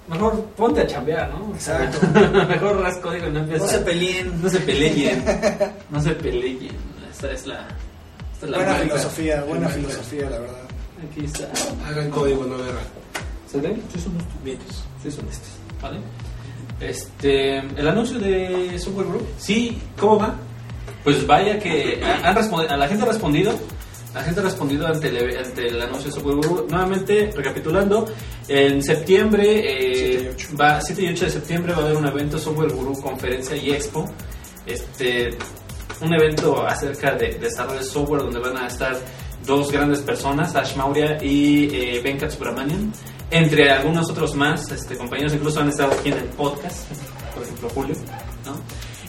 mejor 0.08 0.44
ponte 0.58 0.82
a 0.82 0.88
chambear, 0.88 1.30
¿no? 1.34 1.54
Exacto. 1.54 2.00
mejor 2.48 2.82
ras 2.82 2.98
código 2.98 3.28
y 3.28 3.32
no 3.32 3.40
empieces 3.40 3.62
No 3.64 3.68
se 3.70 3.80
peleen. 3.80 4.42
no 4.42 4.50
se 4.50 4.60
peleen. 4.60 5.24
No 5.90 6.02
se 6.02 6.12
peleen. 6.12 6.70
Esta 7.12 7.32
es 7.32 7.48
la. 7.48 7.68
Esta 8.34 8.46
es 8.46 8.52
la 8.52 8.58
Buena 8.58 8.72
marca. 8.74 8.84
filosofía, 8.86 9.44
buena 9.44 9.62
marca. 9.68 9.76
filosofía, 9.76 10.30
la 10.30 10.40
verdad. 10.40 10.56
Aquí 11.10 11.26
está. 11.26 11.50
Hagan 11.88 12.10
código, 12.10 12.44
no 12.46 12.58
guerra. 12.58 12.80
¿Se 13.52 13.60
ve? 13.62 13.76
Sí, 13.94 14.00
son 14.00 14.18
estos. 14.18 14.44
Vientos. 14.44 14.84
Sí, 15.04 15.12
son 15.12 15.28
estos. 15.30 15.50
¿Vale? 15.82 16.00
Este, 16.80 17.60
el 17.60 17.88
anuncio 17.88 18.20
de 18.20 18.78
Software 18.80 19.08
Group. 19.08 19.28
Sí, 19.38 19.78
¿cómo 20.00 20.20
va? 20.20 20.36
Pues 21.04 21.26
vaya 21.26 21.60
que 21.60 22.02
han 22.04 22.36
a 22.38 22.78
la 22.78 22.88
gente 22.88 23.04
ha 23.04 23.08
respondido. 23.08 23.54
La 24.16 24.24
gente 24.24 24.40
ha 24.40 24.44
respondido 24.44 24.88
ante 24.88 25.10
el, 25.10 25.38
ante 25.38 25.68
el 25.68 25.82
anuncio 25.82 26.06
de 26.06 26.12
Software 26.14 26.36
Guru. 26.38 26.68
Nuevamente, 26.70 27.32
recapitulando, 27.36 28.06
en 28.48 28.82
septiembre, 28.82 30.24
eh, 30.26 30.34
7 30.38 30.48
y 30.48 30.54
8. 30.54 30.58
va, 30.58 30.80
7 30.80 31.02
y 31.04 31.08
8 31.10 31.26
de 31.26 31.32
septiembre 31.32 31.74
va 31.74 31.80
a 31.80 31.86
haber 31.86 31.98
un 31.98 32.08
evento 32.08 32.40
Software 32.40 32.72
Guru, 32.72 32.94
conferencia 33.02 33.58
y 33.58 33.72
expo. 33.72 34.10
Este, 34.66 35.38
un 36.00 36.14
evento 36.14 36.66
acerca 36.66 37.14
de 37.16 37.38
desarrollo 37.40 37.80
de 37.80 37.86
software 37.86 38.22
donde 38.22 38.40
van 38.40 38.58
a 38.58 38.68
estar 38.68 38.98
dos 39.46 39.70
grandes 39.70 40.00
personas, 40.00 40.56
Ash 40.56 40.78
Maurya 40.78 41.22
y 41.22 41.66
eh, 41.76 42.02
Venkat 42.02 42.32
Subramanian, 42.32 42.94
entre 43.32 43.70
algunos 43.70 44.10
otros 44.10 44.34
más, 44.34 44.72
este, 44.72 44.98
compañeros 44.98 45.34
incluso 45.34 45.60
han 45.60 45.68
estado 45.68 45.92
aquí 45.92 46.10
en 46.10 46.20
el 46.20 46.30
podcast, 46.30 46.90
por 47.34 47.44
ejemplo 47.44 47.70
Julio, 47.70 47.96
¿no? 48.46 48.54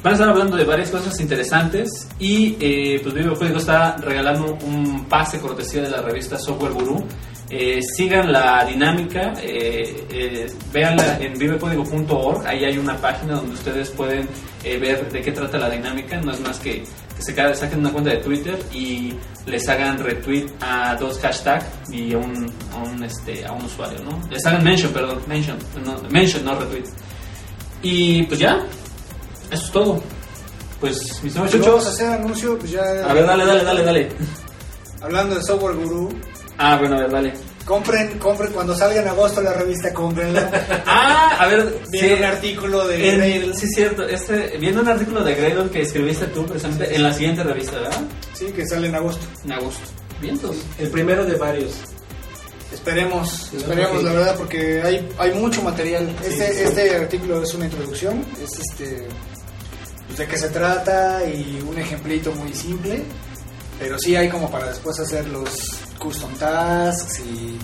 Van 0.07 0.13
a 0.13 0.19
estar 0.19 0.29
hablando 0.29 0.57
de 0.57 0.63
varias 0.63 0.89
cosas 0.93 1.19
interesantes 1.19 2.07
y 2.21 2.57
eh, 2.61 3.01
pues 3.03 3.13
Vive 3.13 3.35
Código 3.35 3.59
está 3.59 3.97
regalando 3.97 4.57
un 4.65 5.05
pase 5.07 5.41
cortesía 5.41 5.83
de 5.83 5.91
la 5.91 6.01
revista 6.01 6.39
Software 6.39 6.75
Guru. 6.75 7.05
Eh, 7.51 7.81
sigan 7.83 8.31
la 8.31 8.65
dinámica, 8.65 9.33
eh, 9.43 10.07
eh, 10.09 10.47
véanla 10.73 11.19
en 11.19 11.37
vivecódigo.org, 11.37 12.47
ahí 12.47 12.65
hay 12.65 12.79
una 12.79 12.97
página 12.99 13.35
donde 13.35 13.55
ustedes 13.55 13.91
pueden 13.91 14.29
eh, 14.63 14.79
ver 14.79 15.11
de 15.11 15.21
qué 15.21 15.33
trata 15.33 15.59
la 15.59 15.69
dinámica, 15.69 16.21
no 16.21 16.31
es 16.31 16.39
más 16.39 16.61
que, 16.61 16.85
que 16.85 17.23
se 17.23 17.35
saquen 17.35 17.81
una 17.81 17.91
cuenta 17.91 18.11
de 18.11 18.19
Twitter 18.19 18.57
y 18.73 19.13
les 19.45 19.69
hagan 19.69 19.99
retweet 19.99 20.47
a 20.61 20.95
dos 20.95 21.19
hashtags 21.19 21.67
y 21.91 22.15
a 22.15 22.19
un, 22.19 22.47
a 22.73 22.77
un, 22.77 23.03
este, 23.03 23.45
a 23.45 23.51
un 23.51 23.65
usuario, 23.65 23.99
¿no? 24.05 24.21
Les 24.31 24.47
hagan 24.47 24.63
mention, 24.63 24.93
perdón, 24.93 25.19
mention, 25.27 25.59
no, 25.85 26.01
mention, 26.11 26.45
no 26.45 26.57
retweet. 26.61 26.85
Y 27.83 28.23
pues 28.23 28.39
ya, 28.39 28.65
eso 29.51 29.65
es 29.65 29.71
todo. 29.73 30.03
Pues, 30.81 31.23
mis 31.23 31.35
Chucho, 31.35 31.59
vamos 31.71 31.87
a 31.87 31.91
hacer 31.91 32.09
anuncio, 32.09 32.59
pues 32.59 32.71
ya. 32.73 32.83
a 32.83 33.13
ver, 33.15 33.27
dale, 33.27 33.47
dale, 33.47 33.65
dale, 33.65 33.83
dale. 33.83 34.09
Hablando 35.01 35.35
de 35.37 35.43
Software 35.43 35.75
Guru, 35.77 36.09
Ah, 36.59 36.77
bueno, 36.79 36.97
a 36.97 37.01
ver, 37.01 37.11
dale. 37.11 37.33
compren, 37.65 38.19
compren, 38.19 38.53
cuando 38.53 38.75
salga 38.75 39.01
en 39.03 39.09
agosto 39.09 39.41
la 39.43 39.53
revista, 39.53 39.93
cómprenla. 39.93 40.51
Ah, 40.87 41.37
a 41.41 41.47
ver, 41.47 41.81
Viene 41.91 42.09
sí, 42.09 42.15
un 42.15 42.25
artículo 42.25 42.87
de 42.89 43.09
en- 43.11 43.17
Gradle. 43.19 43.55
sí, 43.55 43.67
cierto. 43.69 44.03
Este, 44.07 44.57
viendo 44.59 44.81
un 44.83 44.89
artículo 44.89 45.23
de 45.25 45.35
Gradle 45.35 45.71
que 45.71 45.83
escribiste 45.83 46.27
tú 46.29 46.45
precisamente 46.47 46.95
en 46.95 47.03
la 47.03 47.13
siguiente 47.13 47.43
revista, 47.43 47.73
¿verdad? 47.79 48.01
Sí, 48.35 48.47
que 48.47 48.67
sale 48.67 48.87
en 48.89 48.95
agosto. 48.95 49.27
En 49.45 49.53
agosto. 49.53 49.81
Vientos. 50.21 50.57
El 50.79 50.89
primero 50.91 51.25
de 51.25 51.37
varios. 51.37 51.73
Esperemos, 52.73 53.51
esperemos 53.55 54.03
la 54.03 54.13
verdad 54.13 54.35
porque 54.37 54.83
hay, 54.83 55.09
hay 55.19 55.33
mucho 55.35 55.63
material. 55.63 56.09
Este, 56.25 56.49
sí, 56.49 56.55
sí. 56.59 56.63
este 56.65 56.97
artículo 56.97 57.43
es 57.43 57.55
una 57.55 57.65
introducción, 57.67 58.25
es 58.43 58.59
este 58.59 59.07
pues, 60.07 60.19
de 60.19 60.27
qué 60.27 60.39
se 60.39 60.49
trata 60.49 61.25
y 61.25 61.63
un 61.67 61.79
ejemplito 61.79 62.33
muy 62.33 62.53
simple, 62.53 63.03
pero 63.79 63.99
sí 63.99 64.17
hay 64.17 64.29
como 64.29 64.51
para 64.51 64.69
después 64.69 64.99
hacer 65.01 65.27
los 65.29 65.51
custom 65.99 66.33
tasks 66.35 67.21
y 67.21 67.59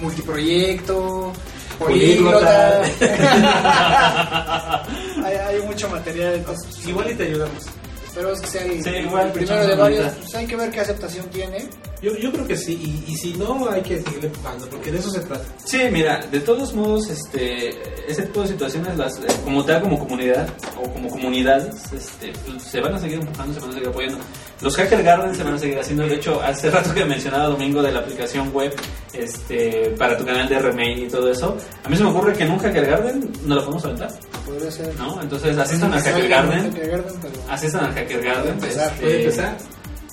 multiproyecto, 0.00 1.32
políglota. 1.78 2.82
hay, 5.24 5.36
hay 5.36 5.62
mucho 5.62 5.88
material, 5.88 6.34
entonces 6.34 6.86
Igual 6.86 7.10
y 7.10 7.14
te 7.14 7.24
ayudamos. 7.24 7.64
Esperemos 8.10 8.40
que 8.40 8.46
sea 8.48 8.64
el, 8.64 8.82
Sí, 8.82 8.88
el 8.88 9.06
igual, 9.06 9.32
primero 9.32 9.54
echamos 9.54 9.68
de 9.68 9.76
varios. 9.76 10.12
Pues 10.14 10.34
hay 10.34 10.46
que 10.46 10.56
ver 10.56 10.70
qué 10.70 10.80
aceptación 10.80 11.26
tiene. 11.30 11.68
Yo, 12.02 12.16
yo 12.16 12.32
creo 12.32 12.46
que 12.46 12.56
sí, 12.56 13.04
y, 13.06 13.12
y 13.12 13.16
si 13.16 13.34
no, 13.34 13.68
hay 13.70 13.82
que 13.82 14.02
seguirle 14.02 14.26
empujando, 14.26 14.68
porque 14.68 14.90
de 14.90 14.98
eso 14.98 15.10
se 15.10 15.20
trata. 15.20 15.44
Sí, 15.64 15.78
mira, 15.92 16.26
de 16.30 16.40
todos 16.40 16.74
modos, 16.74 17.08
este, 17.08 17.70
ese 18.10 18.22
tipo 18.22 18.42
de 18.42 18.48
situaciones, 18.48 18.96
las, 18.96 19.18
eh, 19.18 19.26
como 19.44 19.64
tal, 19.64 19.82
como 19.82 19.98
comunidad 19.98 20.48
o 20.82 20.90
como 20.90 21.08
comunidades, 21.08 21.74
este, 21.92 22.32
pues, 22.46 22.62
se 22.62 22.80
van 22.80 22.94
a 22.94 22.98
seguir 22.98 23.20
empujando, 23.20 23.54
se 23.54 23.60
van 23.60 23.70
a 23.70 23.72
seguir 23.74 23.88
apoyando. 23.88 24.18
Los 24.60 24.76
Hacker 24.76 25.02
Garden 25.02 25.34
se 25.34 25.42
van 25.42 25.54
a 25.54 25.58
seguir 25.58 25.78
haciendo. 25.78 26.06
De 26.06 26.14
hecho, 26.16 26.40
hace 26.42 26.70
rato 26.70 26.92
que 26.92 27.04
mencionaba 27.04 27.44
Domingo 27.46 27.82
de 27.82 27.92
la 27.92 28.00
aplicación 28.00 28.50
web 28.52 28.74
este, 29.12 29.94
para 29.98 30.16
tu 30.16 30.24
canal 30.24 30.48
de 30.48 30.58
RMI 30.58 31.04
y 31.04 31.08
todo 31.08 31.30
eso. 31.30 31.56
A 31.84 31.88
mí 31.88 31.96
se 31.96 32.02
me 32.02 32.10
ocurre 32.10 32.32
que 32.32 32.44
en 32.44 32.52
un 32.52 32.58
Hacker 32.58 32.86
Garden 32.86 33.30
no 33.44 33.54
lo 33.54 33.60
podemos 33.60 33.84
aventar. 33.84 34.10
Podría 34.50 34.70
ser. 34.70 34.94
¿no? 34.96 35.20
Entonces 35.22 35.56
asistan 35.58 35.92
al 35.92 36.00
Salga 36.02 36.18
Hacker 36.42 36.84
en 36.84 36.90
Garden. 36.90 37.32
Asistan 37.48 37.84
al 37.84 37.94
Hacker 37.94 38.22
Garden. 38.22 38.42
Puede 38.42 38.50
empezar, 38.72 38.92
este, 38.92 39.00
Puede 39.02 39.20
empezar. 39.22 39.56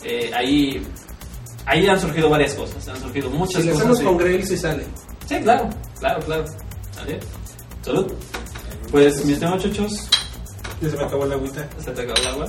eh, 0.03 0.31
ahí, 0.35 0.87
ahí 1.65 1.87
han 1.87 1.99
surgido 1.99 2.29
varias 2.29 2.53
cosas. 2.53 2.87
Han 2.87 3.01
surgido 3.01 3.29
muchas 3.29 3.61
Si 3.61 3.67
cosas. 3.69 3.77
hacemos 3.81 3.97
sí. 3.99 4.03
con 4.05 4.17
Grail, 4.17 4.47
si 4.47 4.57
sale. 4.57 4.85
Sí, 5.27 5.35
claro, 5.41 5.69
claro, 5.99 6.19
claro. 6.25 6.45
¿Vale? 6.97 7.19
Salud. 7.83 8.11
Pues, 8.91 9.23
mis 9.25 9.33
estimados 9.33 9.63
chuchos, 9.63 9.93
Ya 10.81 10.89
se 10.89 10.95
me 10.97 11.03
acabó 11.03 11.25
la 11.25 11.35
agüita. 11.35 11.67
se 11.83 11.91
te 11.91 12.01
acabó 12.01 12.19
el 12.21 12.27
agua. 12.27 12.47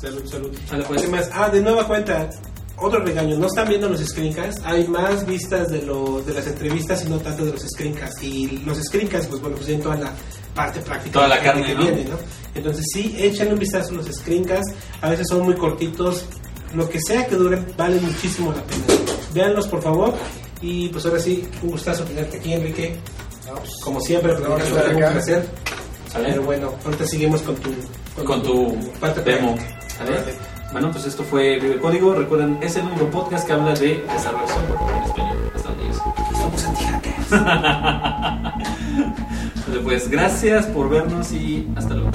Salud, 0.00 0.26
salud. 0.26 0.58
Sale, 0.68 0.84
pues. 0.84 1.02
¿Qué 1.02 1.08
más? 1.08 1.30
Ah, 1.32 1.48
de 1.48 1.60
nueva 1.60 1.86
cuenta. 1.86 2.28
Otro 2.82 2.98
regaño, 3.04 3.36
no 3.36 3.46
están 3.46 3.68
viendo 3.68 3.88
los 3.88 4.00
screencasts, 4.00 4.60
hay 4.64 4.88
más 4.88 5.24
vistas 5.24 5.68
de, 5.70 5.82
lo, 5.82 6.20
de 6.22 6.34
las 6.34 6.46
entrevistas 6.48 7.04
y 7.04 7.08
no 7.08 7.18
tanto 7.18 7.44
de 7.44 7.52
los 7.52 7.62
screencasts. 7.62 8.22
Y 8.24 8.48
los 8.66 8.76
screencasts, 8.78 9.28
pues 9.28 9.40
bueno, 9.40 9.54
pues 9.56 9.66
tienen 9.66 9.84
toda 9.84 9.96
la 9.96 10.12
parte 10.54 10.80
práctica 10.80 11.12
Toda 11.12 11.28
la 11.28 11.40
carne, 11.40 11.64
que 11.64 11.74
¿no? 11.74 11.80
viene, 11.82 12.04
¿no? 12.04 12.16
Entonces 12.54 12.84
sí, 12.92 13.14
échenle 13.18 13.52
un 13.54 13.58
vistazo 13.60 13.90
a 13.92 13.96
los 13.98 14.06
screencasts, 14.06 14.74
a 15.00 15.10
veces 15.10 15.26
son 15.28 15.42
muy 15.42 15.54
cortitos, 15.54 16.24
lo 16.74 16.88
que 16.88 16.98
sea 17.00 17.24
que 17.26 17.36
duren, 17.36 17.64
vale 17.76 18.00
muchísimo 18.00 18.52
la 18.52 18.62
pena. 18.64 18.84
Véanlos 19.32 19.68
por 19.68 19.80
favor, 19.80 20.14
y 20.60 20.88
pues 20.88 21.06
ahora 21.06 21.20
sí, 21.20 21.46
un 21.62 21.70
gustazo 21.70 22.02
tenerte 22.04 22.38
aquí, 22.38 22.52
Enrique. 22.52 22.96
no, 23.46 23.54
pues, 23.54 23.70
Como 23.82 24.00
siempre, 24.00 24.34
fue 24.36 24.48
un 24.48 24.96
placer. 24.96 25.48
Pero 26.14 26.42
bueno, 26.42 26.74
ahorita 26.84 27.06
seguimos 27.06 27.40
con 27.42 27.54
tu, 27.56 27.70
con 28.24 28.42
tu 28.42 28.76
parte 29.00 29.22
demo. 29.22 29.56
Bueno, 30.72 30.90
pues 30.90 31.06
esto 31.06 31.22
fue 31.22 31.58
Vive 31.60 31.78
Código. 31.78 32.14
Recuerden, 32.14 32.58
es 32.62 32.76
el 32.76 32.86
único 32.86 33.06
podcast 33.06 33.46
que 33.46 33.52
habla 33.52 33.74
de 33.74 34.04
desarrollo 34.10 34.44
en 34.96 35.02
español. 35.04 35.52
Hasta 35.54 35.68
donde. 35.68 35.94
Somos 35.94 36.64
anti-hackers. 36.66 37.28
Pues 39.84 40.08
gracias 40.08 40.66
por 40.66 40.88
vernos 40.88 41.32
y 41.32 41.68
hasta 41.76 41.94
luego. 41.94 42.10